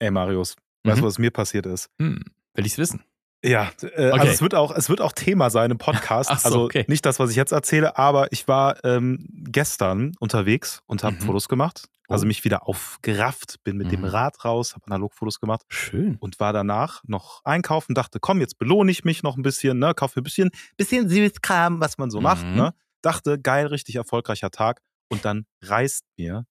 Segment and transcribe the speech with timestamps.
[0.00, 0.54] Ey, Marius,
[0.84, 1.88] weißt du, was mir passiert ist?
[2.00, 2.22] Hm,
[2.54, 3.02] will ich's wissen?
[3.44, 4.10] Ja, äh, Okay.
[4.10, 5.78] also es wird, auch, es wird auch Thema sein im
[6.18, 6.30] Podcast.
[6.30, 6.84] Ach so, also okay.
[6.88, 11.20] nicht das, was ich jetzt erzähle, aber ich war ähm, gestern unterwegs und habe Mhm.
[11.20, 11.88] Fotos gemacht.
[12.08, 12.26] Also Oh.
[12.26, 14.06] mich wieder aufgerafft, bin mit dem Mhm.
[14.06, 16.16] Rad raus, habe Analogfotos gemacht Schön.
[16.20, 19.92] und war danach noch einkaufen, dachte, komm, jetzt belohne ich mich noch ein bisschen, ne,
[19.94, 22.54] kaufe mir ein bisschen, bisschen Süßkram, was man so macht, Mhm.
[22.56, 22.74] ne.
[23.02, 24.80] Dachte, geil, richtig erfolgreicher Tag.
[25.10, 26.44] Und dann reißt mir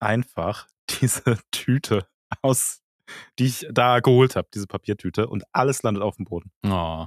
[0.00, 0.66] einfach
[1.00, 2.06] diese Tüte
[2.42, 2.80] aus,
[3.38, 6.50] die ich da geholt habe, diese Papiertüte, und alles landet auf dem Boden.
[6.66, 7.06] Oh.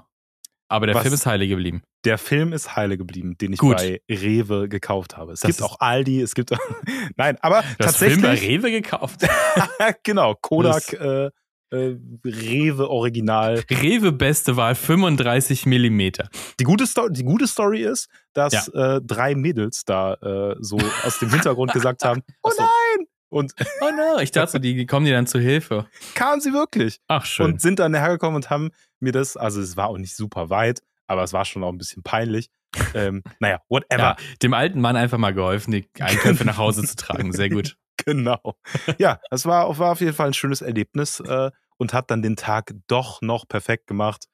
[0.70, 1.82] Aber der Was- Film ist heilig geblieben.
[2.04, 3.78] Der Film ist heile geblieben, den ich Gut.
[3.78, 5.34] bei Rewe gekauft habe.
[5.34, 6.52] Es Das gibt auch Aldi, es gibt
[7.18, 9.22] Nein, aber Das Film bei tatsächlich Rewe gekauft.
[10.04, 11.30] genau, Kodak äh,
[11.70, 13.64] äh, Rewe Original.
[13.70, 16.30] Rewe beste Wahl 35 Millimeter.
[16.60, 21.20] Die gute, Sto die gute Story ist, dass äh, drei Mädels da äh, so aus
[21.20, 23.07] dem Hintergrund gesagt haben, oh nein!
[23.30, 25.88] Und Oh no, ich dachte, die kommen dir dann zu Hilfe.
[26.16, 27.00] kamen sie wirklich.
[27.08, 27.46] Ach schön.
[27.46, 30.82] Und sind dann hergekommen und haben mir das, also es war auch nicht super weit,
[31.08, 32.50] aber es war schon auch ein bisschen peinlich.
[32.94, 34.02] Ähm, naja, whatever.
[34.02, 37.32] ja, dem alten Mann einfach mal geholfen, die Einkäufe nach Hause zu tragen.
[37.34, 37.76] Sehr gut.
[38.06, 38.56] Genau.
[39.00, 42.36] Ja, es war, war auf jeden Fall ein schönes Erlebnis äh, und hat dann den
[42.38, 44.28] Tag doch noch perfekt gemacht.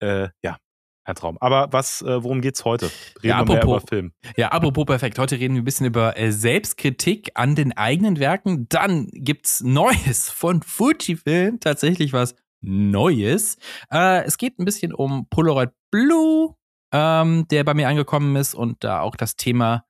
[0.00, 0.58] Äh, ja,
[1.06, 1.38] ein Traum.
[1.40, 2.86] Aber was, äh, worum geht's heute?
[2.86, 4.12] Reden Ja, wir mehr apropos- über Film.
[4.36, 5.18] Ja, apropos perfekt.
[5.18, 8.68] Heute reden wir ein bisschen über äh, Selbstkritik an den eigenen Werken.
[8.68, 11.60] Dann gibt's Neues von Fujifilm.
[11.60, 13.56] Tatsächlich was Neues.
[13.92, 16.54] Äh, es geht ein bisschen um Polaroid Blue,
[16.92, 19.84] ähm, der bei mir angekommen ist und da auch das Thema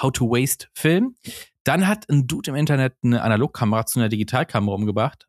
[0.00, 1.14] How to Waste Film.
[1.64, 5.26] Dann hat ein Dude im Internet eine Analogkamera zu einer Digitalkamera umgebracht.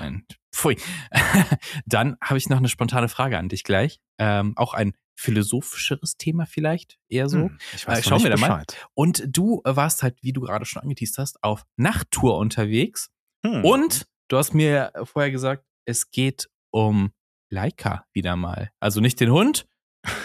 [0.00, 0.76] Ein, pfui.
[1.86, 4.00] Dann habe ich noch eine spontane Frage an dich gleich.
[4.18, 7.38] Ähm, auch ein philosophischeres Thema vielleicht, eher so.
[7.38, 8.64] Hm, ich weiß Äh, schauen wir da mal.
[8.94, 13.10] Und du warst halt, wie du gerade schon angeteased hast, auf Nachttour unterwegs.
[13.44, 13.64] Hm.
[13.64, 17.12] Und du hast mir vorher gesagt, es geht um
[17.50, 18.70] Leica wieder mal.
[18.80, 19.66] Also nicht den Hund,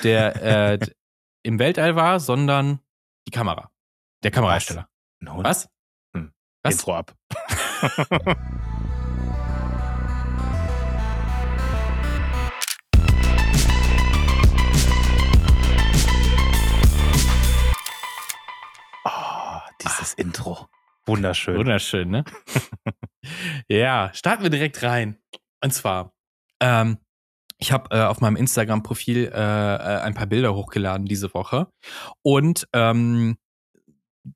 [0.03, 0.79] der äh,
[1.43, 2.79] im Weltall war, sondern
[3.27, 3.71] die Kamera.
[4.23, 4.89] Der Kamerahersteller.
[5.19, 5.69] No, Was?
[6.15, 6.33] Hm.
[6.63, 6.73] Was?
[6.73, 7.15] Intro ab.
[19.83, 20.67] dieses Intro.
[21.05, 21.57] Wunderschön.
[21.57, 22.25] Wunderschön, ne?
[23.69, 25.17] ja, starten wir direkt rein.
[25.63, 26.13] Und zwar,
[26.59, 26.97] ähm,
[27.57, 31.67] ich habe äh, auf meinem Instagram-Profil äh, äh, ein paar Bilder hochgeladen diese Woche.
[32.21, 33.37] Und ähm,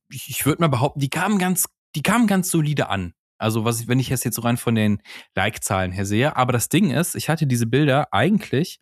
[0.09, 1.65] ich, würde mal behaupten, die kamen ganz,
[1.95, 3.13] die kamen ganz solide an.
[3.37, 5.01] Also, was ich, wenn ich das jetzt so rein von den
[5.35, 6.35] Like-Zahlen her sehe.
[6.35, 8.79] Aber das Ding ist, ich hatte diese Bilder eigentlich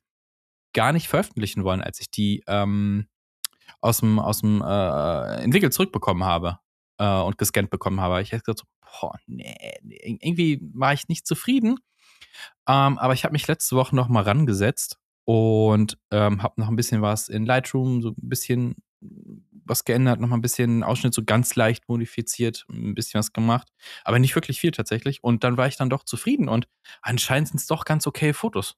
[0.74, 3.08] gar nicht veröffentlichen wollen, als ich die ähm,
[3.82, 6.60] aus dem, aus dem äh, Entwickelt zurückbekommen habe
[6.98, 8.22] äh, und gescannt bekommen habe.
[8.22, 11.80] Ich hätte gesagt, so, boah, nee, irgendwie war ich nicht zufrieden.
[12.68, 16.76] Ähm, aber ich habe mich letzte Woche noch mal rangesetzt und ähm, habe noch ein
[16.76, 21.24] bisschen was in Lightroom, so ein bisschen was geändert, noch mal ein bisschen Ausschnitt so
[21.24, 23.70] ganz leicht modifiziert, ein bisschen was gemacht,
[24.04, 25.24] aber nicht wirklich viel tatsächlich.
[25.24, 26.68] Und dann war ich dann doch zufrieden und
[27.02, 28.76] anscheinend sind es doch ganz okay Fotos.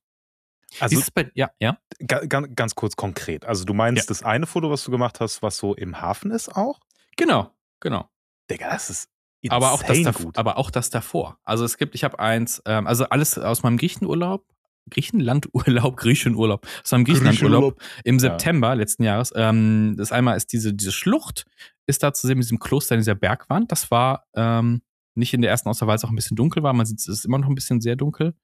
[0.80, 1.78] Also ist bei, ja, ja.
[2.00, 3.46] ga, ga, ganz kurz konkret.
[3.46, 4.08] Also du meinst Ja.
[4.08, 6.80] das eine Foto, was du gemacht hast, was so im Hafen ist auch?
[7.18, 8.10] Genau, genau.
[8.50, 9.10] Digga, das ist
[9.50, 10.38] aber auch, das insane dav- gut.
[10.38, 11.38] aber auch das davor.
[11.44, 14.46] Also es gibt, ich habe eins, ähm, also alles aus meinem Griechenurlaub,
[14.90, 18.20] Griechenlandurlaub, Griechenurlaub, aus meinem Griechenlandurlaub im Ja.
[18.20, 19.34] September letzten Jahres.
[19.36, 21.46] Ähm, das einmal ist diese, diese Schlucht,
[21.88, 23.72] ist da zu sehen mit diesem Kloster in dieser Bergwand.
[23.72, 24.82] Das war ähm,
[25.16, 26.74] nicht in der ersten Auswahl, weil es auch ein bisschen dunkel war.
[26.74, 28.36] Man sieht, es ist immer noch ein bisschen sehr dunkel.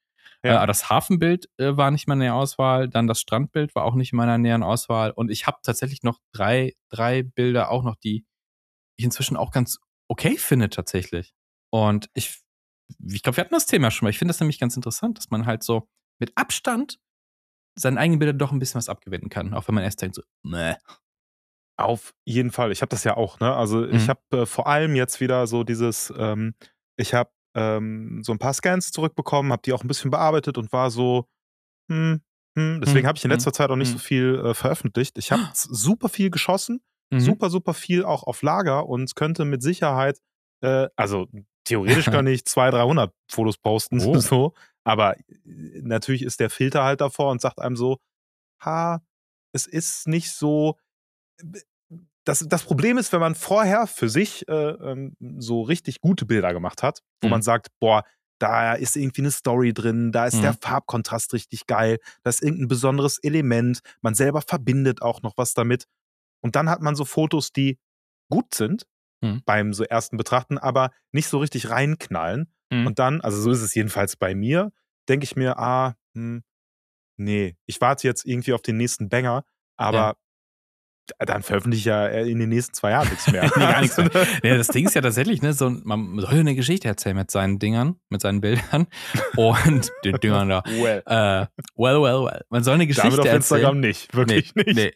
[0.44, 0.64] Ja.
[0.64, 3.96] Äh, das Hafenbild äh, war nicht mehr in der Auswahl, dann das Strandbild war auch
[3.96, 5.12] nicht in meiner näheren Auswahl.
[5.12, 8.26] Und ich habe tatsächlich noch drei, drei Bilder auch noch, die
[8.98, 11.34] ich inzwischen auch ganz okay finde tatsächlich.
[11.72, 12.40] Und ich,
[13.12, 14.10] ich glaube, wir hatten das Thema schon mal.
[14.12, 15.88] Ich finde das nämlich ganz interessant, dass man halt so
[16.20, 17.00] mit Abstand
[17.78, 20.24] seinen eigenen Bildern doch ein bisschen was abgewinnen kann, auch wenn man erst denkt so,
[20.44, 20.76] nee.
[21.80, 22.72] Auf jeden Fall.
[22.72, 23.56] Ich habe das ja auch, ne?
[23.56, 23.94] Also Mhm.
[23.94, 26.56] ich habe äh, vor allem jetzt wieder so dieses, ähm,
[26.98, 30.74] ich habe ähm, so ein paar Scans zurückbekommen, habe die auch ein bisschen bearbeitet und
[30.74, 31.28] war so,
[31.92, 32.22] hm,
[32.58, 32.80] hm.
[32.82, 33.94] Deswegen Hm, habe ich in hm, letzter Zeit auch nicht hm.
[33.94, 35.18] so viel äh, veröffentlicht.
[35.18, 36.82] Ich habe super viel geschossen,
[37.12, 37.20] Mhm.
[37.22, 40.20] super, super viel auch auf Lager und könnte mit Sicherheit,
[40.64, 41.28] äh, also
[41.66, 44.22] theoretisch kann ich 200, 300 Fotos posten, Oh.
[44.22, 44.54] so,
[44.86, 45.24] aber äh,
[45.84, 47.98] natürlich ist der Filter halt davor und sagt einem so,
[48.64, 49.02] ha,
[49.54, 50.78] es ist nicht so,
[52.28, 56.54] das, das Problem ist, wenn man vorher für sich äh, ähm, so richtig gute Bilder
[56.54, 57.32] gemacht hat, wo Mhm.
[57.32, 58.04] man sagt, boah,
[58.40, 60.58] da ist irgendwie eine Story drin, da ist der Mhm.
[60.62, 65.86] Farbkontrast richtig geil, da ist irgendein besonderes Element, man selber verbindet auch noch was damit.
[66.42, 67.80] Und dann hat man so Fotos, die
[68.32, 68.88] gut sind
[69.22, 69.40] Mhm.
[69.46, 72.54] beim so ersten Betrachten, aber nicht so richtig reinknallen.
[72.72, 72.88] Mhm.
[72.88, 74.72] Und dann, also so ist es jedenfalls bei mir,
[75.10, 76.44] denke ich mir, ah, hm,
[77.18, 79.46] nee, ich warte jetzt irgendwie auf den nächsten Banger,
[79.78, 80.27] aber ja
[81.20, 83.44] dann veröffentliche ich ja in den nächsten zwei Jahren nichts mehr.
[83.56, 84.10] nee, gar nichts mehr.
[84.44, 87.32] Ja, das Ding ist ja tatsächlich, ne, so, man soll ja eine Geschichte erzählen mit
[87.32, 88.88] seinen Dingern, mit seinen Bildern
[89.36, 90.64] und den Dingern da.
[90.66, 91.04] Well.
[91.06, 92.42] Äh, well, well, well.
[92.50, 93.60] Man soll eine Geschichte Damit auf erzählen.
[93.60, 94.76] Instagram nicht, wirklich nee, nicht.
[94.76, 94.94] Nee.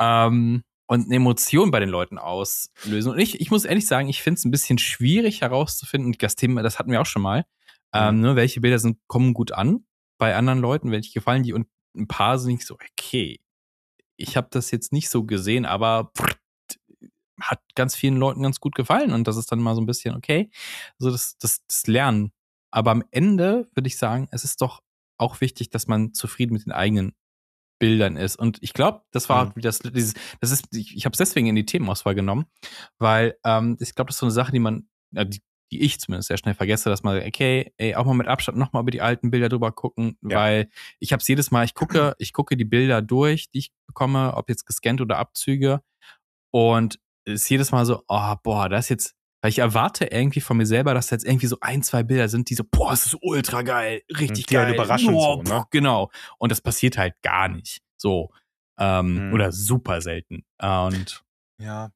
[0.00, 3.12] ähm, und eine Emotion bei den Leuten auslösen.
[3.12, 6.62] Und ich, ich muss ehrlich sagen, ich finde es ein bisschen schwierig herauszufinden, das Thema,
[6.62, 7.44] das hatten wir auch schon mal,
[7.92, 8.20] ähm, mhm.
[8.22, 9.84] ne, welche Bilder sind, kommen gut an
[10.18, 11.66] bei anderen Leuten, welche gefallen die und
[11.96, 13.40] ein paar sind nicht so, okay,
[14.16, 16.12] ich habe das jetzt nicht so gesehen, aber
[17.40, 20.14] hat ganz vielen Leuten ganz gut gefallen und das ist dann mal so ein bisschen
[20.14, 20.50] okay.
[20.98, 22.32] Also das, das, das Lernen.
[22.70, 24.82] Aber am Ende würde ich sagen, es ist doch
[25.18, 27.14] auch wichtig, dass man zufrieden mit den eigenen
[27.78, 28.36] Bildern ist.
[28.36, 29.60] Und ich glaube, das war mhm.
[29.60, 32.46] das, dieses, das ist, ich, ich habe es deswegen in die Themenauswahl genommen,
[32.98, 35.98] weil ähm, ich glaube, das ist so eine Sache, die man, ja, die, die ich
[36.00, 39.00] zumindest sehr schnell vergesse, dass man, okay, ey, auch mal mit Abstand nochmal über die
[39.00, 40.36] alten Bilder drüber gucken, ja.
[40.36, 43.72] weil ich habe es jedes Mal, ich gucke, ich gucke die Bilder durch, die ich
[43.86, 45.80] bekomme, ob jetzt gescannt oder Abzüge
[46.52, 50.40] und es ist jedes Mal so, oh, boah, das ist jetzt, weil ich erwarte irgendwie
[50.40, 53.06] von mir selber, dass jetzt irgendwie so ein, zwei Bilder sind, die so, boah, das
[53.06, 54.66] ist ultra geil, richtig die geil.
[54.66, 55.64] Halt überraschend oh, so, ne?
[55.70, 56.10] Genau.
[56.38, 57.82] Und das passiert halt gar nicht.
[57.96, 58.30] So.
[58.78, 59.34] Ähm, mhm.
[59.34, 60.44] Oder super selten.
[60.60, 61.24] Und
[61.58, 61.90] ja,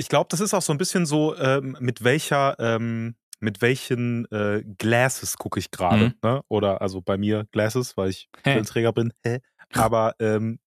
[0.00, 4.24] ich glaube, das ist auch so ein bisschen so, ähm, mit welcher, ähm, mit welchen
[4.32, 6.06] äh, Glasses gucke ich gerade.
[6.06, 6.14] Mhm.
[6.22, 6.42] Ne?
[6.48, 9.12] Oder also bei mir Glasses, weil ich Brillenträger bin.
[9.74, 10.58] Aber ähm,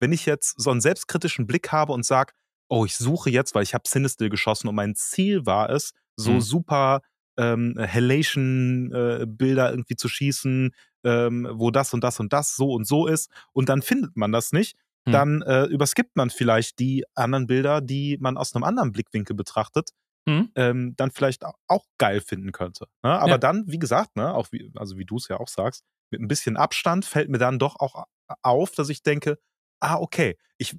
[0.00, 2.32] wenn ich jetzt so einen selbstkritischen Blick habe und sage,
[2.68, 6.32] oh, ich suche jetzt, weil ich habe Sinister geschossen und mein Ziel war es, so
[6.32, 6.40] mhm.
[6.40, 7.00] super
[7.36, 10.74] ähm, Halation-Bilder äh, irgendwie zu schießen,
[11.04, 13.30] ähm, wo das und das und das so und so ist.
[13.52, 15.12] Und dann findet man das nicht hm.
[15.12, 19.90] dann äh, überskippt man vielleicht die anderen Bilder, die man aus einem anderen Blickwinkel betrachtet,
[20.28, 20.50] hm.
[20.54, 22.86] ähm, dann vielleicht auch geil finden könnte.
[23.02, 23.10] Ne?
[23.10, 23.38] Aber ja.
[23.38, 26.28] dann, wie gesagt, ne, auch wie, also wie du es ja auch sagst, mit ein
[26.28, 28.04] bisschen Abstand fällt mir dann doch auch
[28.42, 29.38] auf, dass ich denke,
[29.80, 30.76] ah, okay, ich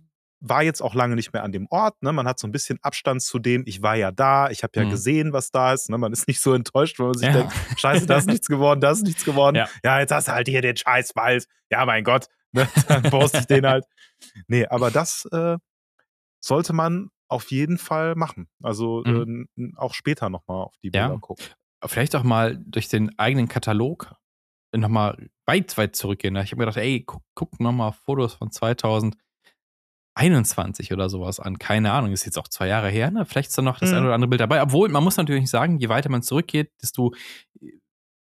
[0.47, 2.01] war jetzt auch lange nicht mehr an dem Ort.
[2.03, 2.11] Ne?
[2.11, 4.85] Man hat so ein bisschen Abstand zu dem, ich war ja da, ich habe ja
[4.85, 4.89] mhm.
[4.89, 5.89] gesehen, was da ist.
[5.89, 5.97] Ne?
[5.97, 7.33] Man ist nicht so enttäuscht, wenn man sich ja.
[7.33, 9.55] denkt, scheiße, da ist nichts geworden, da ist nichts geworden.
[9.55, 9.67] Ja.
[9.83, 11.47] ja, jetzt hast du halt hier den Scheißwald.
[11.71, 12.67] Ja, mein Gott, ne?
[12.87, 13.85] dann poste ich den halt.
[14.47, 15.57] Nee, aber das äh,
[16.43, 18.47] sollte man auf jeden Fall machen.
[18.61, 19.47] Also mhm.
[19.57, 21.17] äh, auch später nochmal auf die Bilder ja.
[21.17, 21.45] gucken.
[21.85, 24.15] Vielleicht auch mal durch den eigenen Katalog
[24.77, 26.35] nochmal weit, weit zurückgehen.
[26.37, 31.59] Ich habe mir gedacht, ey, guck, guck nochmal Fotos von 2021 oder sowas an.
[31.59, 33.11] Keine Ahnung, ist jetzt auch zwei Jahre her.
[33.11, 33.25] Ne?
[33.25, 33.97] Vielleicht ist da noch das mhm.
[33.97, 34.61] ein oder andere Bild dabei.
[34.61, 37.13] Obwohl, man muss natürlich sagen, je weiter man zurückgeht, desto
[37.61, 37.71] äh,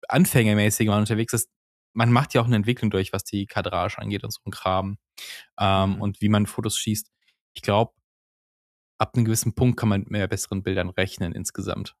[0.07, 1.49] anfängermäßiger man unterwegs ist,
[1.97, 4.99] man macht ja auch eine Entwicklung durch, was die Kadrage angeht und so ein Kram
[5.59, 6.01] ähm, mhm.
[6.01, 7.09] und wie man Fotos schießt.
[7.55, 7.91] Ich glaube,
[8.99, 11.95] ab einem gewissen Punkt kann man mit mehr besseren Bildern rechnen insgesamt.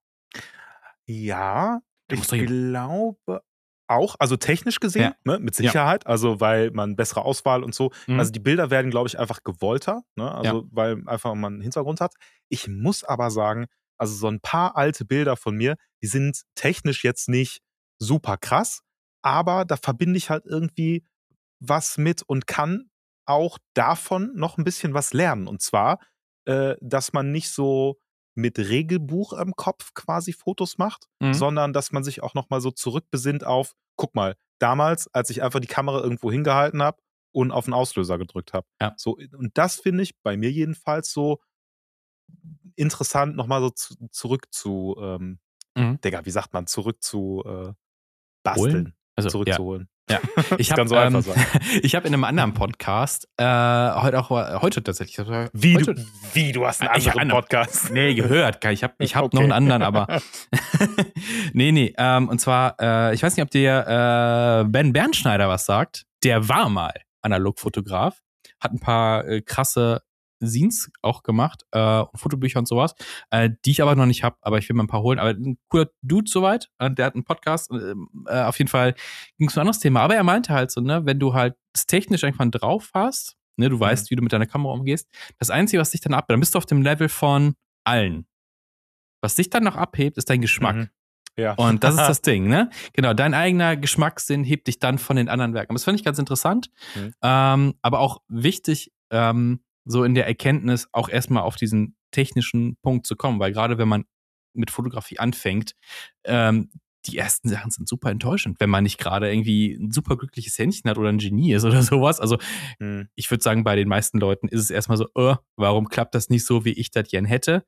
[1.07, 3.41] Ja, ich glaube
[3.87, 5.33] auch, also technisch gesehen, ja.
[5.33, 6.09] ne, mit Sicherheit, ja.
[6.11, 7.91] also weil man bessere Auswahl und so.
[8.05, 8.19] Mhm.
[8.19, 10.31] Also die Bilder werden, glaube ich, einfach gewollter, ne?
[10.31, 10.67] also ja.
[10.71, 12.13] weil einfach man einen Hintergrund hat.
[12.49, 13.65] Ich muss aber sagen,
[13.97, 17.61] also so ein paar alte Bilder von mir, die sind technisch jetzt nicht
[17.97, 18.83] super krass,
[19.27, 21.05] aber da verbinde ich halt irgendwie
[21.59, 22.89] was mit und kann
[23.25, 25.47] auch davon noch ein bisschen was lernen.
[25.47, 25.99] Und zwar,
[26.45, 27.99] äh, dass man nicht so
[28.35, 31.33] mit Regelbuch im Kopf quasi Fotos macht, mhm.
[31.33, 35.43] sondern dass man sich auch noch mal so zurückbesinnt auf, guck mal, damals, als ich
[35.43, 37.01] einfach die Kamera irgendwo hingehalten habe
[37.33, 38.65] und auf den Auslöser gedrückt habe.
[38.79, 38.93] Ja.
[38.95, 41.41] So, und das finde ich bei mir jedenfalls so
[42.77, 45.39] interessant, nochmal so zu, zurück zu, ähm,
[45.75, 45.99] mhm.
[45.99, 47.73] Digga, wie sagt man, zurück zu äh,
[48.43, 48.73] basteln.
[48.73, 48.97] Holen?
[49.17, 49.89] Also, zurückzuholen.
[50.09, 50.43] Ja, ja.
[50.57, 51.23] ich habe so ähm,
[51.81, 55.17] ich habe in einem anderen Podcast äh, heute auch heute tatsächlich
[55.53, 59.15] wie heute, du wie du hast einen anderen einen, Podcast nee gehört ich habe ich
[59.15, 59.35] habe okay.
[59.35, 60.21] noch einen anderen aber
[61.53, 65.65] nee nee ähm, und zwar äh, ich weiß nicht ob dir äh, Ben Bernschneider was
[65.65, 68.21] sagt der war mal Analogfotograf
[68.59, 70.03] hat ein paar äh, krasse
[70.43, 72.95] Scenes auch gemacht, äh, Fotobücher und sowas,
[73.31, 75.19] äh, die ich aber noch nicht habe, aber ich will mal ein paar holen.
[75.19, 78.95] Aber ein cooler Dude soweit, äh, der hat einen Podcast, ähm, äh, auf jeden Fall
[79.37, 80.01] ging es um ein anderes Thema.
[80.01, 83.69] Aber er meinte halt so, ne, wenn du halt das technisch irgendwann drauf hast, ne,
[83.69, 84.09] du weißt, mhm.
[84.09, 86.57] wie du mit deiner Kamera umgehst, das Einzige, was dich dann abhebt, dann bist du
[86.57, 88.27] auf dem Level von allen.
[89.21, 90.75] Was dich dann noch abhebt, ist dein Geschmack.
[90.75, 90.89] Mhm.
[91.37, 91.53] Ja.
[91.53, 92.69] Und das ist das Ding, ne?
[92.93, 95.73] Genau, dein eigener Geschmackssinn hebt dich dann von den anderen Werken.
[95.73, 97.13] Das fand ich ganz interessant, mhm.
[97.21, 103.07] ähm, aber auch wichtig, ähm, so in der Erkenntnis auch erstmal auf diesen technischen Punkt
[103.07, 104.05] zu kommen, weil gerade wenn man
[104.53, 105.73] mit Fotografie anfängt,
[106.25, 106.69] ähm,
[107.05, 110.89] die ersten Sachen sind super enttäuschend, wenn man nicht gerade irgendwie ein super glückliches Händchen
[110.89, 112.19] hat oder ein Genie ist oder sowas.
[112.19, 112.37] Also
[112.79, 113.07] hm.
[113.15, 116.29] ich würde sagen, bei den meisten Leuten ist es erstmal so, oh, warum klappt das
[116.29, 117.63] nicht so, wie ich das gern hätte?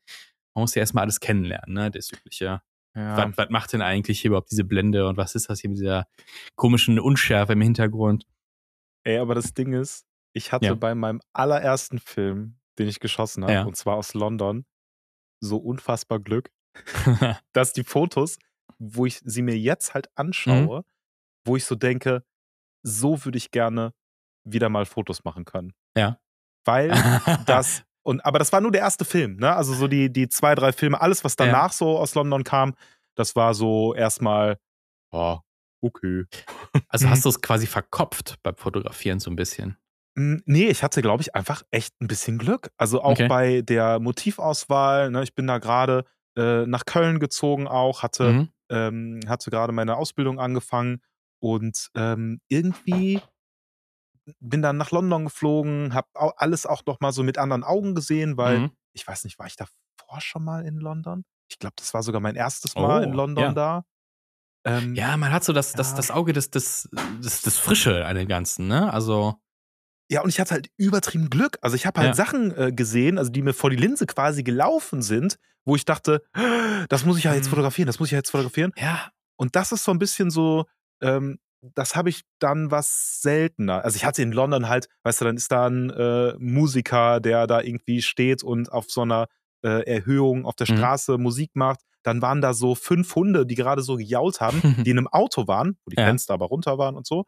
[0.56, 1.92] Man muss ja erstmal alles kennenlernen, ne?
[1.92, 2.62] Das übliche
[2.96, 3.18] Ja.
[3.18, 5.80] Was, was macht denn eigentlich hier überhaupt diese Blende und was ist das hier mit
[5.80, 6.06] dieser
[6.56, 8.26] komischen Unschärfe im Hintergrund?
[9.06, 10.74] Ey, aber das Ding ist, ich hatte Ja.
[10.76, 13.64] bei meinem allerersten Film, den ich geschossen habe, Ja.
[13.64, 14.66] und zwar aus London,
[15.42, 16.52] so unfassbar Glück,
[17.54, 18.38] dass die Fotos,
[18.78, 20.14] wo ich sie mir jetzt halt Mhm.
[20.16, 20.86] anschaue,
[21.46, 22.24] wo ich so denke,
[22.84, 23.94] so würde ich gerne
[24.46, 25.74] wieder mal Fotos machen können.
[25.98, 26.20] Ja.
[26.66, 26.90] Weil
[27.46, 29.56] das, und, aber das war nur der erste Film, ne?
[29.56, 31.46] Also so die, die zwei, drei Filme, alles, was Ja.
[31.46, 32.76] danach so aus London kam,
[33.16, 34.58] das war so erstmal,
[35.12, 35.40] oh,
[35.82, 36.26] okay.
[36.88, 39.78] Also hast du es quasi verkopft beim Fotografieren so ein bisschen.
[40.46, 42.72] Nee, ich hatte, glaube ich, einfach echt ein bisschen Glück.
[42.78, 43.28] Also auch Okay.
[43.30, 45.12] bei der Motivauswahl.
[45.12, 46.04] Ne, ich bin da gerade
[46.38, 48.50] äh, nach Köln gezogen auch, hatte, Mhm.
[48.70, 51.02] ähm, hatte gerade meine Ausbildung angefangen
[51.42, 53.22] und ähm, irgendwie
[54.40, 56.08] bin dann nach London geflogen, habe
[56.38, 58.72] alles auch noch mal so mit anderen Augen gesehen, weil Mhm.
[58.94, 61.24] ich weiß nicht, war ich davor schon mal in London?
[61.50, 63.54] Ich glaube, das war sogar mein erstes Mal in Oh, London ja.
[63.56, 63.86] da.
[64.66, 68.16] Ähm, Ja, man hat so das, das, das Auge des, des, des, des Frische an
[68.16, 68.92] dem Ganzen, ne?
[68.94, 69.36] Also,
[70.10, 71.58] Ja, und ich hatte halt übertrieben Glück.
[71.62, 72.14] Also ich habe halt Ja.
[72.16, 76.24] Sachen äh, gesehen, also die mir vor die Linse quasi gelaufen sind, wo ich dachte,
[76.90, 77.52] das muss ich ja jetzt Mhm.
[77.52, 78.72] fotografieren, das muss ich ja jetzt fotografieren.
[78.78, 80.66] ja, Und das ist so ein bisschen so,
[81.02, 83.84] ähm, das habe ich dann was seltener.
[83.84, 87.48] Also ich hatte in London halt, weißt du, dann ist da ein äh, Musiker, der
[87.48, 89.28] da irgendwie steht und auf so einer
[89.64, 90.78] äh, Erhöhung auf der Mhm.
[90.78, 91.82] Straße Musik macht.
[92.04, 95.48] Dann waren da so fünf Hunde, die gerade so gejault haben, die in einem Auto
[95.48, 96.06] waren, wo die Ja.
[96.06, 97.26] Fenster aber runter waren und so,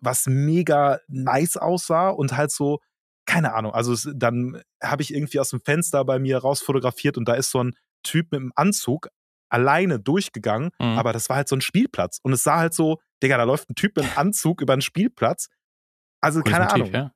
[0.00, 2.80] was mega nice aussah und halt so,
[3.26, 7.16] keine Ahnung, also es, dann habe ich irgendwie aus dem Fenster bei mir raus fotografiert
[7.16, 9.08] und da ist so ein Typ mit einem Anzug
[9.48, 10.98] alleine durchgegangen, Mhm.
[10.98, 13.70] aber das war halt so ein Spielplatz und es sah halt so, Digga, da läuft
[13.70, 15.48] ein Typ mit einem Anzug über einen Spielplatz.
[16.20, 17.12] Also cooles keine Motiv, Ahnung, ja.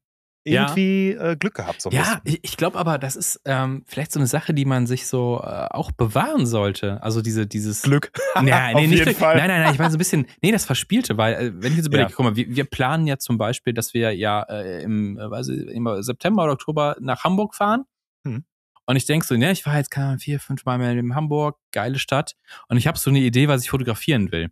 [0.53, 0.63] Ja.
[0.69, 2.21] irgendwie äh, Glück gehabt so ein Ja, bisschen.
[2.25, 5.41] ich, ich glaube aber, das ist ähm, vielleicht so eine Sache, die man sich so
[5.43, 7.03] äh, auch bewahren sollte.
[7.03, 7.83] Also diese, dieses.
[7.83, 8.13] Glück.
[8.45, 9.17] Ja, Auf nee, nicht jeden Glück.
[9.17, 9.37] Fall.
[9.37, 11.79] Nein, nein, nein, ich meine so ein bisschen, nee, das Verspielte, weil, äh, wenn ich
[11.79, 12.17] jetzt überlege, Ja.
[12.17, 15.49] guck mal, wir, wir planen ja zum Beispiel, dass wir ja äh, im, äh, weiß
[15.49, 17.85] ich, im September oder Oktober nach Hamburg fahren.
[18.25, 18.45] Mhm.
[18.85, 21.15] Und ich denke so, ne, ich war jetzt keine Ahnung, vier, fünf Mal mehr in
[21.15, 22.37] Hamburg, geile Stadt.
[22.69, 24.51] Und ich habe so eine Idee, was ich fotografieren will.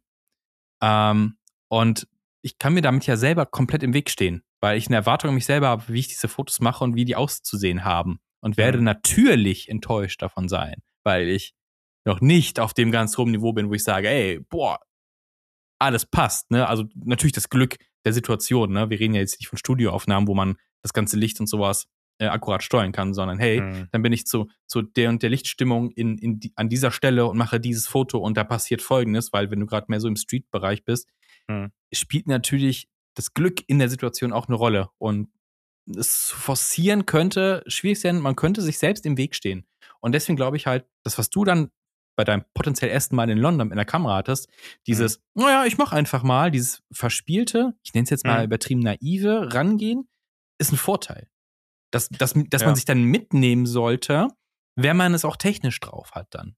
[0.83, 1.37] Ähm,
[1.69, 2.09] und
[2.43, 5.35] ich kann mir damit ja selber komplett im Weg stehen, weil ich eine Erwartung an
[5.35, 8.19] mich selber habe, wie ich diese Fotos mache und wie die auszusehen haben.
[8.41, 8.85] Und werde Mhm.
[8.85, 11.53] natürlich enttäuscht davon sein, weil ich
[12.07, 14.79] noch nicht auf dem ganz hohen Niveau bin, wo ich sage, ey, boah,
[15.79, 16.67] alles passt, ne?
[16.69, 18.89] Also natürlich das Glück der Situation, ne?
[18.91, 21.87] Wir reden ja jetzt nicht von Studioaufnahmen, wo man das ganze Licht und sowas
[22.21, 23.89] äh, akkurat steuern kann, sondern hey, Mhm.
[23.93, 27.27] dann bin ich zu, zu der und der Lichtstimmung in, in die, an dieser Stelle
[27.27, 30.17] und mache dieses Foto und da passiert folgendes, weil wenn du gerade mehr so im
[30.17, 31.11] Street-Bereich bist,
[31.49, 31.73] Mhm.
[31.93, 34.91] spielt natürlich das Glück in der Situation auch eine Rolle.
[34.99, 35.31] Und
[35.87, 39.67] es forcieren könnte schwierig sein, man könnte sich selbst im Weg stehen.
[40.01, 41.71] Und deswegen glaube ich halt, das, was du dann
[42.17, 44.49] bei deinem potenziell ersten Mal in London in der Kamera hattest,
[44.87, 48.45] dieses, naja, ich mache einfach mal, dieses verspielte, ich nenne es jetzt mal Mhm.
[48.45, 50.09] übertrieben naive, rangehen,
[50.59, 51.29] ist ein Vorteil.
[51.91, 52.69] Dass, dass, dass Ja.
[52.69, 54.29] man sich dann mitnehmen sollte,
[54.77, 56.57] wenn man es auch technisch drauf hat dann.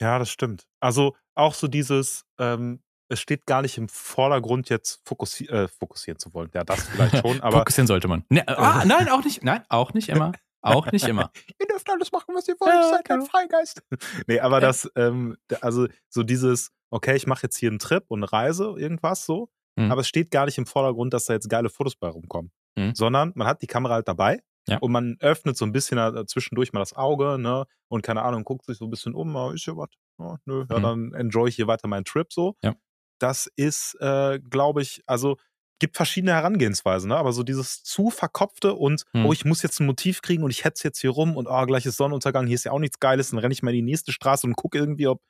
[0.00, 0.66] Ja, das stimmt.
[0.80, 2.82] Also auch so dieses, ähm,
[3.12, 6.50] es steht gar nicht im Vordergrund, jetzt fokussi äh, fokussieren zu wollen.
[6.54, 8.24] Ja, das vielleicht schon, aber Fokussieren sollte man.
[8.28, 9.44] Ne, ah, nein, auch nicht.
[9.44, 10.32] Nein, auch nicht immer.
[10.62, 11.30] Auch nicht immer.
[11.60, 13.30] ihr dürft alles machen, was ihr wollt, Ja, ihr seid ein genau.
[13.30, 13.82] Freigeist.
[14.26, 18.20] nee, aber das, ähm, also so dieses, okay, ich mache jetzt hier einen Trip und
[18.20, 19.90] eine Reise, irgendwas so, Mhm.
[19.90, 22.52] aber es steht gar nicht im Vordergrund, dass da jetzt geile Fotos bei rumkommen.
[22.76, 22.94] Mhm.
[22.94, 24.76] Sondern man hat die Kamera halt dabei Ja.
[24.78, 27.64] und man öffnet so ein bisschen äh, zwischendurch mal das Auge, ne?
[27.88, 29.88] Und keine Ahnung, guckt sich so ein bisschen um, ah, ist hier was?
[30.18, 30.82] Ja, nö, ja, Mhm.
[30.82, 32.54] dann enjoy ich hier weiter meinen Trip so.
[32.62, 32.74] Ja.
[33.22, 35.36] Das ist, äh, glaube ich, also
[35.80, 37.16] gibt verschiedene Herangehensweisen, ne?
[37.16, 39.26] aber so dieses zu verkopfte und, Hm.
[39.26, 41.66] oh, ich muss jetzt ein Motiv kriegen und ich hetze jetzt hier rum und, oh,
[41.66, 43.90] gleich ist Sonnenuntergang, hier ist ja auch nichts Geiles, dann renne ich mal in die
[43.92, 45.20] nächste Straße und gucke irgendwie, ob,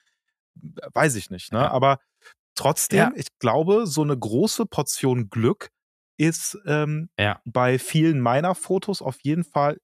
[0.95, 1.61] weiß ich nicht, ne?
[1.61, 1.71] Ja.
[1.71, 1.99] aber
[2.57, 3.13] trotzdem, Ja.
[3.17, 5.71] ich glaube, so eine große Portion Glück
[6.19, 7.41] ist ähm, Ja.
[7.45, 9.79] bei vielen meiner Fotos auf jeden Fall,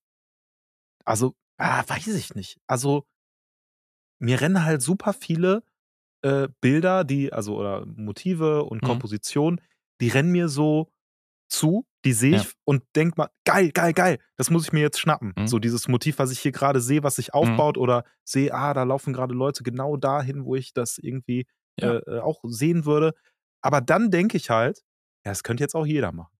[1.04, 3.04] also, ah, weiß ich nicht, also
[4.20, 5.62] mir rennen halt super viele
[6.22, 8.86] äh, Bilder, die, also oder Motive und Mhm.
[8.86, 9.60] Kompositionen,
[10.00, 10.90] die rennen mir so
[11.50, 12.40] zu, die sehe Ja.
[12.42, 15.32] ich und denk mal, geil, geil, geil, das muss ich mir jetzt schnappen.
[15.36, 15.46] Mhm.
[15.46, 18.82] So dieses Motiv, was ich hier gerade sehe, was sich aufbaut oder sehe, ah, da
[18.82, 21.46] laufen gerade Leute genau dahin, wo ich das irgendwie
[21.80, 21.94] Ja.
[21.98, 23.14] äh, äh, auch sehen würde.
[23.62, 24.80] Aber dann denke ich halt,
[25.24, 26.36] ja, das könnte jetzt auch jeder machen.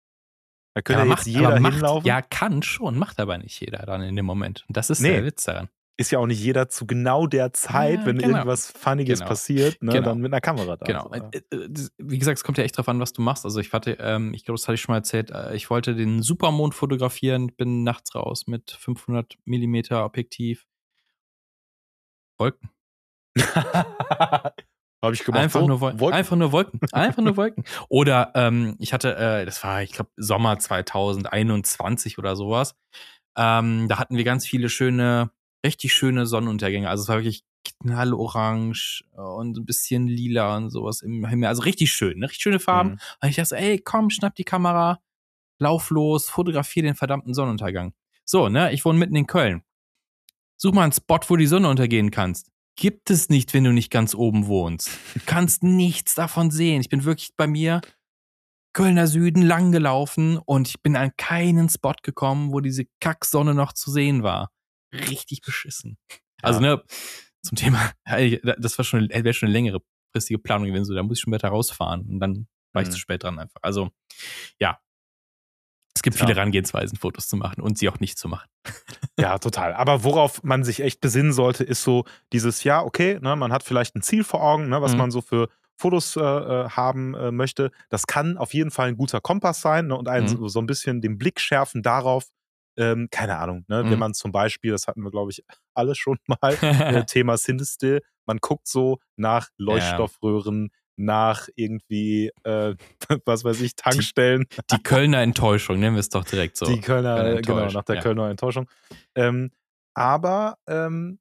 [0.74, 2.06] Da könnte ja macht, jetzt jeder aber macht, hinlaufen.
[2.06, 4.64] Ja, kann schon, macht aber nicht jeder dann in dem Moment.
[4.68, 5.12] Und das ist Nee.
[5.12, 5.68] der Witz daran.
[6.00, 8.36] Ist ja auch nicht jeder zu genau der Zeit, Ja, wenn genau.
[8.38, 9.28] irgendwas Funniges Genau.
[9.28, 10.10] passiert, ne, Genau.
[10.10, 10.86] dann mit einer Kamera da.
[10.86, 11.08] Genau.
[11.08, 11.14] So.
[11.14, 13.44] Äh, äh, Wie gesagt, es kommt ja echt drauf an, was du machst.
[13.44, 15.96] Also ich hatte, ähm, ich glaube, das hatte ich schon mal erzählt, äh, ich wollte
[15.96, 20.66] den Supermond fotografieren, bin nachts raus mit 500 Millimeter Objektiv.
[22.38, 22.70] Wolken.
[25.02, 25.42] Habe ich gemacht.
[25.42, 26.00] Einfach, so, nur Wolken.
[26.00, 26.16] Wolken.
[26.18, 26.80] Einfach nur Wolken.
[26.92, 27.64] Einfach nur Wolken.
[27.88, 32.76] Oder ähm, ich hatte, äh, das war, ich glaube, Sommer 2021 oder sowas.
[33.36, 35.30] Ähm, da hatten wir ganz viele schöne,
[35.64, 36.88] richtig schöne Sonnenuntergänge.
[36.88, 41.48] Also es war wirklich knallorange und ein bisschen lila und sowas im Himmel.
[41.48, 42.26] Also richtig schön, ne?
[42.26, 42.90] richtig schöne Farben.
[42.90, 42.98] Mhm.
[43.22, 45.00] Und ich dachte, ey, komm, schnapp die Kamera,
[45.58, 47.92] lauf los, fotografier den verdammten Sonnenuntergang.
[48.24, 49.62] So, ne, ich wohne mitten in Köln.
[50.56, 52.50] Such mal einen Spot, wo die Sonne untergehen kannst.
[52.76, 54.90] Gibt es nicht, wenn du nicht ganz oben wohnst.
[55.14, 56.80] Du kannst nichts davon sehen.
[56.80, 57.80] Ich bin wirklich bei mir
[58.72, 63.72] Kölner Süden lang gelaufen und ich bin an keinen Spot gekommen, wo diese Kacksonne noch
[63.72, 64.50] zu sehen war.
[64.92, 65.98] Richtig beschissen.
[66.42, 66.82] Also, ne,
[67.42, 67.92] zum Thema,
[68.58, 69.80] das war schon, wäre schon eine längere
[70.12, 70.84] fristige Planung gewesen.
[70.86, 72.92] So, da muss ich schon weiter rausfahren und dann war ich Mhm.
[72.92, 73.60] zu spät dran einfach.
[73.62, 73.90] Also,
[74.60, 74.78] ja.
[75.96, 78.48] Es gibt viele Herangehensweisen, Fotos zu machen und sie auch nicht zu machen.
[79.20, 79.74] Ja, total.
[79.74, 83.64] Aber worauf man sich echt besinnen sollte, ist so dieses, ja, okay, ne, man hat
[83.64, 84.98] vielleicht ein Ziel vor Augen, ne, was Mhm.
[84.98, 87.72] man so für Fotos äh, äh, haben äh, möchte.
[87.88, 90.36] Das kann auf jeden Fall ein guter Kompass sein ne, und einen Mhm.
[90.36, 92.28] so, so ein bisschen den Blick schärfen darauf,
[92.78, 93.98] ähm, keine Ahnung, ne, wenn Mhm.
[93.98, 95.44] man zum Beispiel, das hatten wir, glaube ich,
[95.74, 102.74] alle schon mal, äh, Thema Cinestill, man guckt so nach Leuchtstoffröhren, nach irgendwie, äh,
[103.26, 104.46] was weiß ich, Tankstellen.
[104.70, 106.66] Die Kölner Enttäuschung, nennen wir es doch direkt so.
[106.66, 108.02] Die Kölner, Kölner äh, genau, nach der ja.
[108.02, 108.68] Kölner Enttäuschung.
[109.14, 109.50] Ähm,
[109.94, 111.18] aber ähm,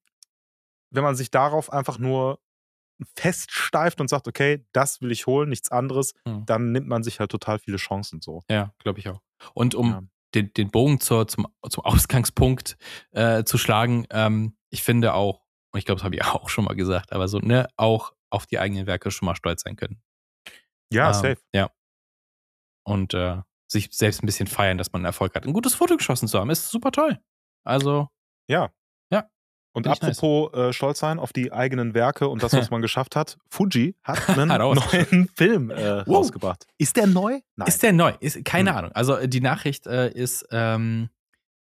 [0.92, 2.40] wenn man sich darauf einfach nur
[3.16, 6.46] feststeift und sagt, okay, das will ich holen, nichts anderes, Hm.
[6.46, 8.42] dann nimmt man sich halt total viele Chancen so.
[8.50, 9.22] Ja, glaube ich auch.
[9.54, 10.02] Und um Ja.
[10.34, 12.77] Den, den Bogen zur, zum, zum Ausgangspunkt
[13.12, 15.41] äh, zu schlagen, ähm, ich finde auch,
[15.72, 18.46] und ich glaube, das habe ich auch schon mal gesagt, aber so, ne, auch auf
[18.46, 20.01] die eigenen Werke schon mal stolz sein können.
[20.91, 21.38] Ja, Ähm, safe.
[21.53, 21.72] Ja.
[22.86, 25.46] Und äh, sich selbst ein bisschen feiern, dass man Erfolg hat.
[25.46, 27.19] Ein gutes Foto geschossen zu haben, ist super toll.
[27.65, 28.07] Also,
[28.50, 28.72] Ja.
[29.77, 30.17] Und Finde ich nice.
[30.17, 33.93] apropos äh, stolz sein auf die eigenen Werke und das, was man geschafft hat, Fuji
[34.03, 36.15] hat einen neuen Film äh, Wow.
[36.17, 36.65] rausgebracht.
[36.79, 37.41] Ist der neu?
[37.55, 37.67] Nein.
[37.67, 38.13] Ist der neu?
[38.19, 38.77] Ist, keine Hm.
[38.77, 38.91] Ahnung.
[38.93, 41.10] Also äh, die Nachricht äh, ist, ähm,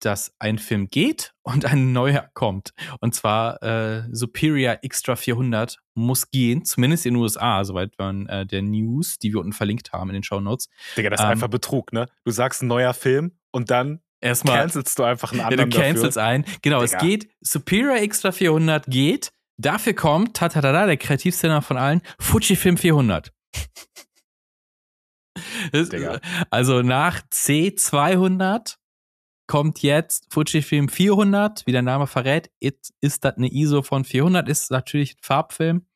[0.01, 2.75] dass ein Film geht und ein neuer kommt.
[2.99, 8.45] Und zwar äh, Superior Extra 400 muss gehen, zumindest in den USA, soweit man äh,
[8.45, 10.69] der News, die wir unten verlinkt haben in den Show Notes.
[10.97, 12.07] Digga, das ist ähm, einfach Betrug, ne?
[12.25, 15.71] Du sagst ein neuer Film und dann Erstmal, cancelst du einfach einen ja, du anderen
[15.71, 16.29] cancelst dafür.
[16.29, 16.45] ein.
[16.63, 17.03] Genau, es Digga.
[17.03, 17.29] geht.
[17.41, 19.33] Superior Extra 400 geht.
[19.59, 23.33] Dafür kommt, tatatata, der kreativste von allen, Fujifilm 400.
[25.73, 26.21] Das, Digga.
[26.51, 28.77] also nach C200
[29.49, 34.49] kommt jetzt Fujifilm 400, wie der Name verrät, it, ist das eine ISO von 400,
[34.49, 35.87] ist natürlich ein Farbfilm.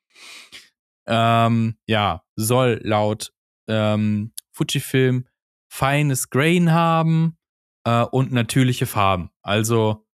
[1.06, 3.32] Ähm, ja, soll laut
[3.68, 5.26] ähm, Fujifilm
[5.68, 7.38] feines Grain haben
[7.86, 9.30] äh, und natürliche Farben.
[9.42, 10.06] Also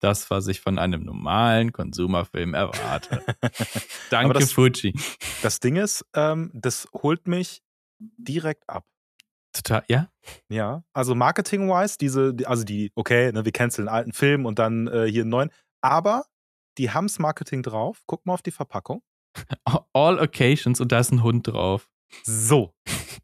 [0.00, 3.24] das, was ich von einem normalen Konsumerfilm erwarte.
[4.10, 4.92] Danke, das- Fuji.
[5.42, 7.62] Das Ding ist, ähm, das holt mich
[7.98, 8.84] direkt ab.
[9.54, 10.08] Total, ja?
[10.48, 14.58] Ja, also marketing-wise, diese, die- also die, okay, ne, wir canceln einen alten Film und
[14.58, 15.50] dann äh, hier einen neuen,
[15.82, 16.24] aber
[16.78, 18.02] die haben's Marketing drauf.
[18.06, 19.02] Guck mal auf die Verpackung.
[19.92, 21.88] All Occasions und da ist ein Hund drauf.
[22.24, 22.74] So,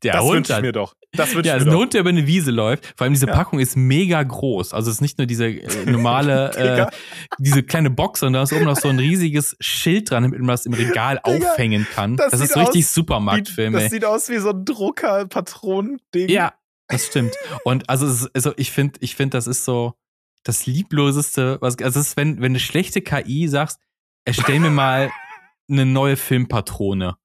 [0.03, 0.94] Der das Hund wünsche ich mir doch.
[1.12, 1.75] Das wünsche Ja, es ist ein.
[1.75, 2.92] Hund, der über eine Wiese läuft.
[2.97, 3.33] Vor allem diese Ja.
[3.35, 4.75] Packung ist mega groß.
[4.75, 6.87] Also es ist nicht nur diese äh, normale, äh,
[7.38, 10.49] diese kleine Box, sondern da ist oben noch so ein riesiges Schild dran, damit man
[10.49, 12.16] das im Regal Digga, aufhängen kann.
[12.16, 13.88] das Das, ist so richtig Supermarktfilm, das ey.
[13.88, 16.29] sieht aus wie so ein Drucker-Patronending.
[16.29, 16.53] Ja,
[16.88, 17.35] das stimmt.
[17.64, 19.94] Und also, ist, also ich finde, ich finde, das ist so
[20.44, 23.81] das liebloseste, was, also es ist, wenn, wenn eine schlechte KI sagst,
[24.25, 25.11] erstell mir mal
[25.71, 27.16] eine neue Filmpatrone.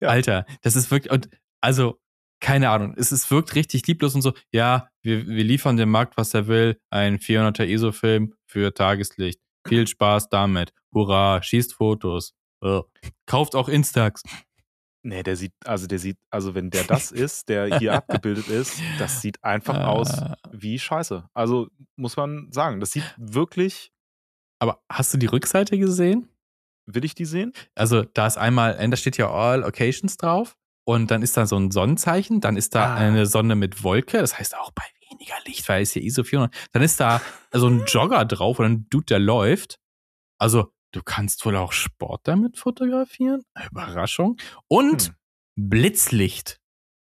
[0.00, 0.08] Ja.
[0.08, 1.28] Alter, das ist wirklich, und
[1.60, 1.98] also,
[2.40, 6.16] keine Ahnung, es ist, wirkt richtig lieblos und so, ja, wir, wir liefern dem Markt,
[6.16, 9.40] was er will, ein 400er ISO-Film für Tageslicht.
[9.66, 10.72] Viel Spaß damit.
[10.94, 12.32] Hurra, schießt Fotos.
[12.64, 12.80] Äh,
[13.26, 14.22] Kauft auch Instax.
[15.02, 18.80] Nee, der sieht, also der sieht, also wenn der das ist, der hier abgebildet ist,
[18.98, 19.84] das sieht einfach Äh.
[19.84, 20.12] aus
[20.52, 21.24] wie Scheiße.
[21.34, 23.92] Also muss man sagen, das sieht wirklich,
[24.58, 26.28] Aber hast du die Rückseite gesehen?
[26.86, 27.52] will ich die sehen?
[27.76, 30.56] Also da ist einmal, äh, da steht ja All Occasions drauf
[30.90, 32.96] und dann ist da so ein Sonnenzeichen, dann ist da Ah.
[32.96, 36.54] eine Sonne mit Wolke, das heißt auch bei weniger Licht, weil es hier ISO 400,
[36.72, 37.20] dann ist da
[37.52, 39.78] so ein Jogger drauf oder ein Dude, der läuft.
[40.38, 44.36] Also du kannst wohl auch Sport damit fotografieren, Überraschung.
[44.68, 45.14] Und Hm.
[45.70, 46.58] Blitzlicht,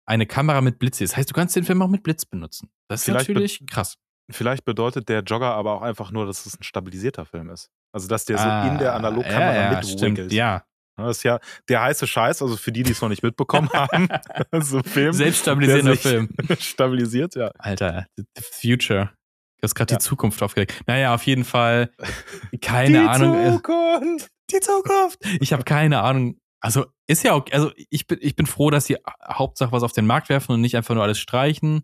[0.05, 2.69] eine Kamera mit Blitzlicht, das heißt, du kannst den Film auch mit Blitz benutzen.
[2.89, 3.95] Das ist Vielleicht natürlich krass.
[4.31, 7.69] Vielleicht bedeutet der Jogger aber auch einfach nur, dass es ein stabilisierter Film ist.
[7.93, 9.99] Also dass der so Ah, in der Analogkamera ja, ja, mitwickelt.
[10.17, 10.63] stimmt, ja.
[10.95, 14.07] Das ist ja der heiße Scheiß, also für die, die es noch nicht mitbekommen haben.
[14.61, 15.13] so ein Film.
[15.13, 16.29] Selbststabilisierender Film.
[16.59, 17.51] Stabilisiert, ja.
[17.57, 19.11] Alter, the future.
[19.57, 19.97] Du hast gerade Ja.
[19.97, 20.81] die Zukunft aufgeregt.
[20.87, 21.89] Naja, auf jeden Fall,
[22.61, 23.35] keine Ahnung.
[23.39, 24.27] äh, Zukunft.
[24.51, 25.19] die Zukunft.
[25.39, 26.37] Ich habe keine Ahnung.
[26.59, 27.53] Also ist ja okay.
[27.53, 30.61] Also ich bin, ich bin froh, dass sie Hauptsache was auf den Markt werfen und
[30.61, 31.83] nicht einfach nur alles streichen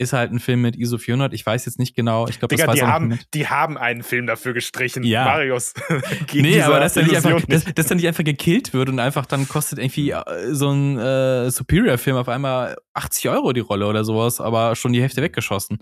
[0.00, 1.34] ist halt ein Film mit ISO 400.
[1.34, 2.26] Ich weiß jetzt nicht genau.
[2.26, 5.02] Ich glaube, das Digga, die haben, die haben einen Film dafür gestrichen.
[5.04, 5.26] Ja.
[5.26, 5.74] Marius.
[6.32, 9.26] nee, aber dass der, nicht einfach, dass, dass der nicht einfach gekillt wird und einfach
[9.26, 14.02] dann kostet irgendwie äh, so ein äh, Superior-Film auf einmal 80 Euro die Rolle oder
[14.02, 15.78] sowas, aber schon die Hälfte weggeschossen.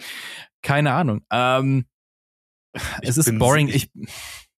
[0.63, 1.23] Keine Ahnung.
[1.31, 1.85] Ähm,
[3.03, 3.69] es ist boring.
[3.69, 3.89] Ich,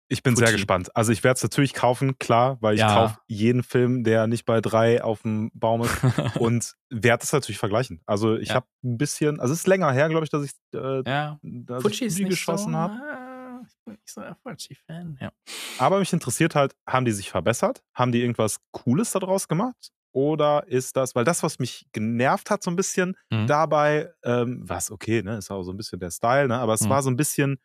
[0.10, 0.48] ich bin Fuji.
[0.48, 0.96] sehr gespannt.
[0.96, 2.94] Also ich werde es natürlich kaufen, klar, weil ich ja.
[2.94, 5.98] kaufe jeden Film, der nicht bei drei auf dem Baum ist
[6.40, 8.02] und werde es natürlich vergleichen.
[8.08, 8.56] Also ich ja.
[8.56, 11.40] habe ein bisschen, also es ist länger her, glaube ich, dass ich, äh, ja.
[11.44, 12.94] dass Fuji ich geschossen so, habe.
[12.96, 15.32] Ah, ich bin nicht so ein Fuji-Fan, ja.
[15.78, 17.84] Aber mich interessiert halt, haben die sich verbessert?
[17.94, 19.92] Haben die irgendwas Cooles daraus gemacht?
[20.12, 23.46] Oder ist das, weil das, was mich genervt hat, so ein bisschen mhm.
[23.46, 26.82] dabei, ähm, was okay, ne, ist auch so ein bisschen der Style, ne, aber es
[26.82, 26.90] mhm.
[26.90, 27.60] war so ein bisschen,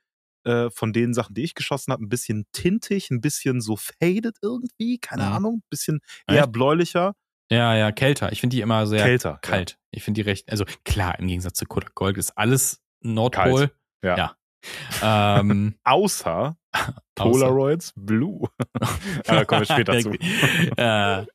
[0.45, 4.37] äh, von den Sachen, die ich geschossen habe, ein bisschen tintig, ein bisschen so faded
[4.43, 5.33] irgendwie, keine mhm.
[5.33, 6.53] Ahnung, ein bisschen eher Echt?
[6.53, 7.15] bläulicher.
[7.51, 8.33] Ja, ja, kälter.
[8.33, 9.73] Ich finde die immer sehr kälter, kalt.
[9.73, 9.77] Ja.
[9.93, 13.69] Ich finde die recht, also klar, im Gegensatz zu Kodak Gold ist alles Nordpol.
[13.69, 13.75] Kalt.
[14.03, 14.37] Ja.
[15.03, 15.41] ja.
[15.41, 16.57] ähm, Außer
[17.15, 18.49] Polaroids Blue.
[19.25, 20.13] da kommen wir später zu.
[20.77, 21.27] äh,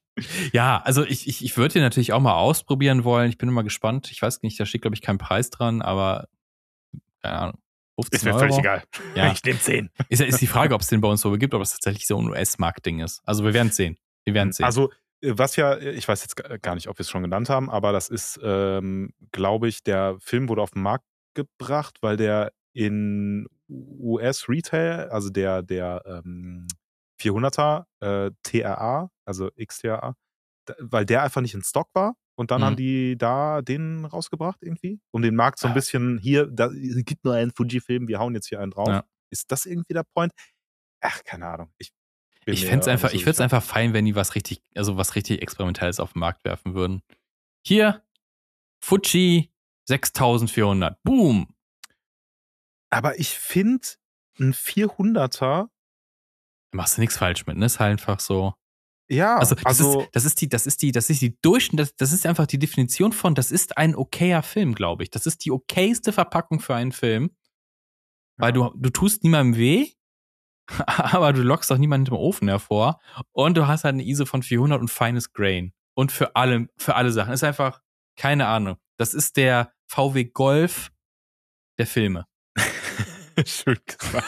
[0.52, 3.30] ja, also ich, ich, ich würde den natürlich auch mal ausprobieren wollen.
[3.30, 4.12] Ich bin immer gespannt.
[4.12, 6.28] Ich weiß nicht, da steht, glaube ich, kein Preis dran, aber
[7.22, 7.60] keine Ahnung.
[8.04, 8.40] 15 ist mir Euro.
[8.40, 8.84] völlig egal.
[9.16, 9.32] Ja.
[9.34, 9.90] Ich nehme 10.
[10.10, 12.20] Ist, ist die Frage, ob es den bei uns so gibt, ob es tatsächlich so
[12.20, 13.22] ein US-Markt-Ding ist.
[13.26, 13.98] Also wir werden es sehen.
[14.26, 14.66] Wir werden sehen.
[14.66, 17.70] Also äh, was ja, ich weiß jetzt gar nicht, ob wir es schon genannt haben,
[17.70, 22.52] aber das ist, ähm, glaube ich, der Film wurde auf den Markt gebracht, weil der
[22.74, 26.68] in US-Retail, also der, der ähm,
[27.22, 30.16] 400er äh, TRA, also XTRA,
[30.80, 32.66] weil der einfach nicht in Stock war und dann mhm.
[32.66, 37.26] haben die da den rausgebracht irgendwie, um den Markt so ein bisschen hier, da gibt
[37.26, 38.88] nur einen Fuji-Film, wir hauen jetzt hier einen drauf.
[38.88, 39.04] Ja.
[39.30, 40.32] Ist das irgendwie der Point?
[41.02, 41.74] Ach, keine Ahnung.
[41.78, 41.92] Ich,
[42.46, 45.16] ich fände es einfach, ich würde es einfach fein, wenn die was richtig, also was
[45.16, 47.02] richtig Experimentelles auf den Markt werfen würden.
[47.66, 48.06] Hier,
[48.82, 49.52] Fuji
[49.90, 51.04] 6400.
[51.04, 51.54] Boom.
[52.90, 53.86] Aber ich finde,
[54.40, 55.68] ein 400er.
[56.72, 57.66] Machst du nichts falsch mit, ne?
[57.66, 58.54] Ist halt einfach so.
[59.12, 61.96] Ja, also, das, also ist, das ist die, das ist die, das ist die Durchschnitt,
[62.00, 65.10] das, ist einfach die Definition von, das ist ein okayer Film, glaube ich.
[65.10, 67.32] Das ist die okayste Verpackung für einen Film.
[68.38, 69.88] Weil du, du tust niemandem weh,
[70.86, 73.00] aber du lockst auch niemanden im Ofen hervor.
[73.32, 75.74] Und du hast halt eine ISO von 400 und feines Grain.
[75.96, 77.34] Und für alle, für alle Sachen.
[77.34, 77.82] ist einfach,
[78.16, 78.78] keine Ahnung.
[78.98, 80.92] Das ist der VW Golf
[81.80, 82.29] der Filme.
[83.46, 84.26] Schön gesagt.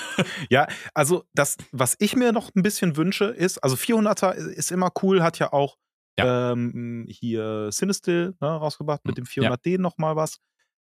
[0.50, 4.92] ja, also das, was ich mir noch ein bisschen wünsche, ist, also 400er ist immer
[5.02, 5.78] cool, hat ja auch
[6.20, 6.52] ja.
[6.52, 9.78] Ähm, hier Cinestill ne, rausgebracht, mit hm, dem 400D ja.
[9.78, 10.40] nochmal was.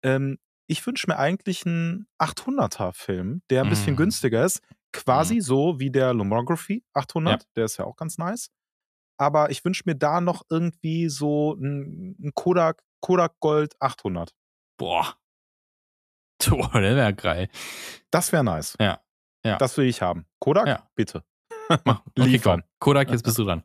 [0.04, 3.70] Ähm, ich wünsche mir eigentlich einen 800er-Film, der ein mm.
[3.70, 4.62] bisschen günstiger ist.
[4.94, 5.42] Quasi mm.
[5.42, 7.48] so wie der Lomography 800, ja.
[7.56, 8.50] der ist ja auch ganz nice.
[9.18, 14.32] Aber ich wünsche mir da noch irgendwie so einen Kodak, Kodak Gold 800.
[14.78, 15.16] Boah,
[16.50, 17.50] Boah, der wäre geil.
[18.12, 18.76] Das wäre nice.
[18.80, 19.00] Ja.
[19.46, 19.58] ja.
[19.58, 20.26] Das will ich haben.
[20.40, 20.90] Kodak, ja.
[20.96, 21.24] bitte.
[21.70, 22.64] okay, Liefern.
[22.80, 23.64] Kodak, jetzt bist du dran.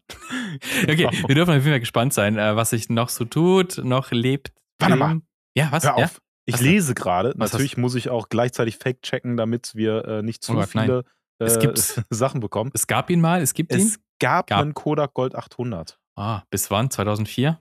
[0.83, 4.11] okay, wir dürfen auf jeden Fall gespannt sein, äh, was sich noch so tut, noch
[4.11, 4.53] lebt.
[4.79, 5.21] Warte mal.
[5.57, 5.85] Ja, was?
[5.85, 6.01] Hör auf.
[6.01, 6.11] Ja?
[6.47, 7.33] Ich was lese gerade.
[7.37, 11.05] Natürlich muss ich auch gleichzeitig Fake checken, damit wir äh, nicht zu oh viele
[11.39, 11.75] äh,
[12.11, 12.71] Sachen bekommen.
[12.75, 13.87] Es gab ihn mal, es gibt es ihn.
[13.87, 15.99] Es gab, gab einen Kodak Gold 800.
[16.17, 16.91] Ah, bis wann?
[16.91, 17.61] 2004?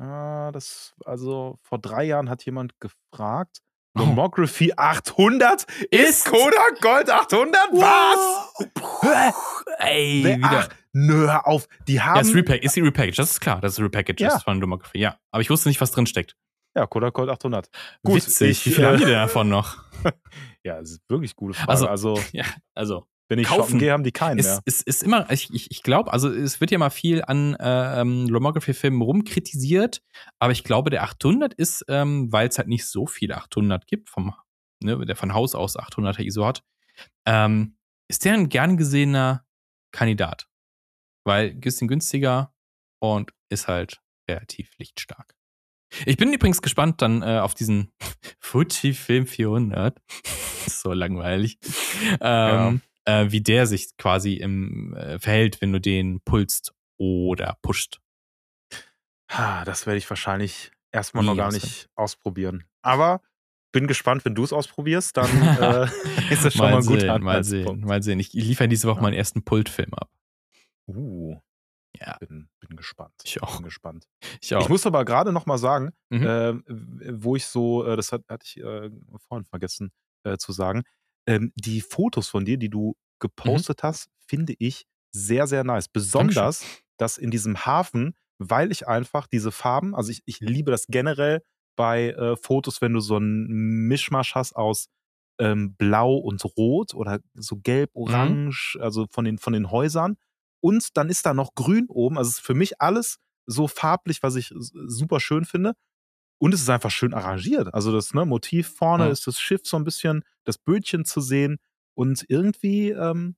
[0.00, 3.58] Ah, das, also vor drei Jahren hat jemand gefragt.
[3.94, 7.54] Lomography 800 ist Kodak Gold 800?
[7.72, 8.64] Was?
[9.78, 10.48] Ey, Wer, wieder.
[10.50, 11.68] Ach, nö, hör auf.
[11.86, 12.16] Die haben.
[12.16, 13.60] Ja, ist, Repack, ist die Repackage, das ist klar.
[13.60, 14.38] Das ist Repackage ja.
[14.38, 15.18] von Lomography, ja.
[15.30, 16.36] Aber ich wusste nicht, was drin steckt.
[16.74, 17.68] Ja, Kodak Gold 800.
[18.02, 18.50] Gut, Witzig.
[18.50, 19.84] Ich, Wie viel äh, haben die denn davon noch?
[20.64, 21.70] ja, das ist wirklich gute Frage.
[21.70, 24.62] Also, also, ja, also wenn ich kaufen gehe, haben die keinen ist, mehr.
[24.66, 28.00] Es ist, immer, ich, ich, ich glaube, also es wird ja mal viel an äh,
[28.00, 30.02] ähm, Lomography-Filmen rumkritisiert,
[30.38, 34.10] aber ich glaube, der 800 ist, ähm, weil es halt nicht so viele 800 gibt,
[34.10, 34.34] vom,
[34.82, 36.62] ne, der von Haus aus 800er ISO hat,
[37.26, 39.46] ähm, ist der ein gern gesehener
[39.92, 40.46] Kandidat.
[41.24, 42.54] Weil bisschen günstiger
[43.00, 45.34] und ist halt relativ lichtstark.
[46.04, 47.92] Ich bin übrigens gespannt dann äh, auf diesen
[48.40, 49.98] Fuji Film 400.
[50.66, 51.58] so langweilig.
[52.20, 58.00] Ähm, äh, wie der sich quasi im, äh, verhält, wenn du den pulst oder pusht.
[59.30, 62.64] Ha, das werde ich wahrscheinlich erstmal noch gar nicht ausprobieren.
[62.82, 63.22] Aber
[63.72, 65.26] bin gespannt, wenn du es ausprobierst, dann
[65.60, 65.88] äh,
[66.30, 67.00] ist das schon mal, mal gut.
[67.00, 68.20] Sehen, mal sehen, mal sehen.
[68.20, 69.02] Ich liefere diese Woche ja.
[69.02, 70.10] meinen ersten Pultfilm ab.
[70.86, 71.38] Uh.
[71.98, 72.16] Ja.
[72.18, 73.14] Bin, bin gespannt.
[73.24, 73.56] Ich auch.
[73.56, 74.08] Bin gespannt.
[74.40, 74.62] Ich, auch.
[74.62, 76.26] ich muss aber gerade noch mal sagen, mhm.
[76.26, 76.54] äh,
[77.20, 78.90] wo ich so, äh, das hat, hatte ich äh,
[79.28, 79.92] vorhin vergessen
[80.24, 80.84] äh, zu sagen,
[81.26, 82.94] ähm, die Fotos von dir, die du mhm.
[83.20, 83.88] gepostet mhm.
[83.88, 85.88] hast, finde ich sehr, sehr nice.
[85.88, 86.64] Besonders,
[86.96, 91.42] dass in diesem Hafen, weil ich einfach diese Farben, also ich, ich liebe das generell
[91.76, 94.88] bei äh, Fotos, wenn du so einen Mischmasch hast aus
[95.38, 98.02] ähm, Blau und Rot oder so Gelb, Mhm.
[98.02, 100.16] Orange, also von den, von den Häusern.
[100.60, 102.18] Und dann ist da noch Grün oben.
[102.18, 105.74] Also es ist für mich alles so farblich, was ich super schön finde.
[106.42, 107.72] Und es ist einfach schön arrangiert.
[107.72, 109.10] Also das ne, Motiv vorne Ja.
[109.12, 111.58] ist das Schiff so ein bisschen, das Bötchen zu sehen.
[111.94, 113.36] Und irgendwie, ähm,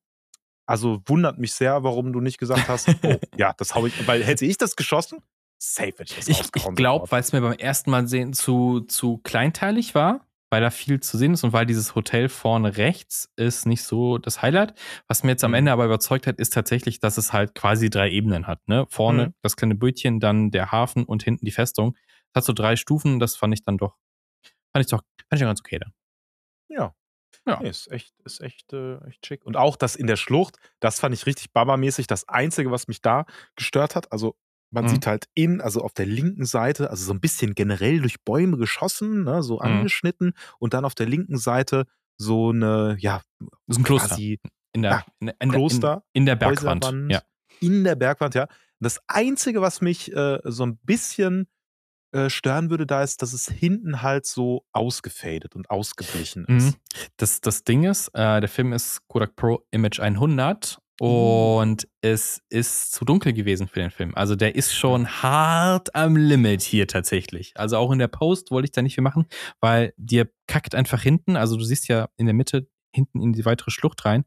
[0.66, 4.24] also wundert mich sehr, warum du nicht gesagt hast, oh, ja, das habe ich, weil
[4.24, 5.18] hätte ich das geschossen,
[5.58, 8.80] safe hätte ich das Ich, ich glaube, weil es mir beim ersten Mal sehen zu,
[8.80, 13.28] zu kleinteilig war, weil da viel zu sehen ist und weil dieses Hotel vorne rechts
[13.36, 14.72] ist nicht so das Highlight.
[15.08, 15.56] Was mir jetzt am Mhm.
[15.56, 18.66] Ende aber überzeugt hat, ist tatsächlich, dass es halt quasi drei Ebenen hat.
[18.66, 18.86] Ne?
[18.88, 19.34] Vorne Mhm.
[19.42, 21.96] das kleine Bötchen, dann der Hafen und hinten die Festung.
[22.34, 23.96] Hat so drei Stufen, das fand ich dann doch,
[24.72, 25.92] fand ich doch, fand ich doch ganz okay dann.
[26.68, 26.94] Ja.
[27.46, 27.60] Ja.
[27.60, 29.44] Nee, ist echt, ist echt, äh, echt schick.
[29.44, 32.06] Und auch das in der Schlucht, das fand ich richtig babamäßig.
[32.06, 34.36] Das Einzige, was mich da gestört hat, also
[34.70, 34.88] man Mhm.
[34.88, 38.56] sieht halt in, also auf der linken Seite, also so ein bisschen generell durch Bäume
[38.56, 39.60] geschossen, ne, so Mhm.
[39.62, 43.20] angeschnitten und dann auf der linken Seite so eine, ja,
[43.66, 44.08] ist ein Kloster.
[44.08, 44.40] quasi
[44.72, 46.84] In der, Ja, in, der- in, Kloster, in, in der Bergwand.
[47.10, 47.22] Ja.
[47.60, 48.48] in der Bergwand, ja.
[48.80, 51.46] Das Einzige, was mich äh, so ein bisschen
[52.14, 56.64] äh, stören würde, da ist, dass es hinten halt so ausgefadet und ausgeblichen ist.
[56.66, 56.74] Mhm.
[57.16, 61.58] Das, das Ding ist, äh, der Film ist Kodak Pro Image 100 Uh.
[61.60, 64.14] und es ist zu dunkel gewesen für den Film.
[64.14, 67.52] Also der ist schon hart am Limit hier tatsächlich.
[67.56, 69.26] Also auch in der Post wollte ich da nicht viel machen,
[69.60, 73.44] weil dir kackt einfach hinten, also du siehst ja in der Mitte hinten in die
[73.44, 74.24] weitere Schlucht rein,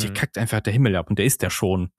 [0.00, 0.14] dir Mhm.
[0.14, 1.92] kackt einfach der Himmel ab und der ist ja schon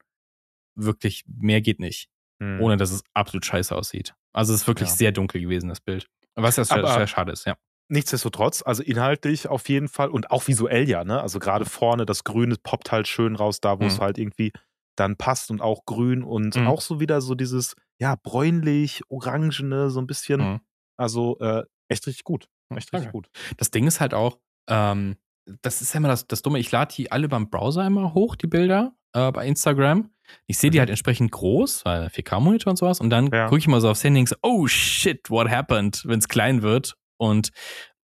[0.74, 2.10] wirklich, mehr geht nicht,
[2.42, 2.60] Mhm.
[2.60, 4.14] ohne dass es absolut scheiße aussieht.
[4.32, 4.94] Also es ist wirklich Ja.
[4.96, 6.08] sehr dunkel gewesen, das Bild.
[6.34, 7.56] Was ja sehr, sehr schade ist, ja.
[7.88, 11.20] Nichtsdestotrotz, also inhaltlich auf jeden Fall und auch visuell ja, ne?
[11.20, 14.02] Also gerade vorne das Grüne poppt halt schön raus, da wo es Mhm.
[14.02, 14.52] halt irgendwie
[14.96, 16.66] dann passt und auch grün und Mhm.
[16.68, 20.40] auch so wieder so dieses, ja, bräunlich, orangene, so ein bisschen.
[20.40, 20.60] Mhm.
[20.96, 22.46] Also äh, echt richtig gut.
[22.70, 23.12] Ja, Echt richtig danke.
[23.12, 23.28] gut.
[23.58, 24.38] Das Ding ist halt auch,
[24.70, 25.16] ähm,
[25.62, 28.36] das ist ja immer das, das Dumme, ich lade die alle beim Browser immer hoch,
[28.36, 30.10] die Bilder, äh, bei Instagram.
[30.46, 30.80] Ich sehe die Mhm.
[30.80, 33.00] halt entsprechend groß, weil 4K-Monitor und sowas.
[33.00, 33.46] Und dann Ja.
[33.46, 36.62] gucke ich mal so aufs Handy und so, oh shit, what happened, wenn es klein
[36.62, 37.50] wird und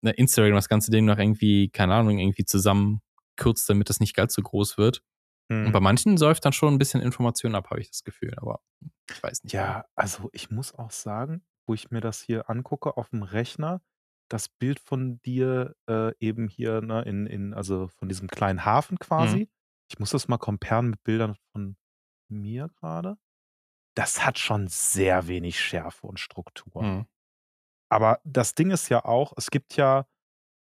[0.02, 4.34] ne, Instagram das ganze Ding noch irgendwie, keine Ahnung, irgendwie zusammenkürzt, damit es nicht ganz
[4.34, 5.02] so groß wird.
[5.50, 5.72] Und Mhm.
[5.72, 8.34] bei manchen säuft dann schon ein bisschen Information ab, habe ich das Gefühl.
[8.36, 8.60] Aber
[9.10, 9.52] ich weiß nicht.
[9.54, 13.80] Ja, also ich muss auch sagen, wo ich mir das hier angucke auf dem Rechner,
[14.28, 18.98] das Bild von dir äh, eben hier, ne, in, in, also von diesem kleinen Hafen
[18.98, 19.48] quasi.
[19.90, 21.76] Ich muss das mal comparen mit Bildern von
[22.28, 23.16] mir gerade.
[23.94, 26.82] Das hat schon sehr wenig Schärfe und Struktur.
[26.82, 27.06] Mhm.
[27.90, 30.06] Aber das Ding ist ja auch, es gibt ja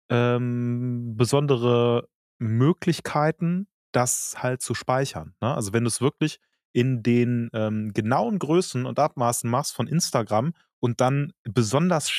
[0.09, 5.35] ähm, besondere Möglichkeiten, das halt zu speichern.
[5.41, 5.53] Ne?
[5.53, 6.39] Also wenn du es wirklich
[6.73, 12.09] in den ähm, genauen Größen und Abmaßen machst von Instagram und dann besonders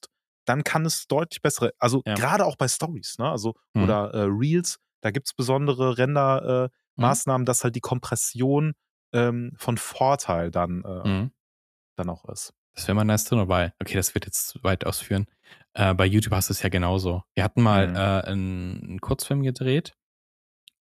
[0.00, 0.17] Mhm.
[0.48, 2.14] Dann kann es deutlich bessere, also Ja.
[2.14, 3.30] gerade auch bei Stories, ne?
[3.30, 3.82] Also Mhm.
[3.84, 7.46] oder äh, Reels, da gibt es besondere Render-Maßnahmen, äh, Mhm.
[7.46, 8.72] Dass halt die Kompression
[9.12, 11.30] ähm, von Vorteil dann, äh, Mhm.
[11.96, 12.52] dann auch ist.
[12.74, 15.26] Das wäre mal nice know, weil, okay, das wird jetzt weit ausführen.
[15.74, 17.22] Äh, bei YouTube hast du es ja genauso.
[17.34, 17.96] Wir hatten mal Mhm.
[17.96, 17.98] äh,
[18.30, 19.94] einen Kurzfilm gedreht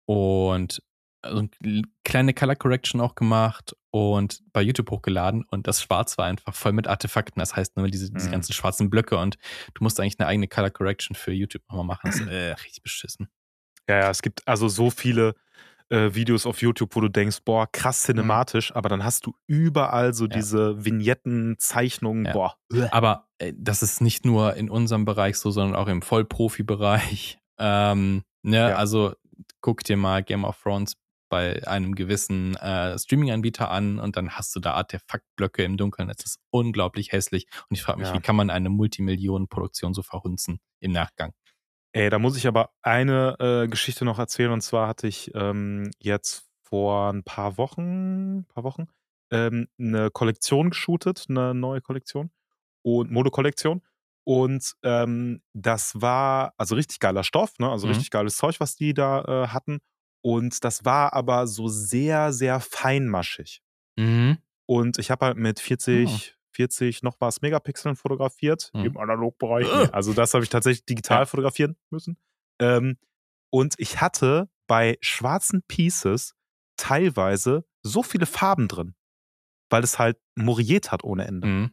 [0.07, 0.83] und
[1.31, 6.19] so eine kl- kleine Color Correction auch gemacht und bei YouTube hochgeladen und das Schwarz
[6.19, 7.41] war einfach voll mit Artefakten.
[7.41, 8.33] Das heißt nur diese, diese Mhm.
[8.33, 9.37] ganzen schwarzen Blöcke und
[9.75, 12.03] du musst eigentlich eine eigene Color Correction für YouTube nochmal machen.
[12.11, 13.29] Das ist äh, richtig beschissen.
[13.89, 15.35] Ja, ja, es gibt also so viele
[15.91, 20.15] äh, Videos auf YouTube, wo du denkst, boah, krass cinematisch, aber dann hast du überall
[20.15, 20.31] so Mhm.
[20.31, 20.37] Ja.
[20.37, 22.33] diese Vignetten, Zeichnungen, Ja.
[22.33, 22.57] boah.
[22.91, 27.39] Aber äh, das ist nicht nur in unserem Bereich so, sondern auch im Vollprofi-Bereich.
[27.57, 28.75] Ähm, ne, Ja.
[28.75, 29.15] also
[29.61, 30.97] guck dir mal Game of Thrones
[31.35, 36.07] bei einem gewissen äh, Streaming-Anbieter an und dann hast du da Artefaktblöcke im Dunkeln.
[36.09, 37.47] Das ist unglaublich hässlich.
[37.69, 38.15] Und ich frage mich, Ja.
[38.15, 41.33] wie kann man eine Multimillionen-Produktion so verhunzen im Nachgang?
[41.93, 44.53] Ey, da muss ich aber eine äh, Geschichte noch erzählen.
[44.53, 48.87] Und zwar hatte ich ähm, jetzt vor ein paar Wochen, paar Wochen,
[49.31, 52.31] ähm, eine Kollektion geshootet, eine neue Kollektion
[52.83, 53.83] und Modekollektion.
[54.27, 57.69] Und ähm, das war also richtig geiler Stoff, ne?
[57.71, 57.93] also Mhm.
[57.93, 59.81] richtig geiles Zeug, was die da äh, hatten.
[60.25, 63.63] Und das war aber so sehr, sehr feinmaschig.
[63.99, 64.39] Mhm.
[64.67, 68.85] Und ich habe halt mit 40, 40 noch was Megapixeln fotografiert Mhm.
[68.87, 69.67] im Analogbereich.
[69.67, 71.27] Nee, also das habe ich tatsächlich digital Ja.
[71.27, 72.17] fotografieren müssen.
[72.59, 72.97] Ähm,
[73.51, 76.35] und ich hatte bei schwarzen Pieces
[76.79, 78.95] teilweise so viele Farben drin,
[79.69, 81.47] weil es halt moriert hat ohne Ende.
[81.47, 81.71] Mhm.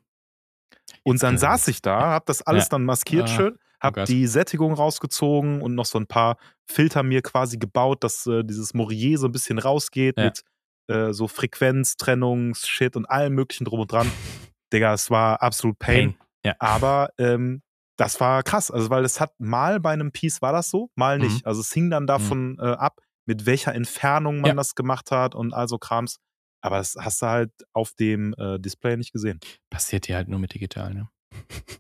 [1.04, 2.70] Und dann saß ich da, habe das alles Ja.
[2.72, 4.08] dann maskiert Ah, schön, habe Gott.
[4.10, 6.38] die Sättigung rausgezogen und noch so ein paar
[6.70, 10.26] Filter mir quasi gebaut, dass äh, dieses Morier so ein bisschen rausgeht Ja.
[10.26, 10.42] mit
[10.88, 14.10] äh, so Frequenztrennungs-Shit und allem möglichen drum und dran.
[14.74, 16.14] Digga, es war absolut Pain.
[16.14, 16.16] Pain.
[16.46, 16.56] Ja.
[16.60, 17.62] Aber ähm,
[17.98, 21.18] das war krass, also weil es hat mal bei einem Piece war das so, mal
[21.20, 21.26] Mhm.
[21.26, 21.46] nicht.
[21.46, 24.56] Also es hing dann davon äh, ab, mit welcher Entfernung man Ja.
[24.56, 26.18] das gemacht hat und also Krams.
[26.64, 29.40] Aber das hast du halt auf dem äh, Display nicht gesehen.
[29.70, 31.10] Passiert dir halt nur mit digital, ne?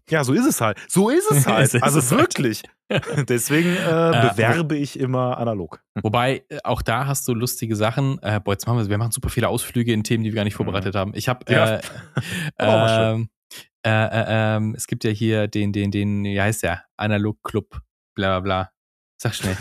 [0.10, 0.78] Ja, so ist es halt.
[0.88, 1.74] So ist es halt.
[1.74, 2.22] Ist also es halt.
[2.22, 2.64] wirklich.
[3.30, 5.82] Deswegen äh, bewerbe ich immer analog.
[6.04, 8.20] Wobei, äh, auch da hast du lustige Sachen.
[8.22, 10.44] Äh, boah, jetzt machen wir, wir machen super viele Ausflüge in Themen, die wir gar
[10.44, 11.14] nicht vorbereitet haben.
[11.16, 11.54] Ich habe Mhm.
[11.56, 11.76] Ja.
[11.76, 11.82] äh,
[12.60, 13.30] ähm,
[13.84, 14.26] äh, äh,
[14.58, 16.84] ähm, es gibt ja hier den, den, den, wie heißt der?
[16.98, 17.82] Analog Club,
[18.16, 18.72] bla bla bla.
[19.22, 19.58] Sag schnell.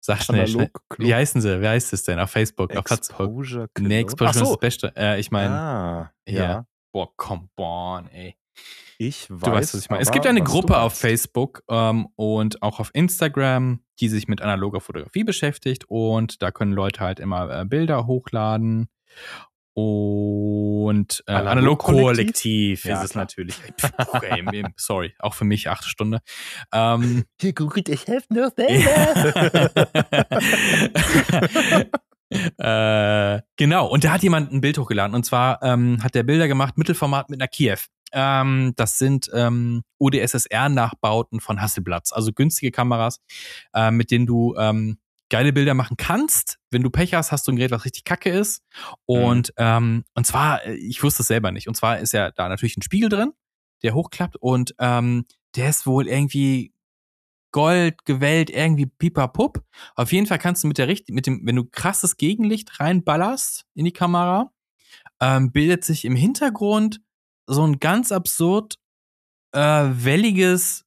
[0.00, 0.70] Sag schnell, schnell.
[0.98, 1.60] Wie heißen sie?
[1.62, 2.18] Wie heißt es denn?
[2.18, 3.20] Auf Facebook, auf Facebook.
[3.20, 3.88] Exposure Club.
[3.88, 4.44] Nee, Exposure ist so.
[4.54, 4.92] das Beste.
[4.96, 6.42] Äh, ich meine, ah, ja.
[6.42, 6.66] ja.
[6.92, 8.36] boah, come on, ey.
[8.98, 9.40] Ich weiß.
[9.40, 10.02] Du weißt, was ich meine.
[10.02, 10.94] Es gibt eine Gruppe auf.
[10.94, 16.72] Facebook ähm, und auch auf Instagram, die sich mit analoger Fotografie beschäftigt und da können
[16.72, 18.88] Leute halt immer äh, Bilder hochladen.
[19.76, 23.24] Und äh, Analog Analog-Kollektiv Ja, ist es klar.
[23.24, 23.56] natürlich.
[23.96, 26.20] Okay, sorry, auch für mich acht Stunden.
[26.72, 28.52] Ähm, Hier googelt ich helfe nur
[32.58, 35.16] äh, genau, und da hat jemand ein Bild hochgeladen.
[35.16, 37.78] Und zwar ähm, hat der Bilder gemacht, Mittelformat mit einer Kiew.
[38.14, 43.20] Ähm, das sind ähm, ODSSR-Nachbauten von Hasselblatz, also günstige Kameras,
[43.74, 44.98] äh, mit denen du ähm,
[45.28, 46.58] geile Bilder machen kannst.
[46.70, 48.62] Wenn du Pech hast, hast du ein Gerät, was richtig kacke ist.
[49.04, 51.66] Und, ähm, und zwar, äh, ich wusste es selber nicht.
[51.66, 53.32] Und zwar ist ja da natürlich ein Spiegel drin,
[53.82, 56.72] der hochklappt und ähm, der ist wohl irgendwie
[57.52, 59.62] Gold gewellt, irgendwie pipapup.
[59.94, 63.64] Auf jeden Fall kannst du mit der richt mit dem, wenn du krasses Gegenlicht reinballerst
[63.74, 64.50] in die Kamera,
[65.20, 67.00] ähm, bildet sich im Hintergrund
[67.46, 68.76] so ein ganz absurd
[69.52, 69.60] äh,
[69.92, 70.84] welliges,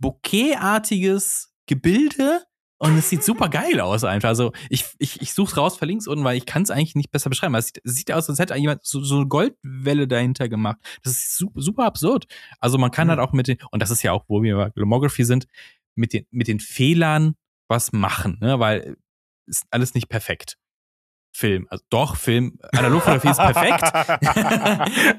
[0.00, 2.42] bouquetartiges Gebilde.
[2.78, 4.28] Und es sieht super geil aus einfach.
[4.30, 7.12] Also ich, ich, ich suche raus, verlinke es unten, weil ich kann es eigentlich nicht
[7.12, 7.54] besser beschreiben.
[7.54, 10.78] Es sieht, es sieht aus, als hätte jemand so, so eine Goldwelle dahinter gemacht.
[11.04, 12.26] Das ist super, super absurd.
[12.58, 13.10] Also man kann Mhm.
[13.10, 15.46] halt auch mit den, und das ist ja auch, wo wir bei Glomography sind,
[15.94, 17.36] mit den, mit den Fehlern
[17.68, 18.58] was machen, ne?
[18.58, 18.96] Weil
[19.46, 20.56] ist alles nicht perfekt.
[21.34, 23.82] Film, also doch, Film, Analogfotografie ist perfekt.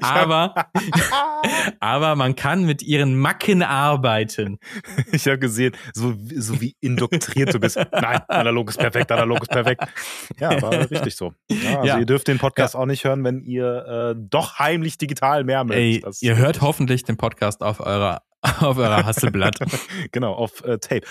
[0.00, 0.54] aber,
[1.80, 4.58] aber man kann mit ihren Macken arbeiten.
[5.12, 7.76] Ich habe gesehen, so, wie- so wie indoktriert du bist.
[7.76, 9.82] Nein, analog ist perfekt, analog ist perfekt.
[10.38, 11.34] Ja, war richtig so.
[11.50, 11.98] Ja, also Ja.
[11.98, 15.76] ihr dürft den Podcast auch nicht hören, wenn ihr äh, doch heimlich digital mehr mögt.
[15.78, 18.22] Ey, ihr hört hoffentlich den Podcast auf eurer,
[18.60, 19.58] auf eurer Hasselblatt.
[20.12, 21.02] genau, auf äh, Tape.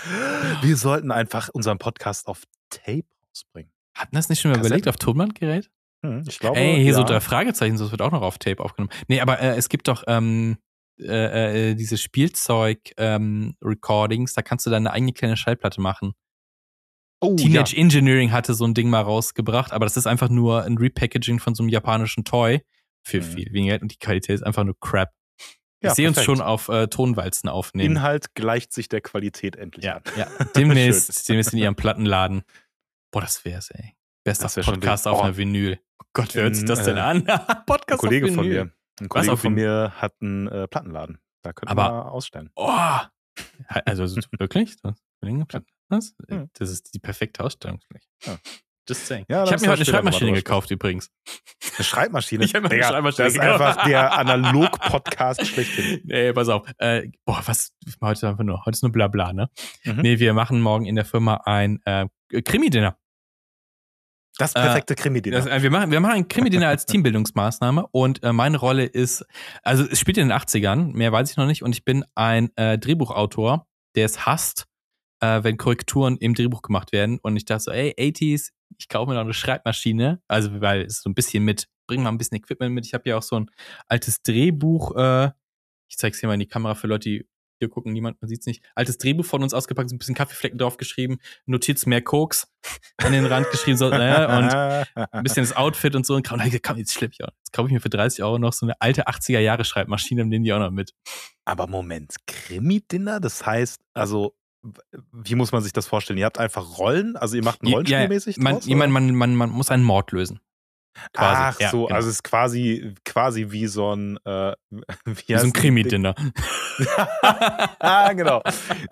[0.62, 3.70] Wir sollten einfach unseren Podcast auf Tape rausbringen.
[3.94, 4.72] Hatten das nicht schon mal Kassetten.
[4.78, 5.70] überlegt auf Tonbandgerät?
[6.04, 6.94] Hm, ich glaube, Ey, hier ja.
[6.94, 8.92] so drei Fragezeichen, das wird auch noch auf Tape aufgenommen.
[9.08, 10.58] Nee, aber äh, es gibt doch ähm,
[11.00, 16.12] äh, äh, diese Spielzeug-Recordings, da kannst du deine eigene kleine Schallplatte machen.
[17.20, 20.76] oh, Teenage Engineering hatte so ein Ding mal rausgebracht, aber das ist einfach nur ein
[20.76, 22.60] Repackaging von so einem japanischen Toy
[23.02, 23.22] für Mhm.
[23.22, 25.10] viel weniger Geld und die Qualität ist einfach nur crap.
[25.82, 27.52] Ja, ich sehe uns schon auf äh, Tonwalzen ja.
[27.52, 27.96] aufnehmen.
[27.96, 30.02] Inhalt gleicht sich der Qualität endlich ja, an.
[30.16, 30.26] ja.
[30.56, 32.42] Demnächst, demnächst in ihrem Plattenladen.
[33.14, 33.94] Boah, das wär's, ey.
[34.24, 35.22] Bester Das wär Podcast auf Oh.
[35.22, 35.78] einer Vinyl.
[36.02, 37.24] Oh Gott, wer hört sich In, das denn äh, an?
[37.66, 38.64] Podcast Ein Kollege auf von Vinyl.
[38.64, 39.66] mir, ein Kollege auf von Vinyl?
[39.68, 41.18] mir hat einen äh, Plattenladen.
[41.42, 42.50] Da könnten Aber- wir ausstellen.
[42.56, 42.98] Oh!
[43.84, 44.76] Also so wirklich?
[44.82, 44.94] Das,
[45.90, 46.14] das,
[46.54, 48.06] das ist die perfekte Ausstellungsfläche.
[48.24, 48.36] Ja.
[48.88, 49.24] Just saying.
[49.30, 51.10] Ja, ich habe mir heute eine Schreibmaschine gekauft übrigens.
[51.76, 52.44] Eine Schreibmaschine.
[52.44, 53.60] Ich hab mir eine Digga, Schreibmaschine Das ist gekauft.
[53.62, 56.00] einfach der Analog-Podcast schlechthin.
[56.04, 56.66] Nee, pass auf.
[56.78, 57.72] Äh, boah, was?
[58.02, 58.60] Heute einfach nur.
[58.66, 59.48] Heute ist nur Blabla, ne?
[59.84, 60.00] Mhm.
[60.02, 62.06] Nee, wir machen morgen in der Firma ein äh,
[62.42, 62.98] Krimi-Dinner.
[64.38, 65.46] Das perfekte Krimi-Dinner.
[65.46, 69.24] Äh, wir, machen, wir machen ein Krimi-Dinner als Teambildungsmaßnahme und äh, meine Rolle ist,
[69.62, 72.50] also es spielt in den 80ern, mehr weiß ich noch nicht, und ich bin ein
[72.56, 74.66] äh, Drehbuchautor, der es hasst,
[75.20, 77.18] äh, wenn Korrekturen im Drehbuch gemacht werden.
[77.22, 81.02] Und ich dachte so, ey, 80s, ich kaufe mir noch eine Schreibmaschine, also weil es
[81.02, 82.86] so ein bisschen mit, bring mal ein bisschen Equipment mit.
[82.86, 83.50] Ich habe ja auch so ein
[83.88, 85.30] altes Drehbuch, äh,
[85.88, 87.28] ich zeig's hier mal in die Kamera für Leute, die
[87.64, 88.62] hier gucken, niemand, man sieht's nicht.
[88.74, 92.48] Altes Drehbuch von uns ausgepackt, so ein bisschen Kaffeeflecken drauf geschrieben, Notiz mehr Koks
[92.98, 93.96] an den Rand geschrieben, so, äh, und
[95.12, 96.14] ein bisschen das Outfit und so.
[96.14, 97.30] Und dann komm, jetzt schlepp ich auch.
[97.38, 100.28] Jetzt kaufe ich mir für 30 Euro noch so eine alte 80er Jahre Schreibmaschine und
[100.28, 100.94] nehme die auch noch mit.
[101.44, 103.20] Aber Moment, Krimi-Dinner?
[103.20, 104.34] Das heißt, also,
[105.12, 106.18] wie muss man sich das vorstellen?
[106.18, 107.16] Ihr habt einfach Rollen?
[107.16, 109.00] Also, ihr macht ein Ja, Rollenspielmäßig Man, draus, ich meine, oder?
[109.00, 110.40] man, man, man muss einen Mord lösen.
[111.12, 111.36] Quasi.
[111.56, 111.94] Ach Ja, so, genau.
[111.96, 114.52] also es ist quasi, quasi wie so ein, äh,
[115.04, 116.14] wie, Wie so ein Krimi-Dinner.
[117.80, 118.42] ah, genau.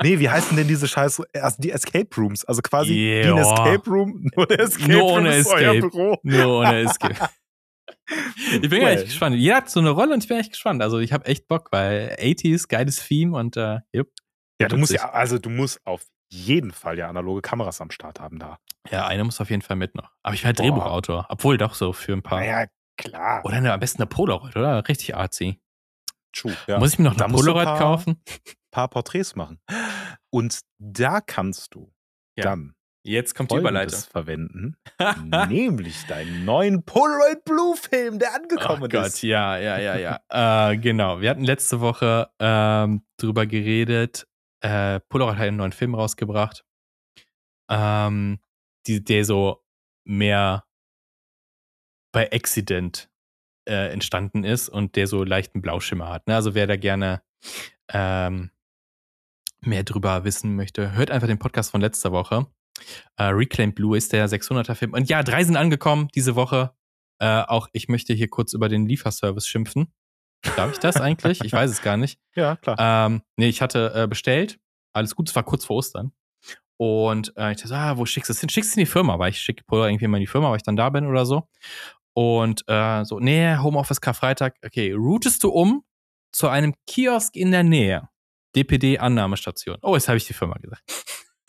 [0.03, 2.45] Nee, wie heißen denn diese scheiß, also die Escape Rooms?
[2.45, 3.39] Also quasi wie ein.
[3.39, 5.81] Escape Room, nur der Escape Nur Room ohne ist euer Escape.
[5.81, 6.17] Büro.
[6.23, 7.17] Nur ohne Escape.
[8.51, 8.97] Ich bin Well.
[8.97, 9.37] echt gespannt.
[9.37, 10.83] Jeder hat so eine Rolle und ich bin echt gespannt.
[10.83, 14.09] Also ich habe echt Bock, weil 80s, geiles Theme und äh, jupp.
[14.61, 18.21] Ja, du musst ja, also du musst auf jeden Fall ja analoge Kameras am Start
[18.21, 18.59] haben da.
[18.91, 20.11] Ja, eine muss auf jeden Fall mit noch.
[20.23, 21.27] Aber ich war Drehbuchautor.
[21.29, 22.41] Obwohl doch so für ein paar.
[22.41, 22.67] Naja,
[22.97, 23.45] klar.
[23.45, 24.89] Oder eine, am besten eine Polaroid, oder?
[24.89, 25.61] Richtig artsy.
[26.35, 26.79] True, ja.
[26.79, 28.23] Muss ich mir noch eine Polaroid paar- kaufen?
[28.71, 29.61] paar Porträts machen.
[30.31, 31.93] Und da kannst du
[32.37, 32.45] Ja.
[32.45, 32.75] dann
[33.05, 33.99] Jetzt kommt die Überleitung.
[33.99, 34.77] Folgendes verwenden,
[35.49, 39.23] nämlich deinen neuen Polaroid Blue Film, der angekommen Oh Gott, ist.
[39.23, 39.97] ja, ja, ja,
[40.31, 40.71] ja.
[40.71, 41.21] äh, genau.
[41.21, 44.29] Wir hatten letzte Woche ähm, drüber geredet.
[44.63, 46.65] Äh, Polaroid hat einen neuen Film rausgebracht,
[47.69, 48.39] ähm,
[48.87, 49.65] die, der so
[50.05, 50.65] mehr
[52.13, 53.11] bei Accident
[53.69, 56.27] äh, entstanden ist und der so leichten Blauschimmer hat.
[56.27, 56.35] Ne?
[56.35, 57.23] Also wer da gerne
[57.89, 58.51] ähm,
[59.61, 62.47] mehr drüber wissen möchte, hört einfach den Podcast von letzter Woche.
[63.17, 64.93] Äh, Reclaimed Blue ist der 600er Film.
[64.93, 66.75] Und ja, drei sind angekommen diese Woche.
[67.19, 69.93] Äh, auch ich möchte hier kurz über den Lieferservice schimpfen.
[70.57, 71.41] Darf ich das eigentlich?
[71.45, 72.19] Ich weiß es gar nicht.
[72.35, 72.77] Ja, klar.
[72.79, 74.59] Ähm, nee, ich hatte äh, bestellt.
[74.95, 76.13] Alles gut, es war kurz vor Ostern.
[76.79, 78.49] Und äh, ich dachte, so, ah, wo schickst du es hin?
[78.49, 80.57] Schickst du in die Firma, weil ich schicke Pulver irgendwie mal in die Firma, weil
[80.57, 81.47] ich dann da bin oder so.
[82.15, 84.55] Und äh, so, nee, Homeoffice Karfreitag.
[84.65, 85.85] Okay, routest du um
[86.33, 88.09] zu einem Kiosk in der Nähe.
[88.57, 89.77] DPD-Annahmestation.
[89.83, 90.83] Oh, jetzt habe ich die Firma gesagt.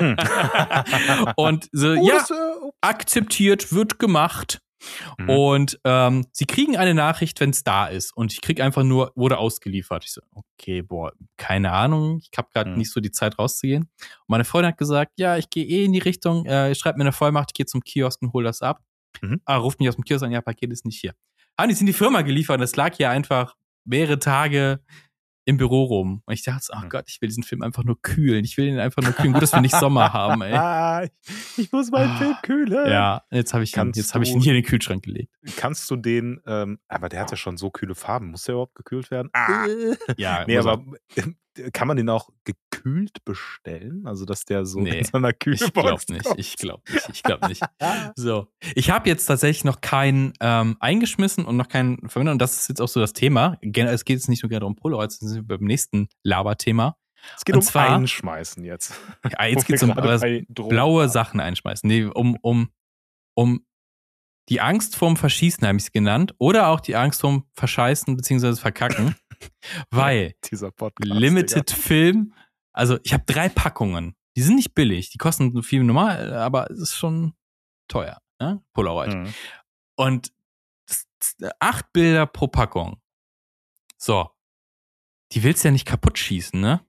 [0.01, 0.17] Hm.
[1.37, 2.35] Und so, Oh, ja, das, äh,
[2.81, 4.59] akzeptiert, wird gemacht.
[5.17, 5.29] Mhm.
[5.29, 8.15] Und ähm, sie kriegen eine Nachricht, wenn es da ist.
[8.15, 10.03] Und ich krieg einfach nur, wurde ausgeliefert.
[10.05, 12.19] Ich so, okay, boah, keine Ahnung.
[12.21, 12.77] Ich habe gerade Mhm.
[12.77, 13.83] nicht so die Zeit rauszugehen.
[13.83, 13.89] Und
[14.27, 17.11] meine Freundin hat gesagt, ja, ich gehe eh in die Richtung, äh, schreibt mir eine
[17.11, 18.81] Vollmacht, ich gehe zum Kiosk und hol das ab.
[19.21, 19.41] Mhm.
[19.45, 21.13] Ah, ruft mich aus dem Kiosk an, ja, Paket ist nicht hier.
[21.57, 23.55] Haben die es in die Firma geliefert und es lag hier einfach
[23.85, 24.79] mehrere Tage
[25.45, 26.21] im Büro rum.
[26.25, 26.89] Und ich dachte, oh Mhm.
[26.89, 28.43] Gott, ich will diesen Film einfach nur kühlen.
[28.45, 29.33] Ich will ihn einfach nur kühlen.
[29.33, 31.09] Gut, dass wir nicht Sommer haben, ey.
[31.57, 32.89] Ich muss meinen Ah, Film kühlen.
[32.91, 35.33] Ja, jetzt habe ich, ihn- Kannst jetzt habe ich ihn hier in den Kühlschrank gelegt.
[35.57, 38.31] Kannst du den, ähm, aber der hat ja schon so kühle Farben.
[38.31, 39.29] Muss der überhaupt gekühlt werden?
[39.33, 39.65] Ah.
[40.17, 40.65] Ja, Nee, er.
[40.65, 40.83] aber
[41.73, 42.29] kann man den auch
[42.83, 44.05] gekühlt bestellen?
[44.05, 46.39] Also, dass der so Nee, in so einer Ich Kühlbox glaube nicht, kommt?
[46.39, 47.61] ich glaube nicht, ich glaube nicht.
[48.15, 52.57] So, ich habe jetzt tatsächlich noch keinen ähm, eingeschmissen und noch keinen verwendet und das
[52.59, 53.57] ist jetzt auch so das Thema.
[53.61, 56.97] Es geht jetzt nicht nur gerade um Polaroids, sind wir beim nächsten Laberthema.
[57.37, 58.93] Es geht Und um zwar- Einschmeißen jetzt.
[59.31, 59.93] Ja, jetzt geht es um
[60.47, 61.09] blaue.
[61.09, 61.87] Sachen einschmeißen.
[61.87, 62.69] Nee, um, um,
[63.35, 63.65] um
[64.49, 68.55] die Angst vorm Verschießen habe ich es genannt oder auch die Angst vorm Verscheißen bzw.
[68.55, 69.15] Verkacken,
[69.89, 70.33] weil.
[70.99, 72.33] Limited Film,
[72.73, 74.15] also ich habe drei Packungen.
[74.35, 77.33] Die sind nicht billig, die kosten viel normal, aber es ist schon
[77.87, 78.63] teuer, ne?
[78.73, 79.13] Polaroid.
[79.13, 79.33] Mhm.
[79.95, 80.33] Und
[81.59, 82.99] acht Bilder pro Packung.
[83.97, 84.29] So.
[85.31, 86.85] Die willst du ja nicht kaputt schießen, ne?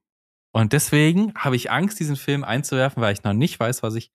[0.53, 4.13] Und deswegen habe ich Angst, diesen Film einzuwerfen, weil ich noch nicht weiß, was ich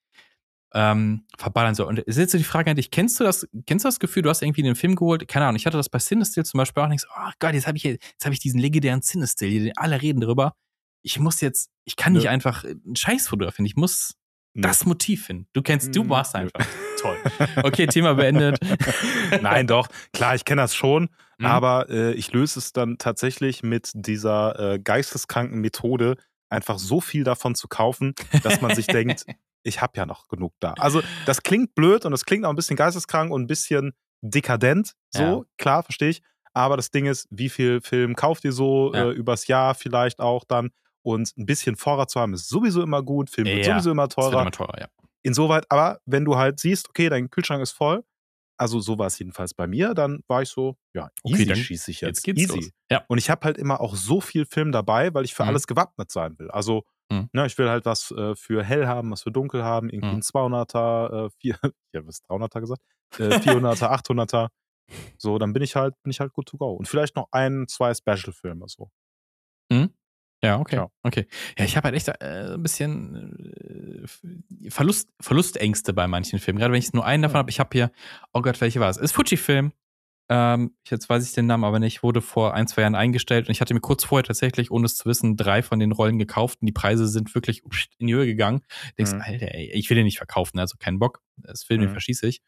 [0.74, 1.88] ähm, verballern soll.
[1.88, 4.24] Und ist jetzt so die Frage an dich, kennst du das, kennst du das Gefühl,
[4.24, 5.28] du hast irgendwie den Film geholt?
[5.28, 7.68] Keine Ahnung, ich hatte das bei Cinestill zum Beispiel auch nicht so, oh Gott, jetzt
[7.68, 10.56] habe ich, jetzt habe ich diesen legendären Cinestill, alle reden drüber.
[11.02, 12.30] Ich muss jetzt, ich kann nicht Nö.
[12.30, 14.16] einfach einen Scheiß fotografieren, ich muss
[14.54, 14.62] Nö.
[14.62, 15.48] das Motiv finden.
[15.54, 16.60] Du kennst, du Mm, warst einfach.
[17.02, 17.18] Toll.
[17.64, 18.60] Okay, Thema beendet.
[19.42, 19.88] Nein, doch.
[20.14, 21.10] Klar, ich kenne das schon.
[21.38, 21.46] Mhm.
[21.46, 26.18] Aber äh, ich löse es dann tatsächlich mit dieser äh, geisteskranken Methode,
[26.50, 29.26] einfach so viel davon zu kaufen, dass man sich denkt,
[29.64, 30.74] ich habe ja noch genug da.
[30.74, 34.94] Also das klingt blöd und das klingt auch ein bisschen geisteskrank und ein bisschen dekadent.
[35.12, 35.42] So, Ja.
[35.58, 36.22] klar, verstehe ich.
[36.54, 39.06] Aber das Ding ist, wie viel Film kauft ihr so Ja.
[39.06, 40.72] äh, übers Jahr vielleicht auch dann?
[41.02, 43.30] Und ein bisschen Vorrat zu haben, ist sowieso immer gut.
[43.30, 44.42] Film wird Ja, sowieso immer Das wird teurer.
[44.42, 44.88] immer teurer, ja.
[45.22, 48.04] Insoweit, aber wenn du halt siehst, okay, dein Kühlschrank ist voll,
[48.58, 51.56] also so war es jedenfalls bei mir, dann war ich so, ja, Okay, easy dann-
[51.58, 52.18] schieße ich jetzt.
[52.18, 52.56] Jetzt geht's easy.
[52.60, 52.70] los.
[52.92, 53.04] Ja.
[53.08, 55.50] Und ich habe halt immer auch so viel Film dabei, weil ich für Mhm.
[55.50, 56.50] alles gewappnet sein will.
[56.52, 57.30] Also, Mhm.
[57.34, 60.16] ne, ich will halt was äh, für hell haben, was für dunkel haben, irgendwie Mhm.
[60.18, 61.58] ein 200er, äh, vier,
[61.94, 62.82] ja, was 300er gesagt?
[63.18, 64.50] Äh, 400er, 800er.
[65.18, 66.72] So, dann bin ich halt, bin ich halt good to go.
[66.74, 68.90] Und vielleicht noch ein, zwei Special-Filme so.
[70.42, 70.78] Ja, okay.
[70.78, 70.90] Ja.
[71.04, 71.28] Okay.
[71.58, 74.06] Ja, ich habe halt echt äh, ein bisschen
[74.64, 76.60] äh, Verlust, Verlustängste bei manchen Filmen.
[76.60, 77.40] Gerade wenn ich nur einen davon Ja.
[77.40, 77.50] habe.
[77.50, 77.92] Ich habe hier,
[78.34, 78.98] oh Gott, welche war es?
[78.98, 79.74] Ist Fujifilm.
[80.32, 82.04] Ähm, jetzt weiß ich den Namen aber nicht.
[82.04, 84.96] Wurde vor ein, zwei Jahren eingestellt und ich hatte mir kurz vorher tatsächlich, ohne es
[84.96, 87.64] zu wissen, drei von den Rollen gekauft und die Preise sind wirklich
[87.98, 88.62] in die Höhe gegangen.
[89.00, 89.22] Denkst, Mhm.
[89.22, 91.22] Alter, ey, ich will den nicht verkaufen, also keinen Bock.
[91.38, 91.94] Das Film, den Mhm.
[91.94, 92.42] verschieße ich.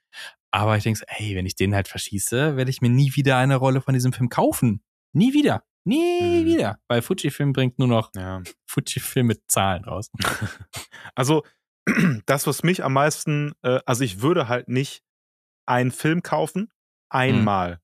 [0.52, 3.38] Aber ich denke, so, ey, wenn ich den halt verschieße, werde ich mir nie wieder
[3.38, 4.84] eine Rolle von diesem Film kaufen.
[5.14, 5.64] Nie wieder.
[5.86, 6.46] Nie Mhm.
[6.46, 6.80] wieder.
[6.88, 8.42] Weil Fujifilm bringt nur noch Ja.
[8.68, 10.10] Fujifilm mit Zahlen raus.
[11.16, 11.44] Also,
[12.26, 15.04] das, was mich am meisten, äh, also ich würde halt nicht
[15.66, 16.72] einen Film kaufen,
[17.10, 17.80] einmal.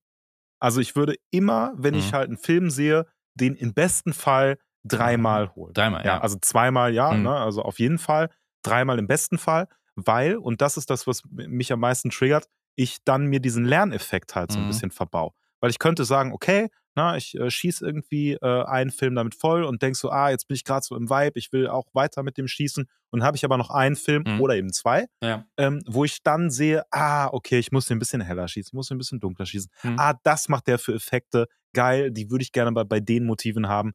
[0.59, 2.15] Also ich würde immer, wenn ich Mhm.
[2.15, 5.73] halt einen Film sehe, den im besten Fall dreimal holen.
[5.73, 6.19] Dreimal, ja.
[6.19, 7.23] Also zweimal ja, Mhm.
[7.23, 7.35] ne?
[7.35, 8.29] also auf jeden Fall,
[8.63, 13.03] dreimal im besten Fall, weil, und das ist das, was mich am meisten triggert, ich
[13.03, 14.67] dann mir diesen Lerneffekt halt so ein Mhm.
[14.67, 15.33] bisschen verbau.
[15.59, 19.63] Weil ich könnte sagen, okay, Na, ich äh, schieße irgendwie äh, einen Film damit voll
[19.63, 22.23] und denk so, ah, jetzt bin ich gerade so im Vibe, ich will auch weiter
[22.23, 22.87] mit dem schießen.
[23.11, 24.41] Und habe ich aber noch einen Film Mhm.
[24.41, 25.45] oder eben zwei, Ja.
[25.57, 28.73] ähm, wo ich dann sehe, ah, okay, ich muss den ein bisschen heller schießen, ich
[28.73, 29.69] muss den ein bisschen dunkler schießen.
[29.83, 29.95] Mhm.
[29.99, 33.67] Ah, das macht der für Effekte, geil, die würde ich gerne bei, bei den Motiven
[33.69, 33.93] haben.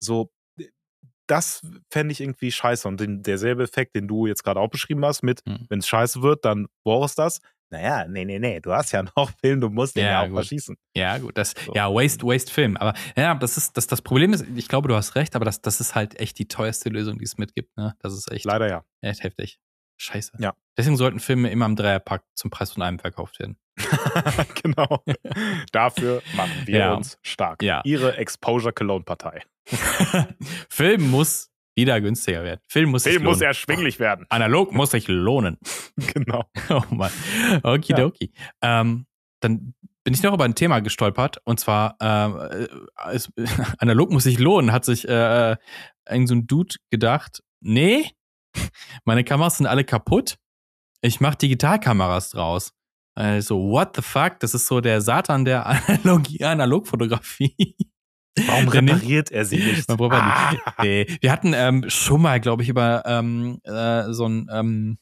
[0.00, 0.30] So,
[1.26, 2.86] das fände ich irgendwie scheiße.
[2.86, 5.66] Und den, derselbe Effekt, den du jetzt gerade auch beschrieben hast, mit, Mhm.
[5.70, 7.40] wenn es scheiße wird, dann war es das.
[7.74, 10.26] Naja, nee, nee, nee, du hast ja noch Film, du musst den Ja, ja, auch
[10.26, 10.34] gut.
[10.34, 10.76] mal schießen.
[10.96, 11.74] Ja, gut, das, So.
[11.74, 12.76] ja, Waste, Waste Film.
[12.76, 15.60] Aber ja, das ist, das, das Problem ist, ich glaube, du hast recht, aber das,
[15.60, 17.96] das ist halt echt die teuerste Lösung, die es mitgibt, ne?
[18.00, 18.84] Das ist echt, Leider ja.
[19.00, 19.58] echt heftig.
[19.96, 20.32] Scheiße.
[20.38, 20.54] Ja.
[20.76, 23.56] Deswegen sollten Filme immer im Dreierpack zum Preis von einem verkauft werden.
[24.62, 25.02] genau.
[25.72, 26.94] Dafür machen wir Ja.
[26.94, 27.62] uns stark.
[27.62, 27.80] Ja.
[27.84, 29.42] Ihre Exposure Cologne Partei.
[30.68, 32.60] Film muss wieder günstiger werden.
[32.68, 34.26] Film muss Film muss erschwinglich werden.
[34.28, 35.58] Analog muss sich lohnen.
[35.96, 36.44] genau.
[36.70, 37.10] Oh Mann.
[37.62, 38.32] Okidoki.
[38.62, 39.06] Ähm,
[39.40, 42.68] dann bin ich noch über ein Thema gestolpert und zwar ähm, äh,
[43.12, 43.30] es,
[43.78, 45.56] analog muss sich lohnen, hat sich äh,
[46.08, 48.10] irgend so ein Dude gedacht, nee,
[49.04, 50.36] meine Kameras sind alle kaputt,
[51.00, 52.72] ich mache Digitalkameras draus.
[53.16, 54.40] Also, what the fuck?
[54.40, 57.76] Das ist so der Satan der Analogie, Analogfotografie.
[58.46, 59.88] Warum repariert er sie nicht?
[59.88, 60.50] Man braucht Ah.
[60.52, 60.62] nicht.
[60.82, 61.06] Nee.
[61.20, 64.98] Wir hatten ähm, schon mal, glaube ich, über ähm, äh, so ein ähm,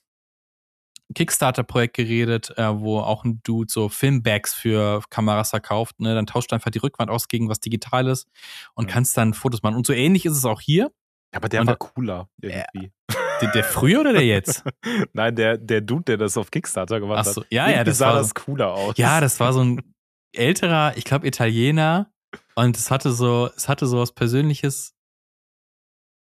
[1.14, 6.00] Kickstarter-Projekt geredet, äh, wo auch ein Dude so Filmbags für Kameras verkauft.
[6.00, 6.14] Ne?
[6.14, 8.26] Dann tauscht du einfach die Rückwand aus gegen was Digitales
[8.74, 8.90] und Mhm.
[8.90, 9.76] kannst dann Fotos machen.
[9.76, 10.90] Und so ähnlich ist es auch hier.
[11.34, 12.92] Aber der Und war cooler irgendwie.
[13.40, 14.62] Der, der früher oder der jetzt?
[15.14, 17.34] Nein, der, der Dude, der das auf Kickstarter gemacht Ach hat.
[17.34, 18.96] so, ja, ja, irgendwie das sah war das cooler aus.
[18.98, 19.82] Ja, das war so ein
[20.34, 22.11] älterer, ich glaube, Italiener.
[22.54, 24.94] Und es hatte so, es hatte so was Persönliches.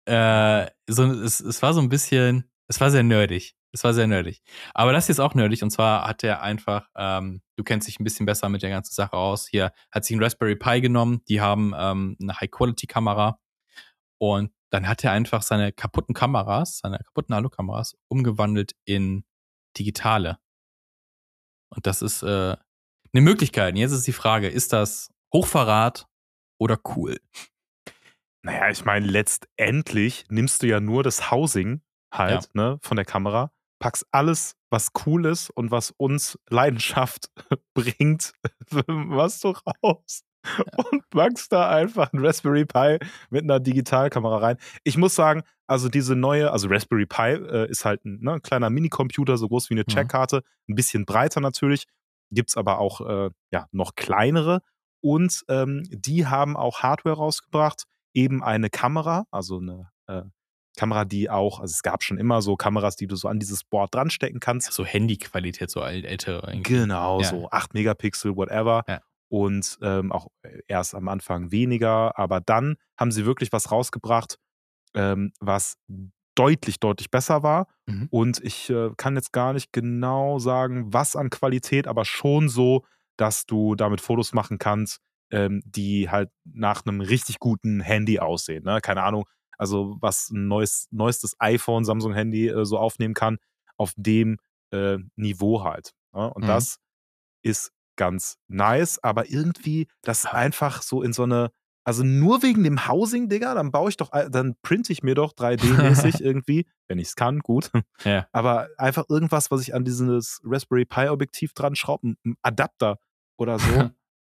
[0.06, 3.56] Äh, so, es, es war so ein bisschen, es war sehr nerdig.
[3.72, 4.42] Es war sehr nerdig.
[4.74, 5.62] Aber das hier ist auch nerdig.
[5.62, 8.92] Und zwar hat er einfach, ähm, du kennst dich ein bisschen besser mit der ganzen
[8.92, 9.46] Sache aus.
[9.46, 11.22] Hier hat sich ein Raspberry Pi genommen.
[11.28, 13.38] Die haben ähm, eine High-Quality-Kamera.
[14.18, 19.24] Und dann hat er einfach seine kaputten Kameras, seine kaputten Alu-Kameras umgewandelt in
[19.78, 20.38] digitale.
[21.70, 22.56] Und das ist äh,
[23.12, 23.74] eine Möglichkeit.
[23.74, 26.09] Und jetzt ist die Frage, ist das Hochverrat
[26.60, 27.18] oder cool?
[28.42, 31.82] Naja, ich meine, letztendlich nimmst du ja nur das Housing
[32.12, 37.30] halt ne, von der Kamera, packst alles, was cool ist und was uns Leidenschaft
[37.74, 38.32] bringt,
[38.86, 40.22] was du raus.
[40.90, 42.98] Und packst da einfach ein Raspberry Pi
[43.28, 44.56] mit einer Digitalkamera rein.
[44.84, 48.42] Ich muss sagen, also diese neue, also Raspberry Pi äh, ist halt ein, ne, ein
[48.42, 49.92] kleiner Minicomputer, so groß wie eine Mhm.
[49.92, 51.84] Checkkarte, ein bisschen breiter natürlich.
[52.32, 54.62] Gibt es aber auch äh, ja, noch kleinere.
[55.00, 57.84] Und ähm, die haben auch Hardware rausgebracht,
[58.14, 60.22] eben eine Kamera, also eine äh,
[60.76, 63.64] Kamera, die auch, also es gab schon immer so Kameras, die du so an dieses
[63.64, 64.72] Board dran stecken kannst.
[64.72, 66.46] So Handyqualität, so äl- ältere.
[66.48, 66.62] irgendwie.
[66.74, 67.28] Genau, Ja.
[67.28, 68.84] so 8 Megapixel, whatever.
[68.88, 69.00] Ja.
[69.28, 70.28] Und ähm, auch
[70.66, 74.38] erst am Anfang weniger, aber dann haben sie wirklich was rausgebracht,
[74.94, 75.76] ähm, was
[76.34, 77.66] deutlich, deutlich besser war.
[77.86, 78.08] Mhm.
[78.10, 82.84] Und ich äh, kann jetzt gar nicht genau sagen, was an Qualität, aber schon so,
[83.20, 84.98] dass du damit Fotos machen kannst,
[85.30, 88.64] ähm, die halt nach einem richtig guten Handy aussehen.
[88.64, 88.80] Ne?
[88.80, 89.26] Keine Ahnung,
[89.58, 93.38] also was ein neues, neuestes iPhone, Samsung-Handy äh, so aufnehmen kann,
[93.76, 94.38] auf dem
[94.72, 95.92] äh, Niveau halt.
[96.14, 96.32] Ne?
[96.32, 96.48] Und Mhm.
[96.48, 96.78] das
[97.42, 101.50] ist ganz nice, aber irgendwie das einfach so in so eine,
[101.84, 105.32] also nur wegen dem Housing, Digga, dann baue ich doch, dann printe ich mir doch
[105.34, 107.70] 3D-mäßig irgendwie, wenn ich es kann, gut.
[108.04, 108.26] Ja.
[108.32, 112.98] Aber einfach irgendwas, was ich an dieses Raspberry Pi-Objektiv dran schraube, ein Adapter
[113.40, 113.90] oder so.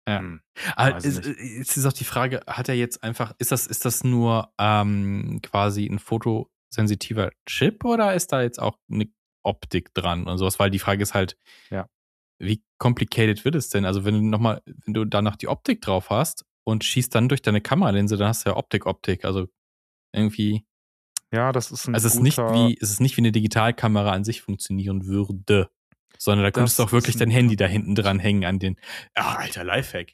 [0.08, 0.20] Ja.
[0.20, 0.42] Hm,
[0.76, 4.54] Aber ist, ist auch die Frage, hat er jetzt einfach, ist das, ist das nur
[4.58, 9.10] ähm, quasi ein fotosensitiver Chip oder ist da jetzt auch eine
[9.44, 10.60] Optik dran und sowas?
[10.60, 11.38] Weil die Frage ist halt,
[11.70, 11.90] Ja.
[12.40, 13.84] wie complicated wird es denn?
[13.86, 17.28] Also wenn du nochmal, wenn du da noch die Optik drauf hast und schießt dann
[17.28, 19.26] durch deine Kameralinse, dann hast du ja Optik-Optik.
[19.26, 19.48] Also
[20.16, 20.66] irgendwie,
[21.34, 24.12] Ja, das ist ein also es ist nicht wie, es ist nicht wie eine Digitalkamera
[24.12, 25.70] an sich funktionieren würde.
[26.20, 28.78] Sondern da könntest du auch wirklich dein Handy da hinten dran hängen an den.
[29.16, 30.14] Ach, alter Lifehack.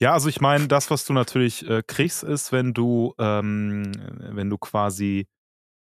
[0.00, 4.50] Ja, also ich meine, das, was du natürlich äh, kriegst, ist, wenn du, ähm, wenn
[4.50, 5.28] du quasi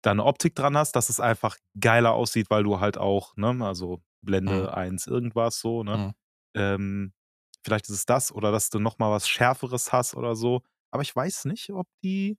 [0.02, 3.56] da eine Optik dran hast, dass es einfach geiler aussieht, weil du halt auch, ne,
[3.64, 4.68] also Blende Mhm.
[4.74, 5.96] 1 irgendwas so, ne?
[5.98, 6.14] Mhm.
[6.56, 7.12] Ähm,
[7.64, 10.62] vielleicht ist es das oder dass du nochmal was Schärferes hast oder so.
[10.92, 12.38] Aber ich weiß nicht, ob die,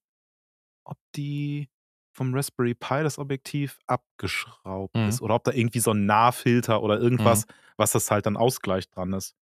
[0.85, 1.69] ob die
[2.11, 5.07] vom Raspberry Pi das Objektiv abgeschraubt Mhm.
[5.07, 7.45] ist oder ob da irgendwie so ein Nahfilter oder irgendwas,
[7.77, 9.35] was das halt dann ausgleicht dran ist.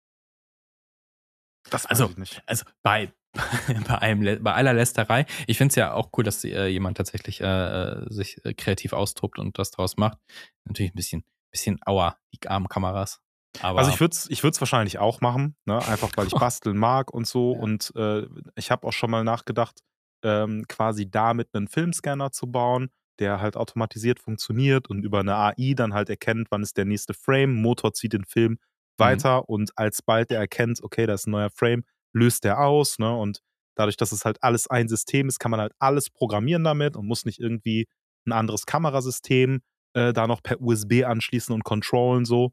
[1.71, 2.11] Das Also,
[2.47, 3.13] also bei,
[3.89, 7.41] bei, einem, bei aller Lästerei, ich finde es ja auch cool, dass äh, jemand tatsächlich
[7.41, 10.19] äh, äh, sich äh, kreativ austobt und das draus macht.
[10.65, 13.21] Natürlich ein bisschen, bisschen aua, die armen Kameras.
[13.63, 15.79] Aber Also ich würde es ich würd's wahrscheinlich auch machen, ne?
[15.87, 17.53] einfach weil ich basteln mag und so.
[17.53, 19.81] Und äh, ich habe auch schon mal nachgedacht,
[20.23, 22.89] ähm, quasi damit einen Filmscanner zu bauen,
[23.19, 27.15] der halt automatisiert funktioniert und über eine AI dann halt erkennt, wann ist der nächste
[27.15, 27.55] Frame.
[27.55, 28.59] Motor zieht den Film
[28.99, 28.99] Mhm.
[28.99, 32.99] weiter und alsbald der erkennt, okay, da ist ein neuer Frame, löst der aus.
[32.99, 33.15] Ne?
[33.15, 33.41] Und
[33.77, 37.07] dadurch, dass es halt alles ein System ist, kann man halt alles programmieren damit und
[37.07, 37.87] muss nicht irgendwie
[38.27, 39.61] ein anderes Kamerasystem
[39.95, 42.53] äh, da noch per USB anschließen und controllen so.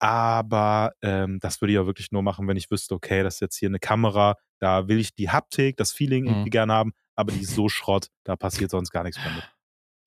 [0.00, 3.40] Aber ähm, das würde ich auch wirklich nur machen, wenn ich wüsste, okay, das ist
[3.40, 6.52] jetzt hier eine Kamera, da will ich die Haptik, das Feeling irgendwie Mhm.
[6.52, 9.44] gerne haben, aber die ist so Schrott, da passiert sonst gar nichts mehr mit.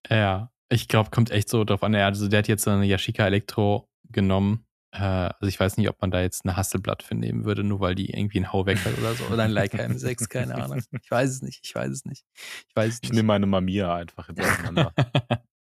[0.10, 1.94] Ja, ich glaube, kommt echt so drauf an.
[1.94, 4.66] Ja, Also der hat jetzt eine Yashica Elektro genommen.
[4.92, 7.80] Äh, Also ich weiß nicht, ob man da jetzt eine Hasselblatt für nehmen würde, nur
[7.80, 9.26] weil die irgendwie einen Hau weg hat oder so.
[9.26, 10.82] Oder ein Leica M6, keine Ahnung.
[11.04, 12.26] Ich weiß es nicht, ich weiß es nicht.
[12.68, 13.14] Ich weiß es Ich nicht.
[13.14, 14.92] nehme meine Mamiya einfach jetzt auseinander.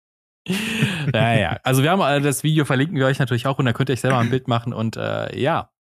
[1.12, 3.88] naja, also wir haben äh, das Video verlinken wir euch natürlich auch und da könnt
[3.90, 5.70] ihr euch selber ein Bild machen und äh, ja,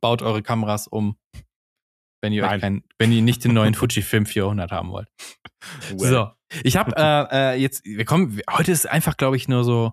[0.00, 1.16] baut eure Kameras um,
[2.20, 5.08] wenn ihr euch kein, wenn ihr nicht den neuen Fujifilm 400 haben wollt.
[5.90, 6.10] Well.
[6.10, 6.30] So,
[6.62, 9.92] ich habe äh, äh, jetzt, wir kommen, heute ist einfach, glaube ich, nur so,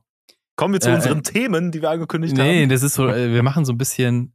[0.58, 2.70] Kommen wir zu Äh, unseren äh, Themen, die wir angekündigt nee, haben.
[2.70, 4.34] das ist so, wir machen so ein bisschen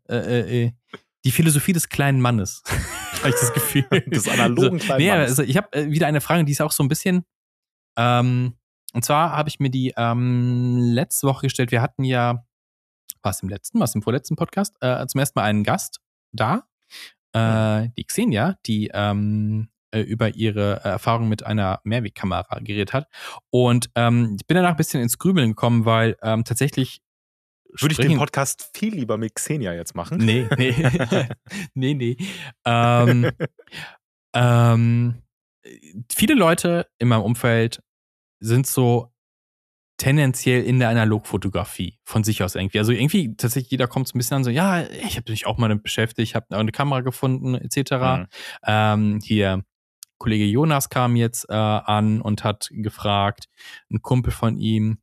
[1.24, 2.62] die Philosophie des kleinen Mannes,
[3.20, 3.84] habe ich das Gefühl.
[4.06, 5.30] Des analogen so, kleinen nee, Mannes.
[5.30, 7.24] Also ich habe wieder eine Frage, die ist auch so ein bisschen,
[7.98, 8.54] ähm,
[8.92, 11.70] und zwar habe ich mir die ähm, letzte Woche gestellt.
[11.70, 12.44] Wir hatten ja,
[13.22, 16.00] war es im letzten, war es im vorletzten Podcast, äh, zum ersten Mal einen Gast
[16.32, 16.64] da,
[17.32, 23.08] äh, die Xenia, die ähm, äh, über ihre Erfahrung mit einer Mehrwegkamera geredet hat.
[23.50, 27.00] Und ähm, ich bin danach ein bisschen ins Grübeln gekommen, weil ähm, tatsächlich
[27.78, 30.18] Würde ich den Podcast viel lieber mit Xenia jetzt machen?
[30.18, 30.74] Nee, nee.
[31.74, 32.16] nee, nee.
[32.64, 33.30] Ähm,
[34.34, 35.22] ähm,
[36.12, 37.82] viele Leute in meinem Umfeld
[38.40, 39.12] sind so
[40.00, 42.78] tendenziell in der Analogfotografie von sich aus irgendwie.
[42.78, 45.58] Also irgendwie tatsächlich jeder kommt so ein bisschen an so, ja, ich habe mich auch
[45.58, 47.92] mal damit beschäftigt, ich habe eine Kamera gefunden etc.
[47.92, 48.26] Mhm.
[48.66, 49.62] Ähm, hier
[50.20, 53.46] Kollege Jonas kam jetzt äh, an und hat gefragt,
[53.90, 54.98] ein Kumpel von ihm,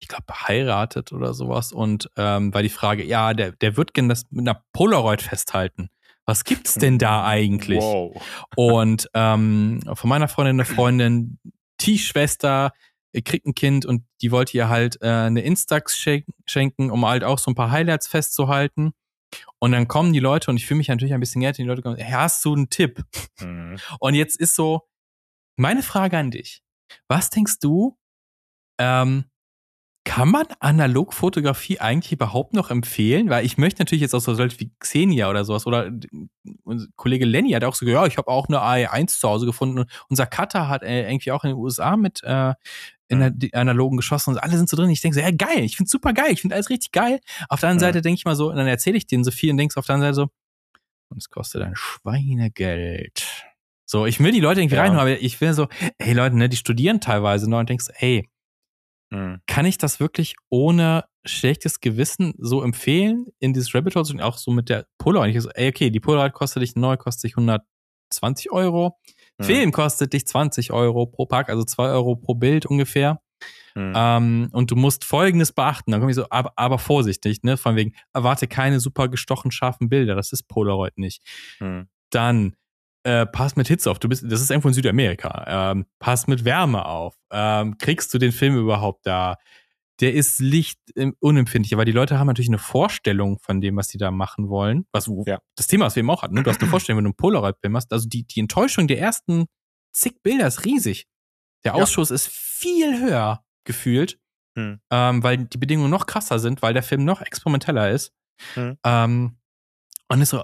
[0.00, 1.72] ich glaube, heiratet oder sowas.
[1.72, 5.90] Und ähm, war die Frage, ja, der, der wird gerne das mit einer Polaroid festhalten.
[6.26, 7.80] Was gibt's denn da eigentlich?
[7.80, 8.20] Wow.
[8.56, 11.38] Und ähm, von meiner Freundin eine Freundin,
[11.80, 12.72] die Schwester,
[13.12, 17.06] äh, kriegt ein Kind und die wollte ihr halt äh, eine Instax schen- schenken, um
[17.06, 18.92] halt auch so ein paar Highlights festzuhalten.
[19.60, 21.82] Und dann kommen die Leute und ich fühle mich natürlich ein bisschen geehrt, die Leute
[21.82, 23.04] kommen, hey, hast du einen Tipp?
[23.40, 23.78] Mhm.
[24.00, 24.88] Und jetzt ist so,
[25.56, 26.62] meine Frage an dich.
[27.06, 27.96] Was denkst du,
[28.78, 29.29] ähm,
[30.04, 33.28] kann man Analogfotografie eigentlich überhaupt noch empfehlen?
[33.28, 35.90] Weil ich möchte natürlich jetzt auch so Leute wie Xenia oder sowas oder
[36.64, 39.46] unser Kollege Lenny hat auch so gesagt, ja, ich habe auch eine AE1 zu Hause
[39.46, 39.80] gefunden.
[39.80, 42.54] Und unser Cutter hat äh, irgendwie auch in den USA mit äh,
[43.08, 44.88] in der die analogen geschossen und alle sind so drin.
[44.90, 47.20] Ich denke so, ja geil, ich find's super geil, ich find alles richtig geil.
[47.48, 47.92] Auf der anderen Ja.
[47.92, 49.86] Seite denke ich mal so, und dann erzähle ich denen so viel und denkst auf
[49.86, 50.32] der anderen Seite so,
[51.10, 53.26] und es kostet ein Schweinegeld.
[53.84, 54.82] So, ich will die Leute irgendwie Ja.
[54.82, 55.66] reinhauen, aber ich will so,
[55.98, 58.28] ey Leute, ne, die studieren teilweise noch und denkst, ey,
[59.10, 59.40] Mhm.
[59.46, 64.22] kann ich das wirklich ohne schlechtes Gewissen so empfehlen, in dieses Rabbit Hole zu gehen,
[64.22, 65.34] auch so mit der Polaroid?
[65.34, 68.98] Ich so, ey, okay, die Polaroid kostet dich neu, kostet dich 120 Euro.
[69.38, 69.44] Mhm.
[69.44, 73.20] Film kostet dich 20 Euro pro Pack, also 2 Euro pro Bild ungefähr.
[73.74, 73.92] Mhm.
[73.96, 75.90] Ähm, und du musst Folgendes beachten.
[75.90, 77.56] Dann komme ich so, aber, aber vorsichtig, ne?
[77.56, 80.14] Von wegen, erwarte keine super gestochen scharfen Bilder.
[80.14, 81.22] Das ist Polaroid nicht.
[81.60, 81.88] Mhm.
[82.10, 82.54] Dann
[83.04, 83.98] äh, pass mit Hitze auf.
[83.98, 85.70] Du bist, das ist irgendwo in Südamerika.
[85.72, 87.16] Ähm, pass mit Wärme auf.
[87.30, 89.36] Ähm, kriegst du den Film überhaupt da?
[90.00, 93.88] Der ist licht ähm, unempfindlich, aber die Leute haben natürlich eine Vorstellung von dem, was
[93.88, 94.86] sie da machen wollen.
[94.92, 95.40] Was Ja.
[95.56, 96.34] das Thema, was wir eben auch hatten.
[96.34, 96.42] Ne?
[96.42, 97.92] Du hast eine Vorstellung, wenn du einen Polaroid-Film hast.
[97.92, 99.46] Also die, die Enttäuschung der ersten
[99.92, 101.06] zig Bilder ist riesig.
[101.64, 101.82] Der Ja.
[101.82, 104.18] Ausschuss ist viel höher gefühlt,
[104.58, 104.80] Hm.
[104.90, 108.12] ähm, weil die Bedingungen noch krasser sind, weil der Film noch experimenteller ist.
[108.54, 108.78] Hm.
[108.84, 109.38] Ähm,
[110.08, 110.42] und ist so,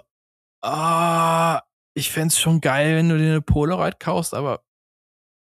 [0.63, 1.61] ah,
[1.97, 4.63] ich fänd's schon geil, wenn du dir eine Polaroid kaufst, aber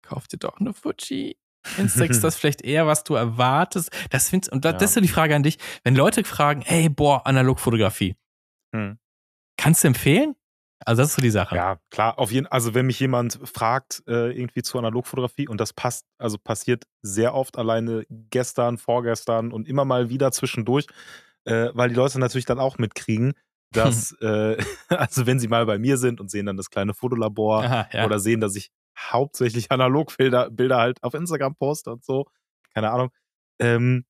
[0.04, 1.38] kauf dir doch eine Fuji.
[1.78, 3.89] Instax ist das vielleicht eher, was du erwartest.
[4.12, 4.78] Das find's, und das, Ja.
[4.80, 5.58] das ist so die Frage an dich.
[5.84, 8.16] Wenn Leute fragen, hey, boah, Analogfotografie,
[8.76, 8.97] Hm.
[9.58, 10.36] kannst du empfehlen?
[10.86, 11.56] Also, das ist so die Sache.
[11.56, 15.72] Ja, klar, auf jeden Also, wenn mich jemand fragt, äh, irgendwie zur Analogfotografie, und das
[15.72, 20.88] passt, also passiert sehr oft alleine gestern, vorgestern und immer mal wieder zwischendurch,
[21.45, 23.34] äh, weil die Leute natürlich dann auch mitkriegen,
[23.74, 24.57] dass, äh,
[24.89, 28.05] also wenn sie mal bei mir sind und sehen dann das kleine Fotolabor Aha, ja.
[28.05, 32.26] oder sehen, dass ich hauptsächlich Analogbilder Bilder halt auf Instagram poste und so,
[32.74, 33.09] keine Ahnung.
[33.59, 34.05] Ähm,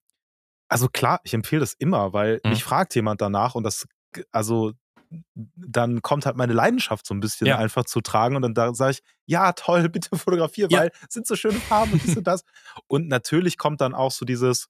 [0.69, 2.51] also klar, ich empfehle das immer, weil Mhm.
[2.51, 3.87] mich fragt jemand danach und das,
[4.31, 4.73] also
[5.55, 7.57] dann kommt halt meine Leidenschaft so ein bisschen Ja.
[7.59, 10.79] einfach zu tragen und dann da sage ich, ja, toll, bitte fotografier, Ja.
[10.79, 12.43] weil es sind so schöne Farben und dies und das.
[12.87, 14.67] Und natürlich kommt dann auch so dieses,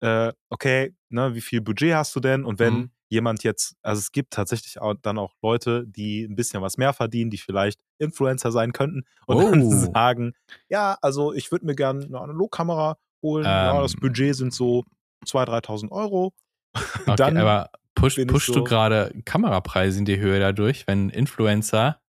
[0.00, 2.44] äh, okay, ne, wie viel Budget hast du denn?
[2.44, 2.90] Und wenn Mhm.
[3.08, 6.92] Jemand jetzt, also es gibt tatsächlich auch, dann auch Leute, die ein bisschen was mehr
[6.92, 9.70] verdienen, die vielleicht Influencer sein könnten und dann Oh.
[9.92, 10.32] sagen,
[10.68, 13.44] ja, also ich würde mir gerne eine Analogkamera holen.
[13.44, 14.00] ja, das Ähm.
[14.00, 14.84] Budget sind so
[15.26, 16.32] 2.000, 3.000 Euro.
[17.06, 22.00] Okay, dann aber push, pushst so- du gerade Kamerapreise in die Höhe dadurch, wenn Influencer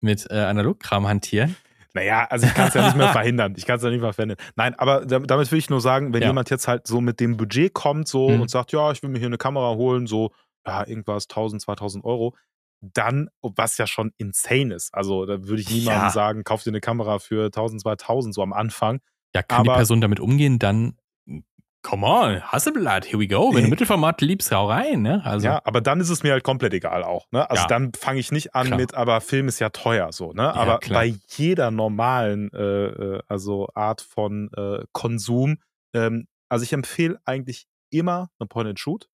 [0.00, 1.56] mit äh, Analogkram hantieren?
[1.94, 3.54] Naja, also ich kann es ja nicht mehr verhindern.
[3.56, 4.38] Ich kann es ja nicht mehr verhindern.
[4.56, 6.28] Nein, aber da- damit will ich nur sagen, wenn Ja.
[6.28, 8.40] jemand jetzt halt so mit dem Budget kommt so Mhm.
[8.42, 10.30] und sagt, ja, ich will mir hier eine Kamera holen, so,
[10.66, 12.34] ja, irgendwas 1000, 2000 Euro,
[12.80, 14.92] dann, was ja schon insane ist.
[14.94, 16.10] Also da würde ich niemandem Ja.
[16.10, 19.00] sagen, kauf dir eine Kamera für 1000, 2000 so am Anfang.
[19.34, 20.96] Ja, kann die Aber- Person damit umgehen, dann
[21.82, 23.52] come on, Hasselblatt, here we go.
[23.54, 23.70] Wenn du.
[23.70, 25.24] Mittelformat liebst, hau rein, ne?
[25.24, 27.26] Also, ja, aber dann ist es mir halt komplett egal auch.
[27.32, 27.48] Ne?
[27.50, 27.66] Also Ja.
[27.68, 28.78] dann fange ich nicht an Klar.
[28.78, 30.32] mit, aber Film ist ja teuer so.
[30.32, 30.54] Ne?
[30.54, 31.00] Aber klar.
[31.00, 35.58] bei jeder normalen äh, äh, also Art von äh, Konsum,
[35.94, 39.08] ähm, also ich empfehle eigentlich immer eine Point-and-Shoot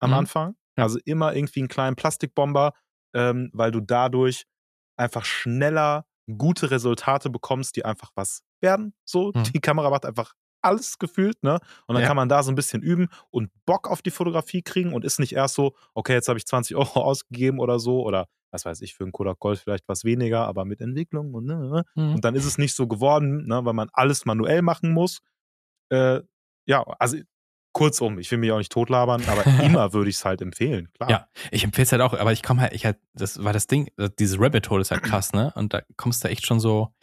[0.00, 0.16] am Mhm.
[0.16, 0.54] Anfang.
[0.76, 0.84] Ja.
[0.84, 2.72] Also immer irgendwie einen kleinen Plastikbomber,
[3.14, 4.44] ähm, weil du dadurch
[4.96, 6.04] einfach schneller
[6.38, 8.94] gute Resultate bekommst, die einfach was werden.
[9.04, 9.42] So, Mhm.
[9.52, 10.32] die Kamera macht einfach
[10.64, 11.58] alles gefühlt, ne?
[11.86, 12.08] Und dann Ja.
[12.08, 15.18] kann man da so ein bisschen üben und Bock auf die Fotografie kriegen und ist
[15.20, 18.82] nicht erst so, okay, jetzt habe ich 20 Euro ausgegeben oder so oder was weiß
[18.82, 22.14] ich, für einen Kodak Gold vielleicht was weniger, aber mit Entwicklung und, ne, ne, Mhm.
[22.14, 25.20] und dann ist es nicht so geworden, ne, weil man alles manuell machen muss.
[25.90, 26.20] Äh,
[26.66, 27.18] ja, also
[27.74, 31.10] kurzum, ich will mich auch nicht totlabern, aber immer würde ich es halt empfehlen, klar.
[31.10, 33.66] Ja, ich empfehle es halt auch, aber ich komme halt, ich halt, das war das
[33.66, 35.52] Ding, dieses Rabbit Hole ist halt krass, ne?
[35.56, 36.94] Und da kommst du echt schon so,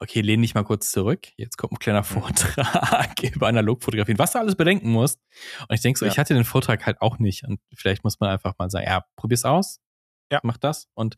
[0.00, 1.26] okay, lehn dich mal kurz zurück.
[1.36, 5.20] Jetzt kommt ein kleiner Vortrag über Analogfotografien, was du alles bedenken musst.
[5.68, 6.12] Und ich denke so, Ja.
[6.12, 7.44] ich hatte den Vortrag halt auch nicht.
[7.44, 9.80] Und vielleicht muss man einfach mal sagen, ja, probier's aus.
[10.30, 10.40] Ja.
[10.42, 10.88] Mach das.
[10.94, 11.16] Und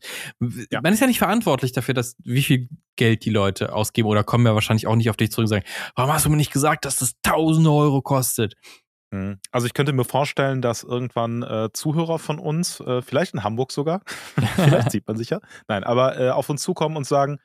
[0.71, 0.81] Ja.
[0.81, 4.45] man ist ja nicht verantwortlich dafür, dass wie viel Geld die Leute ausgeben oder kommen
[4.45, 6.85] ja wahrscheinlich auch nicht auf dich zurück und sagen, warum hast du mir nicht gesagt,
[6.85, 8.55] dass das tausende Euro kostet?
[9.11, 9.39] Mhm.
[9.51, 13.71] Also ich könnte mir vorstellen, dass irgendwann äh, Zuhörer von uns, äh, vielleicht in Hamburg
[13.71, 14.01] sogar,
[14.55, 17.39] vielleicht sieht man sich ja, nein, aber äh, auf uns zukommen und sagen,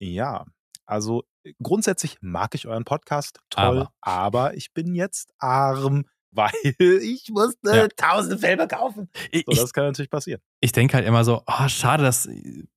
[0.00, 0.44] ja,
[0.86, 1.22] also
[1.62, 6.04] grundsätzlich mag ich euren Podcast, toll, aber, ich bin jetzt arm,
[6.34, 7.88] weil ich musste Ja.
[7.88, 9.08] tausende Filme kaufen.
[9.30, 10.40] Ich, So, das kann natürlich passieren.
[10.60, 12.28] ich denke halt immer so, oh, schade, dass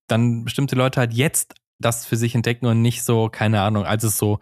[0.07, 4.03] dann bestimmte Leute halt jetzt das für sich entdecken und nicht so, keine Ahnung, als
[4.03, 4.39] es so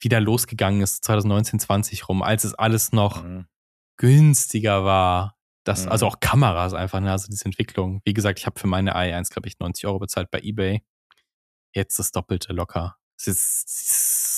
[0.00, 3.46] wieder losgegangen ist, 2019, 20 rum, als es alles noch Mhm.
[3.98, 5.36] günstiger war.
[5.64, 5.92] Das, Mhm.
[5.92, 7.10] Also auch Kameras einfach, ne?
[7.10, 8.00] also diese Entwicklung.
[8.04, 10.82] Wie gesagt, ich habe für meine i1, glaube ich, 90 Euro bezahlt bei Ebay.
[11.74, 12.96] Jetzt das Doppelte locker.
[13.18, 13.64] Es ist,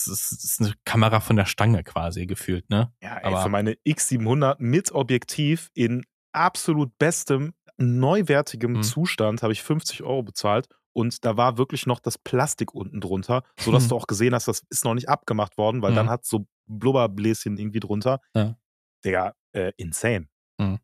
[0.06, 2.92] es ist, ist eine Kamera von der Stange quasi gefühlt, ne?
[3.02, 8.82] Ja, ey, Aber- für meine X700 mit Objektiv in absolut bestem, neuwertigem Mhm.
[8.82, 13.42] Zustand habe ich 50 Euro bezahlt und da war wirklich noch das Plastik unten drunter,
[13.58, 13.88] sodass Mhm.
[13.90, 16.10] du auch gesehen hast, das ist noch nicht abgemacht worden, weil dann Mhm.
[16.10, 18.20] hat so Blubberbläschen irgendwie drunter.
[18.34, 18.56] Ja.
[19.04, 20.28] Digga, äh, insane.
[20.58, 20.78] Mhm.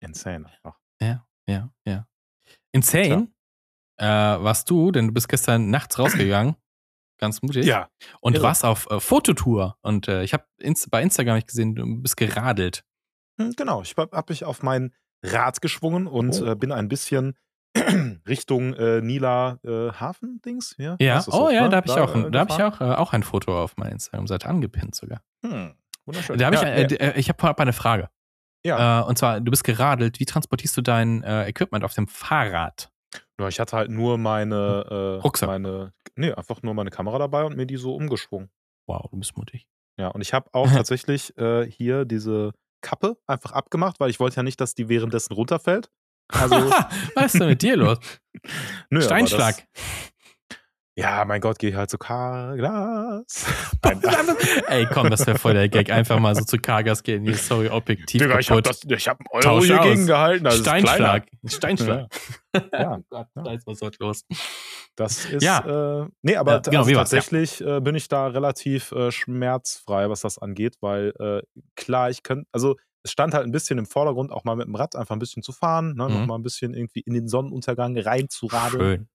[0.00, 0.78] Insane einfach.
[1.00, 2.06] Ja, ja, ja.
[2.72, 3.28] Insane
[3.98, 6.56] äh, warst du, denn du bist gestern nachts rausgegangen.
[7.22, 7.64] Ganz mutig.
[7.64, 7.88] Ja,
[8.20, 8.42] Und irre.
[8.42, 9.76] warst auf äh, Fototour.
[9.80, 12.84] Und äh, ich habe ins, bei Instagram hab ich gesehen, du bist geradelt.
[13.40, 13.80] hm, genau.
[13.82, 14.92] Ich habe mich auf mein
[15.24, 16.46] Rad geschwungen und Oh.
[16.46, 17.38] äh, bin ein bisschen
[18.28, 20.74] Richtung äh, Nila äh, Hafen-Dings.
[20.78, 21.68] Ja, Ja, oh ja, ne?
[21.68, 23.92] da habe ich auch, äh, da hab ich auch, äh, auch ein Foto auf meiner
[23.92, 25.22] Instagram-Seite angepinnt sogar.
[25.46, 26.38] Hm, wunderschön.
[26.38, 26.86] Da ich, ja, äh, ja.
[26.88, 28.10] d- äh, ich habe vorab eine Frage.
[28.66, 29.00] Ja.
[29.00, 30.20] Äh, und zwar, du bist geradelt.
[30.20, 32.90] Wie transportierst du dein äh, Equipment auf dem Fahrrad?
[33.38, 35.48] Ja, ich hatte halt nur meine, äh, Rucksack.
[35.48, 38.50] meine, nee, einfach nur meine Kamera dabei und mir die so umgeschwungen.
[38.86, 39.66] Wow, du bist mutig.
[39.98, 42.52] Ja, und ich habe auch tatsächlich äh, hier diese
[42.82, 45.90] Kappe einfach abgemacht, weil ich wollte ja nicht, dass die währenddessen runterfällt.
[46.28, 46.54] Also,
[47.14, 47.98] Was ist denn mit dir los?
[48.90, 49.56] nö, Steinschlag.
[49.56, 50.11] Das,
[50.96, 51.96] ja, mein Gott, geh halt zu.
[53.82, 54.02] Nein,
[54.68, 55.90] Ey, komm, das wäre voll der Gag.
[55.90, 57.24] Einfach mal so zu Kargas gehen.
[57.24, 59.86] Hier, sorry, objektiv Digga, ich habe hab einen Euro Tausch hier aus.
[59.86, 60.44] gegen gehalten.
[60.44, 61.26] Das Steinschlag.
[61.46, 62.08] Steinschlag.
[62.52, 62.68] kleiner.
[62.72, 63.42] Ja, Oh Gott, Ja.
[63.42, 64.24] da ist was heute los.
[64.96, 66.02] das ist, Ja.
[66.02, 67.10] äh, nee, aber Ja, genau, also war's?
[67.12, 67.18] Ja.
[67.20, 71.42] tatsächlich äh, bin ich da relativ äh, schmerzfrei, was das angeht, weil äh,
[71.76, 74.74] klar, ich könnte, also es stand halt ein bisschen im Vordergrund, auch mal mit dem
[74.74, 76.12] Rad einfach ein bisschen zu fahren, ne, Mhm.
[76.14, 79.08] noch mal ein bisschen irgendwie in den Sonnenuntergang reinzuradeln Schön.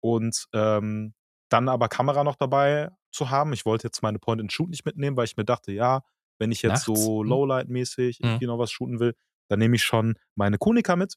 [0.00, 1.14] Und ähm,
[1.50, 3.52] dann aber Kamera noch dabei zu haben.
[3.52, 6.02] Ich wollte jetzt meine Point-and-Shoot nicht mitnehmen, weil ich mir dachte, ja,
[6.38, 6.84] wenn ich jetzt Nachts?
[6.84, 7.38] so Hm.
[7.38, 8.40] Lowlight-mäßig Hm.
[8.40, 9.14] irgendwie noch was shooten will,
[9.48, 11.16] dann nehme ich schon meine Konica mit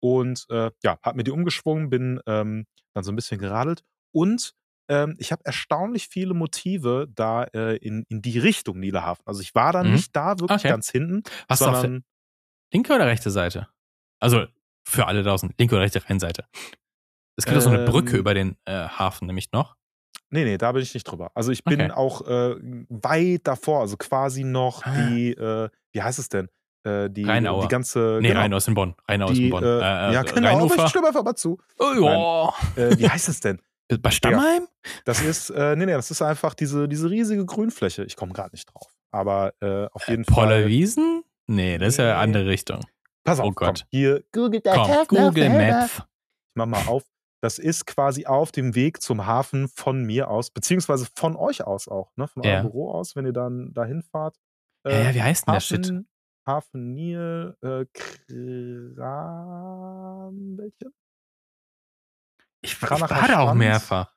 [0.00, 4.54] und äh, ja, hab mir die umgeschwungen, bin ähm, dann so ein bisschen geradelt und
[4.88, 9.22] ähm, ich habe erstaunlich viele Motive da äh, in, in die Richtung Niederhafen.
[9.26, 9.92] Also ich war dann Mhm.
[9.92, 10.66] nicht da wirklich Okay.
[10.66, 12.04] ganz hinten, Hast du auf der sondern
[12.72, 13.68] linke oder rechte Seite?
[14.20, 14.46] Also
[14.86, 16.46] für alle draußen, linke oder rechte Rheinseite.
[17.38, 19.76] Es gibt ja so eine Brücke Ähm, über den äh, Hafen nämlich noch.
[20.30, 21.30] Nee, nee, da bin ich nicht drüber.
[21.34, 21.90] Also ich bin Okay.
[21.92, 22.56] auch äh,
[22.90, 24.90] weit davor, also quasi noch Ah.
[24.94, 26.48] die, äh, wie heißt es denn?
[26.84, 27.62] Äh, die, Rheinaue.
[27.62, 28.94] die ganze, Nee, genau, Rhein aus in Bonn.
[29.08, 29.62] Rhein aus in Bonn.
[29.64, 29.70] äh, Äh,
[30.10, 30.84] äh, ja genau, aber Rheinufer.
[30.84, 31.58] ich stimme einfach mal zu.
[31.78, 32.82] Oh, ja.
[32.82, 33.60] Äh, wie heißt es denn?
[34.02, 34.68] Bei Stammheim?
[35.06, 38.04] Das ist, äh, nee, nee, das ist einfach diese, diese riesige Grünfläche.
[38.04, 38.86] Ich komme gerade nicht drauf.
[39.12, 40.34] Aber äh, auf jeden Fall.
[40.34, 41.22] Pollerwiesen?
[41.46, 42.22] Nee, das ist ja Nee.
[42.22, 42.80] andere Richtung.
[43.24, 43.78] Pass auf, Oh Gott.
[43.80, 45.96] Komm, hier, Google Komm, Google Maps.
[45.96, 46.02] Ich
[46.54, 47.02] mach mal auf.
[47.42, 51.88] Das ist quasi auf dem Weg zum Hafen von mir aus, beziehungsweise von euch aus
[51.88, 52.26] auch, ne?
[52.28, 52.50] Von Ja.
[52.50, 54.36] eurem Büro aus, wenn ihr dann dahin fahrt.
[54.90, 55.94] Ja, ja, wie heißt denn der Shit?
[55.94, 56.08] Hafen,
[56.46, 58.94] Hafen Nil, äh, Kranbelchen?
[62.64, 64.14] Ich, ich Kranacher war da auch mehrfach.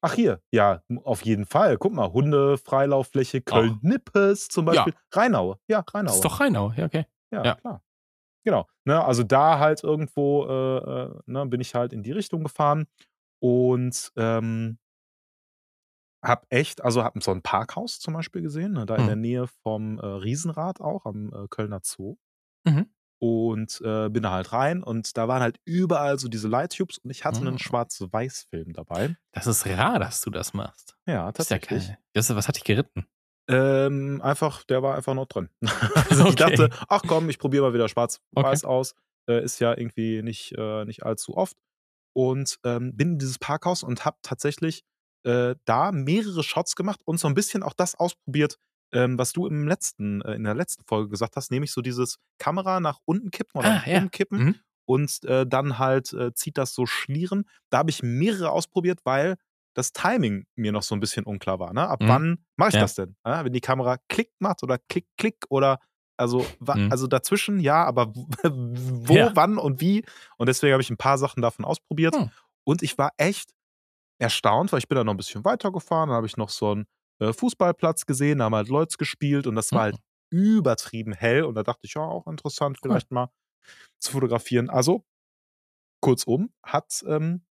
[0.00, 1.78] Ach hier, ja, auf jeden Fall.
[1.78, 4.82] Guck mal, Hunde, Freilauffläche, Köln-Nippes zum Ja.
[4.82, 4.94] Beispiel.
[5.12, 6.10] Rheinau, ja, Rheinau.
[6.10, 6.72] Das ist doch Rheinau.
[6.76, 7.06] Ja, okay.
[7.30, 7.56] Ja, Ja.
[7.56, 7.82] klar.
[8.44, 8.66] Genau.
[8.84, 12.86] Ne, also da halt irgendwo äh, äh, ne, bin ich halt in die Richtung gefahren
[13.40, 14.78] und ähm,
[16.24, 19.06] hab echt, also hab so ein Parkhaus zum Beispiel gesehen, ne, da in Mhm.
[19.06, 22.16] der Nähe vom äh, Riesenrad auch am äh, Kölner Zoo.
[22.64, 22.86] Mhm.
[23.20, 27.10] Und äh, bin da halt rein und da waren halt überall so diese Lighttubes und
[27.10, 27.58] ich hatte einen Mhm.
[27.58, 29.16] Schwarz-Weiß-Film dabei.
[29.32, 30.96] Das ist rar, dass du das machst.
[31.06, 31.86] Ja, Das ist ja tatsächlich.
[31.88, 31.98] geil.
[32.14, 33.06] Das, was hat dich geritten?
[33.52, 35.48] Ähm, einfach, der war einfach noch drin.
[36.10, 36.36] also ich Okay.
[36.36, 38.94] dachte, ach komm, ich probiere mal wieder schwarz-weiß aus.
[39.28, 41.56] Äh, ist ja irgendwie nicht, äh, nicht allzu oft.
[42.14, 44.84] Und ähm, bin in dieses Parkhaus und habe tatsächlich
[45.24, 48.58] äh, da mehrere Shots gemacht und so ein bisschen auch das ausprobiert,
[48.92, 52.18] ähm, was du im letzten, äh, in der letzten Folge gesagt hast, nämlich so dieses
[52.38, 53.98] Kamera nach unten kippen oder Ah, nach ja.
[53.98, 54.54] oben kippen Mhm.
[54.84, 57.44] und äh, dann halt äh, zieht das so Schlieren.
[57.70, 59.36] Da habe ich mehrere ausprobiert, weil
[59.74, 61.72] das Timing mir noch so ein bisschen unklar war.
[61.72, 61.88] Ne?
[61.88, 62.08] Ab Mhm.
[62.08, 62.80] wann mache ich Ja.
[62.82, 63.16] das denn?
[63.26, 65.78] Ja, wenn die Kamera klick macht oder klick, klick oder
[66.18, 66.88] also, Mhm.
[66.90, 69.30] also dazwischen ja, aber wo, Ja.
[69.34, 70.04] wann und wie?
[70.36, 72.14] Und deswegen habe ich ein paar Sachen davon ausprobiert.
[72.14, 72.30] Hm.
[72.64, 73.50] Und ich war echt
[74.20, 76.10] erstaunt, weil ich bin dann noch ein bisschen weitergefahren.
[76.10, 76.86] Dann habe ich noch so einen
[77.20, 79.96] äh, Fußballplatz gesehen, da haben halt Leute gespielt und das war halt
[80.30, 81.44] übertrieben hell.
[81.44, 83.30] Und da dachte ich, ja, auch interessant, vielleicht mal
[84.00, 84.70] zu fotografieren.
[84.70, 85.04] Also,
[86.00, 87.44] kurzum, hat ähm,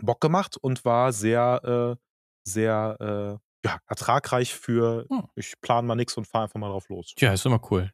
[0.00, 2.02] Bock gemacht und war sehr, äh,
[2.48, 5.28] sehr äh, ja, ertragreich für, Hm.
[5.36, 7.14] ich plane mal nichts und fahre einfach mal drauf los.
[7.18, 7.92] Ja, ist immer cool.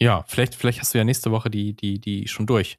[0.00, 2.78] Ja, vielleicht, vielleicht hast du ja nächste Woche die, die, die schon durch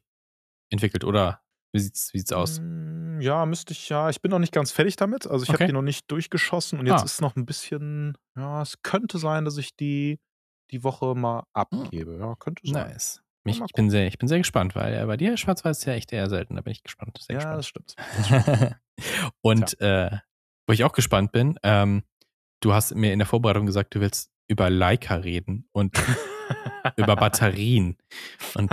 [0.72, 1.42] entwickelt, oder?
[1.72, 2.60] Wie sieht's, wie sieht's aus?
[2.60, 4.10] Mm, Ja, müsste ich ja.
[4.10, 5.26] Ich bin noch nicht ganz fertig damit.
[5.26, 5.66] Also ich habe Okay.
[5.68, 7.04] die noch nicht durchgeschossen und jetzt Ah.
[7.04, 10.20] ist noch ein bisschen, ja, es könnte sein, dass ich die
[10.70, 12.18] die Woche mal abgebe.
[12.18, 12.88] Ja, könnte sein.
[12.90, 13.22] Nice.
[13.44, 15.92] Mal ich, bin sehr, ich bin sehr gespannt, weil äh, bei dir Schwarz-Weiß ist ja
[15.94, 16.56] echt eher selten.
[16.56, 17.18] Da bin ich gespannt.
[17.20, 17.94] Sehr Ja, das gespannt.
[18.24, 18.76] stimmt.
[19.42, 20.10] Und äh,
[20.66, 22.04] wo ich auch gespannt bin, ähm,
[22.60, 25.94] du hast mir in der Vorbereitung gesagt, du willst über Leica reden und
[26.96, 27.96] über Batterien.
[28.54, 28.72] Und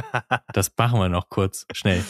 [0.54, 2.04] das machen wir noch kurz, schnell.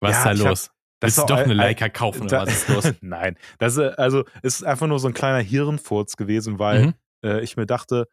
[0.00, 0.70] Was Ja, ist da ich hab- los?
[1.00, 2.94] das Willst du doch eine ein- Leica kaufen oder Da- was ist los?
[3.02, 6.94] Nein, das ist, also es ist einfach nur so ein kleiner Hirnfurz gewesen, weil Mhm.
[7.24, 8.06] äh, ich mir dachte,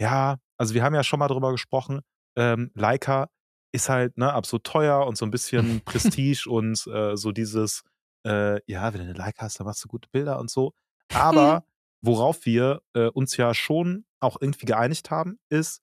[0.00, 2.00] ja, also wir haben ja schon mal drüber gesprochen,
[2.38, 3.28] ähm, Leica
[3.72, 7.82] ist halt ne, absolut teuer und so ein bisschen Prestige und äh, so dieses,
[8.26, 10.72] äh, ja, wenn du eine Leica hast, dann machst du gute Bilder und so.
[11.12, 11.64] Aber
[12.00, 15.82] worauf wir äh, uns ja schon auch irgendwie geeinigt haben, ist,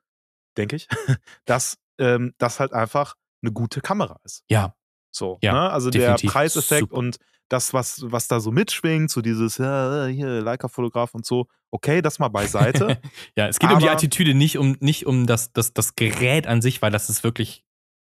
[0.57, 0.87] denke ich,
[1.45, 4.43] dass ähm, das halt einfach eine gute Kamera ist.
[4.49, 4.75] Ja,
[5.11, 5.69] So, Ja, ne?
[5.71, 6.21] Also definitiv.
[6.29, 6.95] der Preiseffekt Super.
[6.95, 7.17] und
[7.49, 12.19] das, was, was da so mitschwingt, so dieses, ja, hier, Leica-Fotograf und so, okay, das
[12.19, 12.99] mal beiseite.
[13.37, 16.47] ja, es geht um die Aber- Attitüde, nicht um, nicht um das, das, das Gerät
[16.47, 17.63] an sich, weil das ist wirklich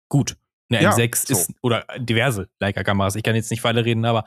[0.09, 0.38] gut.
[0.71, 1.34] Eine Ja, M6 so.
[1.34, 4.25] ist, oder diverse Leica-Kameras, ich kann jetzt nicht für alle reden, aber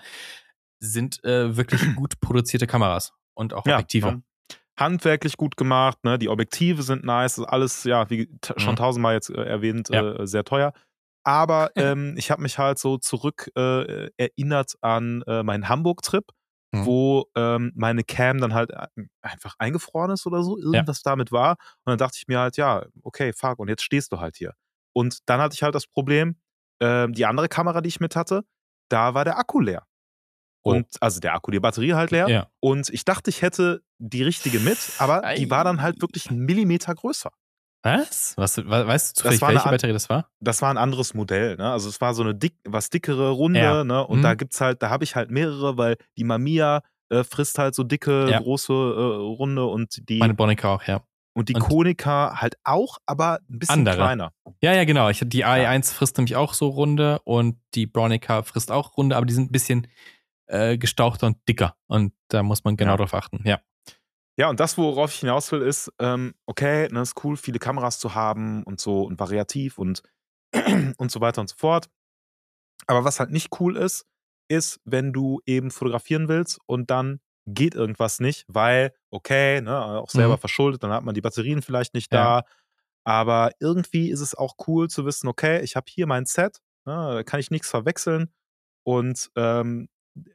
[0.81, 4.07] sind äh, wirklich gut produzierte Kameras und auch Objektive.
[4.13, 4.23] ne?
[4.79, 6.19] Handwerklich gut gemacht, ne?
[6.19, 8.77] Die Objektive sind nice, das ist alles, ja, wie t- schon Mhm.
[8.77, 10.17] tausendmal jetzt äh, erwähnt, Ja.
[10.17, 10.75] äh, sehr teuer.
[11.27, 16.25] Aber ähm, ich habe mich halt so zurück äh, erinnert an äh, meinen Hamburg-Trip,
[16.73, 16.85] Mhm.
[16.85, 18.87] wo ähm, meine Cam dann halt äh,
[19.23, 21.53] einfach eingefroren ist oder so, irgendwas damit war.
[21.85, 24.53] Und dann dachte ich mir halt, ja, okay, fuck, und jetzt stehst du halt hier.
[24.93, 26.37] Und dann hatte ich halt das Problem,
[26.81, 28.43] ähm, die andere Kamera, die ich mit hatte,
[28.91, 29.87] da war der Akku leer.
[30.65, 30.71] Oh.
[30.73, 32.29] Und also der Akku, die Batterie halt leer.
[32.29, 32.49] Ja.
[32.61, 36.41] Und ich dachte, ich hätte die richtige mit, aber die war dann halt wirklich einen
[36.41, 37.31] Millimeter größer.
[37.83, 38.35] Was?
[38.37, 40.29] Was, we- weißt du zufällig, eine welche Batterie das war?
[40.41, 41.71] Das war ein anderes Modell, ne?
[41.71, 43.85] Also es war so eine dick, was dickere Runde, Ja.
[43.85, 44.05] ne?
[44.07, 44.23] Und Mhm.
[44.23, 47.85] da gibt's halt, da habe ich halt mehrere, weil die Mamiya äh, frisst halt so
[47.85, 48.41] dicke, Ja.
[48.41, 48.77] große äh,
[49.37, 51.03] Runde und die Meine Bronica auch, ja.
[51.35, 53.95] und die und- Konica halt auch, aber ein bisschen Andere.
[53.95, 54.33] kleiner.
[54.61, 55.09] Ja, ja, genau.
[55.09, 59.25] Ich, die AE1 frisst nämlich auch so Runde und die Bronica frisst auch Runde, aber
[59.27, 59.87] die sind ein bisschen
[60.49, 61.77] äh, gestauchter und dicker.
[61.87, 62.97] Und da muss man genau Ja.
[62.97, 63.41] drauf achten.
[63.45, 63.61] Ja.
[64.39, 67.99] Ja, und das, worauf ich hinaus will, ist, ähm, okay, ne, ist cool, viele Kameras
[67.99, 70.03] zu haben und so und variativ und,
[70.99, 71.89] und so weiter und so fort.
[72.87, 74.07] Aber was halt nicht cool ist,
[74.49, 80.11] ist, wenn du eben fotografieren willst und dann geht irgendwas nicht, weil, okay, ne, auch
[80.11, 80.39] selber Mhm.
[80.39, 82.33] verschuldet, dann hat man die Batterien vielleicht nicht Ja.
[82.33, 82.43] da.
[83.05, 87.15] Aber irgendwie ist es auch cool zu wissen, okay, ich habe hier mein Set, ne,
[87.17, 88.33] da kann ich nichts verwechseln.
[88.85, 89.89] Und ähm,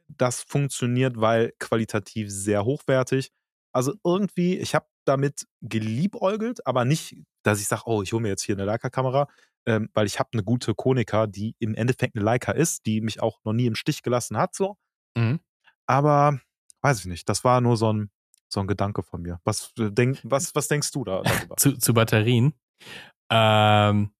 [0.08, 3.30] das funktioniert, weil qualitativ sehr hochwertig.
[3.72, 8.28] Also irgendwie, ich habe damit geliebäugelt, aber nicht, dass ich sage, oh, ich hole mir
[8.28, 9.28] jetzt hier eine Leica-Kamera,
[9.66, 13.22] ähm, weil ich habe eine gute Konica, die im Endeffekt eine Leica ist, die mich
[13.22, 14.76] auch noch nie im Stich gelassen hat, so.
[15.16, 15.40] Mhm.
[15.86, 16.40] Aber
[16.82, 18.10] weiß ich nicht, das war nur so ein,
[18.48, 19.40] so ein Gedanke von mir.
[19.44, 21.56] Was, äh, denk, was, was denkst du da darüber?
[21.56, 22.54] Zu, zu Batterien.
[23.30, 24.12] Ähm,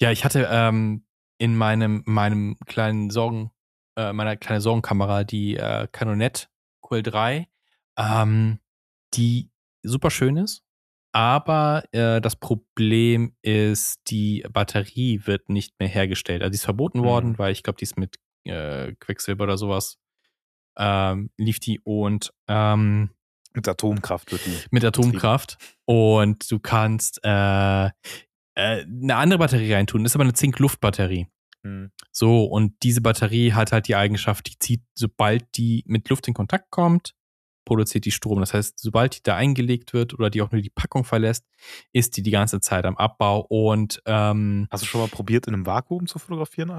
[0.00, 1.06] ja, ich hatte ähm,
[1.38, 3.50] in meinem, meinem kleinen Sorgen,
[3.96, 6.48] äh, meiner kleinen Sorgenkamera die äh, Canonet
[6.82, 7.46] QL3,
[7.98, 8.58] ähm,
[9.14, 9.50] die
[9.82, 10.62] super schön ist.
[11.12, 16.42] Aber äh, das Problem ist, die Batterie wird nicht mehr hergestellt.
[16.42, 17.04] Also die ist verboten Mhm.
[17.04, 19.98] worden, weil ich glaube, die ist mit äh, Quecksilber oder sowas
[20.78, 23.10] ähm, lief die und ähm,
[23.54, 24.58] Mit Atomkraft wird die.
[24.70, 27.90] mit Atomkraft und du kannst äh, äh,
[28.54, 30.04] eine andere Batterie reintun.
[30.04, 31.28] Das ist aber eine Zink-Luft-Batterie.
[31.64, 31.90] Hm.
[32.12, 36.34] So, und diese Batterie hat halt die Eigenschaft, die zieht, sobald die mit Luft in
[36.34, 37.14] Kontakt kommt,
[37.66, 38.40] produziert die Strom.
[38.40, 41.44] Das heißt, sobald die da eingelegt wird oder die auch nur die Packung verlässt,
[41.92, 45.52] ist die die ganze Zeit am Abbau und ähm, Hast du schon mal probiert, in
[45.52, 46.72] einem Vakuum zu fotografieren?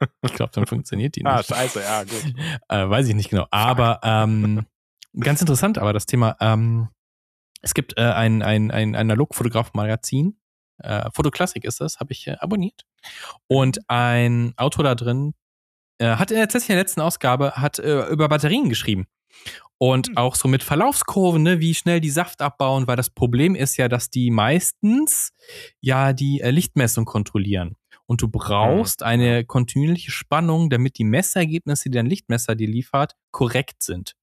[0.22, 1.32] ich glaube, dann funktioniert die nicht.
[1.32, 2.34] ah, scheiße, ja, gut.
[2.68, 3.46] äh, weiß ich nicht genau.
[3.50, 4.66] Aber ähm,
[5.18, 6.88] ganz interessant, aber das Thema, ähm,
[7.62, 10.38] es gibt äh, ein, ein, ein Analogfotograf-Magazin,
[10.78, 12.82] äh, Fotoklassik ist das, habe ich äh, abonniert.
[13.46, 15.34] Und ein Autor da drin
[15.98, 19.06] äh, hat in der, tatsächlich in der letzten Ausgabe hat äh, über Batterien geschrieben.
[19.78, 20.16] Und Hm.
[20.16, 23.88] auch so mit Verlaufskurven, ne, wie schnell die Saft abbauen, weil das Problem ist ja,
[23.88, 25.32] dass die meistens
[25.80, 27.76] ja die äh, Lichtmessung kontrollieren.
[28.06, 33.82] Und du brauchst eine kontinuierliche Spannung, damit die Messergebnisse, die dein Lichtmesser dir liefert, korrekt
[33.82, 34.14] sind.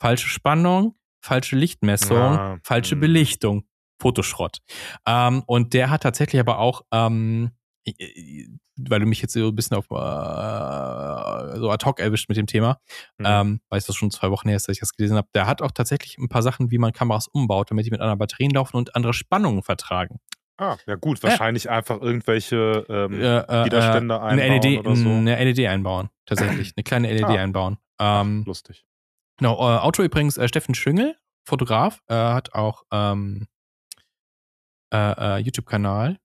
[0.00, 3.00] Falsche Spannung, falsche Lichtmessung, Ah, falsche hm.
[3.00, 3.64] Belichtung,
[4.00, 4.58] Fotoschrott.
[5.06, 7.61] Ähm, und der hat tatsächlich aber auch, ähm, äh, äh,
[8.76, 12.46] weil du mich jetzt so ein bisschen auf äh, so ad hoc erwischt mit dem
[12.46, 12.78] Thema,
[13.18, 13.26] Hm.
[13.26, 15.46] ähm, weil es das schon zwei Wochen her ist, dass ich das gelesen habe, der
[15.46, 18.52] hat auch tatsächlich ein paar Sachen, wie man Kameras umbaut, damit die mit anderen Batterien
[18.52, 20.20] laufen und andere Spannungen vertragen.
[20.58, 24.96] Ah, ja gut, wahrscheinlich einfach irgendwelche ähm, Äh, äh, Widerstände äh, eine einbauen LED, oder
[24.96, 25.08] so.
[25.08, 26.72] Eine LED einbauen, tatsächlich.
[26.76, 27.34] Eine kleine LED Ah.
[27.42, 27.78] einbauen.
[27.98, 28.84] Ach, Ähm, lustig.
[29.38, 31.16] genau, äh, Autor übrigens äh, Steffen Schüngel,
[31.48, 33.48] Fotograf, äh, hat auch ähm,
[34.92, 36.18] äh, äh, YouTube-Kanal.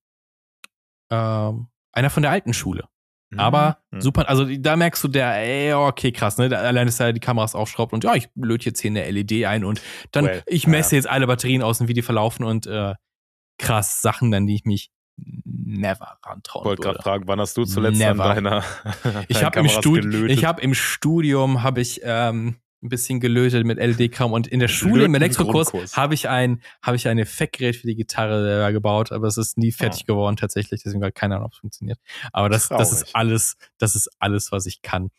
[1.10, 2.88] Ähm, einer von der alten Schule.
[3.36, 4.00] Aber Mhm.
[4.02, 6.58] super, also da merkst du, der, ey, okay, krass, ne?
[6.58, 9.66] Allein ist er die Kameras aufschraubt und ja, ich löte jetzt hier eine LED ein
[9.66, 9.82] und
[10.12, 12.94] dann, Well, ich ja, messe jetzt alle Batterien aus und wie die verlaufen und äh,
[13.58, 14.92] krass, Sachen, an die ich mich
[15.44, 18.24] never rantrauen Ich wollte gerade fragen, wann hast du zuletzt Never.
[18.24, 18.64] an deiner
[19.28, 23.80] Ich habe im, Studi ich hab im Studium habe ich ähm, ein bisschen gelötet mit
[23.80, 27.88] LED-Kram und in der Schule im Elektrokurs habe ich ein habe ich ein Effektgerät für
[27.88, 30.14] die Gitarre selber gebaut, aber es ist nie fertig Oh.
[30.14, 32.00] geworden tatsächlich, deswegen war keine Ahnung, ob es funktioniert.
[32.34, 35.10] Aber das, das ist alles, das ist alles, was ich kann.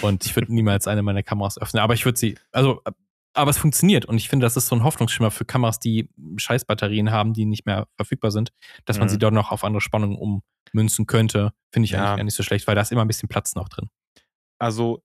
[0.00, 2.80] Und ich würde niemals eine meiner Kameras öffnen, aber ich würde sie, also
[3.34, 7.10] aber es funktioniert und ich finde, das ist so ein Hoffnungsschimmer für Kameras, die Scheißbatterien
[7.10, 8.52] haben, die nicht mehr verfügbar sind,
[8.86, 9.10] dass man Mhm.
[9.10, 10.16] sie dort noch auf andere Spannungen
[10.72, 11.98] ummünzen könnte, finde ich Ja.
[12.04, 13.88] eigentlich gar nicht so schlecht, weil da ist immer ein bisschen Platz noch drin.
[14.58, 15.02] Also,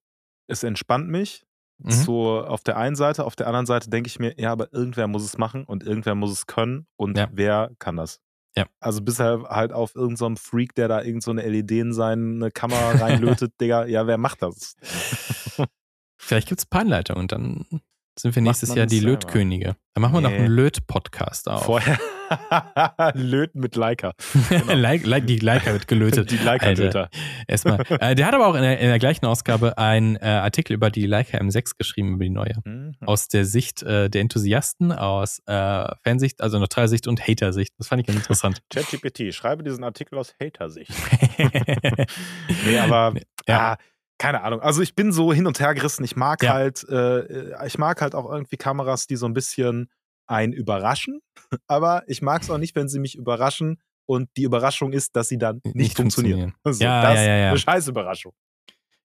[0.48, 1.46] es entspannt mich.
[1.80, 1.92] Mhm.
[1.92, 5.08] So auf der einen Seite, auf der anderen Seite denke ich mir, ja, aber irgendwer
[5.08, 7.28] muss es machen und irgendwer muss es können und Ja.
[7.32, 8.20] wer kann das?
[8.56, 8.66] Ja.
[8.80, 12.50] Also bisher halt auf irgendeinem so Freak, der da irgend so eine LED in seine
[12.50, 14.76] Kamera reinlötet, Digga, ja, wer macht das?
[16.18, 17.66] Vielleicht gibt es Anleitungen und dann
[18.20, 19.00] sind wir nächstes Jahr die?
[19.00, 19.76] Lötkönige.
[19.94, 20.38] Dann machen wir noch Nee.
[20.38, 21.66] einen Löt-Podcast auf.
[21.66, 21.98] Vorher
[23.16, 24.14] löten mit Leica.
[24.50, 25.20] genau.
[25.22, 26.30] Die Leica wird gelötet.
[26.30, 27.10] Die Leica-Löter.
[27.48, 27.78] Erstmal.
[28.00, 30.90] Äh, der hat aber auch in der, in der gleichen Ausgabe einen äh, Artikel über
[30.92, 32.54] die Leica M6 geschrieben, über die neue.
[32.64, 32.94] Mhm.
[33.06, 37.74] Aus der Sicht äh, der Enthusiasten, aus äh, Fansicht, also Neutralsicht und Hatersicht.
[37.80, 38.62] Das fand ich ganz interessant.
[38.72, 40.92] ChatGPT, schreibe diesen Artikel aus Hater-Sicht.
[42.66, 43.14] Nee, aber
[43.48, 43.56] Ja.
[43.56, 43.78] ja.
[44.18, 44.62] Keine Ahnung.
[44.62, 46.04] Also ich bin so hin und her gerissen.
[46.04, 46.54] Ich mag Ja.
[46.54, 49.90] halt, äh, ich mag halt auch irgendwie Kameras, die so ein bisschen
[50.28, 51.22] einen überraschen.
[51.68, 55.28] Aber ich mag es auch nicht, wenn sie mich überraschen und die Überraschung ist, dass
[55.30, 56.54] sie dann nicht, Nicht funktionieren.
[56.64, 57.50] So, Ja, das ja, ja, ja.
[57.50, 58.34] eine scheiß Überraschung.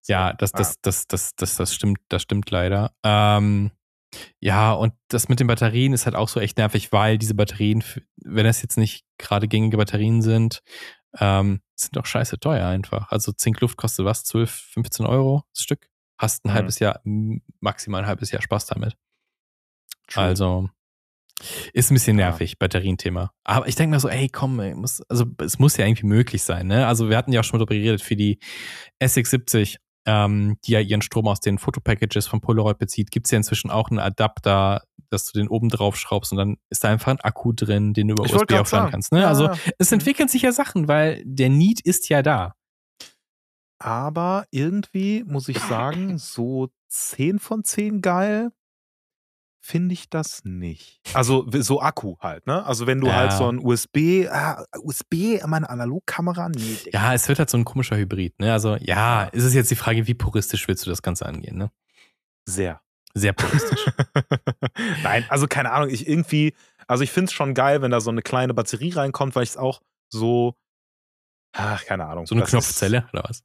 [0.01, 2.93] So, Ja, das, das, das, das, das, das stimmt, das stimmt leider.
[3.05, 3.71] Ähm,
[4.41, 7.83] ja, und das mit den Batterien ist halt auch so echt nervig, weil diese Batterien,
[8.17, 10.61] wenn das jetzt nicht gerade gängige Batterien sind,
[11.19, 13.11] ähm, sind doch scheiße teuer einfach.
[13.11, 14.25] Also Zinkluft kostet was?
[14.25, 15.89] 12, 15 Euro das Stück?
[16.19, 16.55] Hast ein Mhm.
[16.55, 17.01] halbes Jahr,
[17.61, 18.97] maximal ein halbes Jahr Spaß damit.
[20.09, 20.23] True.
[20.23, 20.71] Also
[21.73, 22.27] ist ein bisschen Ja.
[22.29, 23.33] nervig, Batterienthema.
[23.45, 26.45] Aber ich denke mir so, ey, komm, ey, muss, also es muss ja irgendwie möglich
[26.45, 26.87] sein, ne?
[26.87, 28.39] Also wir hatten ja auch schon mal darüber geredet, für die
[29.03, 33.36] SX70 ähm, die ja ihren Strom aus den Fotopackages von Polaroid bezieht, gibt es ja
[33.38, 37.12] inzwischen auch einen Adapter, dass du den oben drauf schraubst und dann ist da einfach
[37.12, 39.12] ein Akku drin, den du über Ich USB aufladen kannst.
[39.12, 39.20] Ne?
[39.20, 39.57] Ja, also ja.
[39.78, 39.96] es Mhm.
[39.96, 42.55] entwickeln sich ja Sachen, weil der Need ist ja da.
[43.78, 48.53] Aber irgendwie muss ich sagen, so 10 von 10 geil
[49.65, 51.01] finde ich das nicht.
[51.15, 52.67] Also so Akku halt, ne?
[52.67, 53.15] Also wenn du Ja.
[53.15, 56.99] halt so ein USB, ah, USB, meine Analogkamera, nee, Digga.
[56.99, 58.39] Ja, es wird halt so ein komischer Hybrid.
[58.41, 58.53] Ne?
[58.53, 61.57] Also ja, ist es jetzt die Frage, wie puristisch willst du das Ganze angehen?
[61.57, 61.71] Ne?
[62.45, 62.81] sehr.
[63.15, 63.85] Sehr puristisch.
[65.03, 66.55] Nein, also keine Ahnung, ich irgendwie,
[66.89, 69.51] also ich finde es schon geil, wenn da so eine kleine Batterie reinkommt, weil ich
[69.51, 70.55] es auch so,
[71.53, 72.27] ach, keine Ahnung.
[72.27, 73.41] so eine Knopfzelle oder was?
[73.41, 73.45] Ist,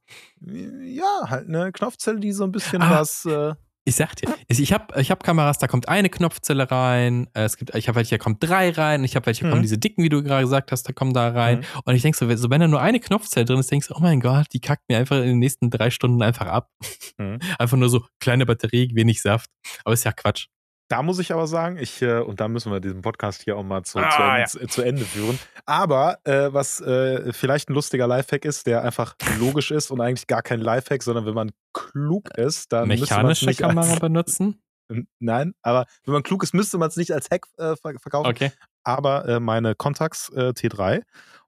[0.96, 2.90] ja, halt eine Knopfzelle, die so ein bisschen Ah.
[2.98, 3.54] was, äh,
[3.88, 7.56] Ich sag dir, ich habe ich hab Kameras, da kommt eine Knopfzelle rein, äh, es
[7.56, 9.62] gibt, ich habe welche, da kommt drei rein, ich habe welche, da kommen Mhm.
[9.62, 11.60] diese dicken, wie du gerade gesagt hast, da kommen da rein.
[11.60, 11.64] Mhm.
[11.84, 13.94] Und ich denk so, wenn- so, wenn da nur eine Knopfzelle drin ist, denkst du,
[13.94, 16.68] oh mein Gott, die kackt mir einfach in den nächsten drei Stunden einfach ab.
[17.16, 17.38] Mhm.
[17.58, 19.48] Einfach nur so kleine Batterie, wenig Saft.
[19.84, 20.46] Aber ist ja Quatsch.
[20.88, 23.62] Da muss ich aber sagen, ich, äh, und da müssen wir diesen Podcast hier auch
[23.62, 24.46] mal zu, Ah, zu, Ende, ja.
[24.46, 25.38] zu, zu Ende führen.
[25.66, 30.26] Aber äh, was äh, vielleicht ein lustiger Lifehack ist, der einfach logisch ist und eigentlich
[30.26, 33.90] gar kein Lifehack, sondern wenn man klug ist, dann müsste man es Mechanische nicht Kamera
[33.90, 34.62] als, benutzen?
[35.18, 38.30] Nein, aber wenn man klug ist, müsste man es nicht als Hack äh, ver- verkaufen.
[38.30, 38.50] Okay.
[38.82, 41.02] Aber äh, meine Contax äh, T3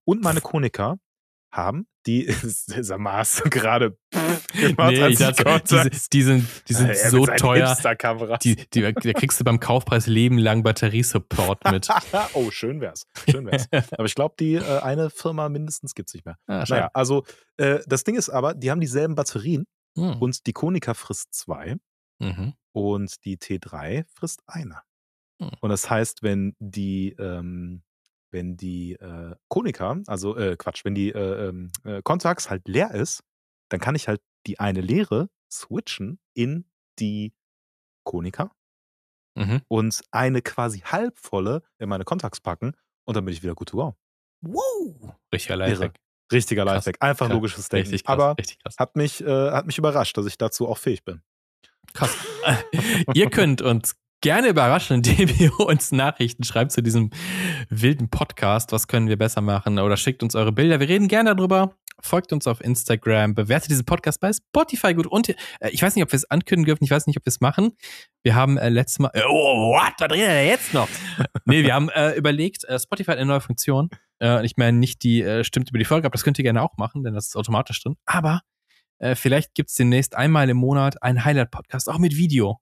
[0.05, 0.97] und meine Konica
[1.53, 3.96] haben die, hast du gerade
[4.53, 7.76] gemacht, Nee, ich dachte, diese, die sind, die sind mit so teuer.
[8.42, 11.88] Die, die, da kriegst du beim Kaufpreis lebenlang Batteriesupport mit.
[12.34, 13.07] oh, schön wär's.
[13.30, 13.68] Schön wär's.
[13.92, 16.36] Aber ich glaube, die äh, eine Firma mindestens gibt's nicht mehr.
[16.46, 17.24] Ah, Naja, also
[17.59, 19.66] äh, das Ding ist aber, die haben dieselben Batterien
[19.98, 20.22] Hm.
[20.22, 21.76] und die Konica frisst zwei
[22.20, 22.53] Mhm.
[22.72, 24.82] und die T3 frisst eine.
[25.42, 25.51] Hm.
[25.61, 27.82] Und das heißt, wenn die, ähm,
[28.31, 32.93] wenn die äh, Konica, also äh, Quatsch, wenn die äh, ähm, äh, Contax halt leer
[32.93, 33.22] ist,
[33.70, 36.64] dann kann ich halt die eine leere switchen in
[36.99, 37.33] die
[38.05, 38.51] Konica
[39.37, 39.62] Mhm.
[39.68, 42.72] und eine quasi halbvolle in meine Contax packen
[43.05, 43.95] und dann bin ich wieder gut to go.
[44.43, 45.14] Wow.
[45.33, 46.01] Richtiger Lifehack.
[46.33, 46.97] Richtiger Lifehack.
[47.01, 47.91] Einfach krass, logisches Denken.
[47.91, 48.12] Richtig krass.
[48.12, 48.76] Aber richtig krass.
[48.78, 51.22] hat mich, äh, hat mich überrascht, dass ich dazu auch fähig bin.
[51.95, 52.16] Krass.
[53.14, 57.11] ihr könnt uns gerne überraschen, indem ihr uns Nachrichten schreibt zu diesem
[57.68, 58.73] wilden Podcast.
[58.73, 59.79] Was können wir besser machen?
[59.79, 60.81] Oder schickt uns eure Bilder.
[60.81, 61.77] Wir reden gerne darüber.
[62.03, 65.07] Folgt uns auf Instagram, bewertet diesen Podcast bei Spotify gut.
[65.07, 65.35] Und äh,
[65.71, 67.77] ich weiß nicht, ob wir es ankündigen dürfen, ich weiß nicht, ob wir es machen.
[68.23, 69.11] Wir haben äh, letztes Mal.
[69.12, 69.93] Äh, oh, what?
[69.99, 70.89] Was redet er jetzt noch?
[71.45, 73.91] nee, wir haben äh, überlegt, äh, Spotify hat eine neue Funktion.
[74.18, 76.79] Äh, ich meine, nicht die stimmt über die Folge, aber das könnt ihr gerne auch
[76.79, 77.97] machen, denn das ist automatisch drin.
[78.07, 78.41] Aber
[79.14, 82.61] vielleicht gibt es demnächst einmal im Monat einen Highlight-Podcast, auch mit Video.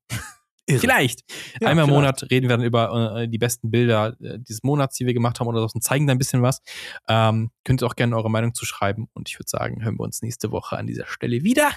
[0.68, 0.80] Irre.
[0.80, 1.24] Vielleicht.
[1.60, 1.90] Ja, Einmal im.
[1.90, 5.40] Monat reden wir dann über äh, die besten Bilder äh, dieses Monats, die wir gemacht
[5.40, 6.60] haben oder so und zeigen da ein bisschen was.
[7.08, 9.08] Ähm, könnt ihr auch gerne eure Meinung zu schreiben.
[9.14, 11.70] Und ich würde sagen, hören wir uns nächste Woche an dieser Stelle wieder.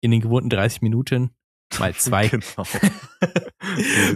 [0.00, 1.34] In den gewohnten 30 Minuten.
[1.78, 2.28] Mal zwei.
[2.40, 2.64] Genau.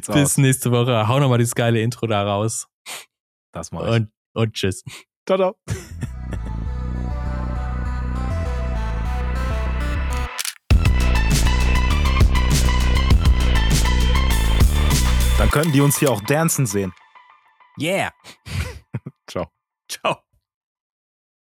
[0.03, 0.39] so Bis aus.
[0.39, 1.07] nächste Woche.
[1.07, 2.67] Hau nochmal dieses geile Intro da raus.
[3.53, 3.79] Das ich.
[3.79, 4.83] Und, und tschüss.
[5.27, 5.57] Ciao, ciao.
[15.55, 16.93] Dann können die uns hier auch dancen sehen.
[17.81, 18.13] Yeah.
[19.31, 19.53] Ciao.
[19.89, 20.19] Ciao.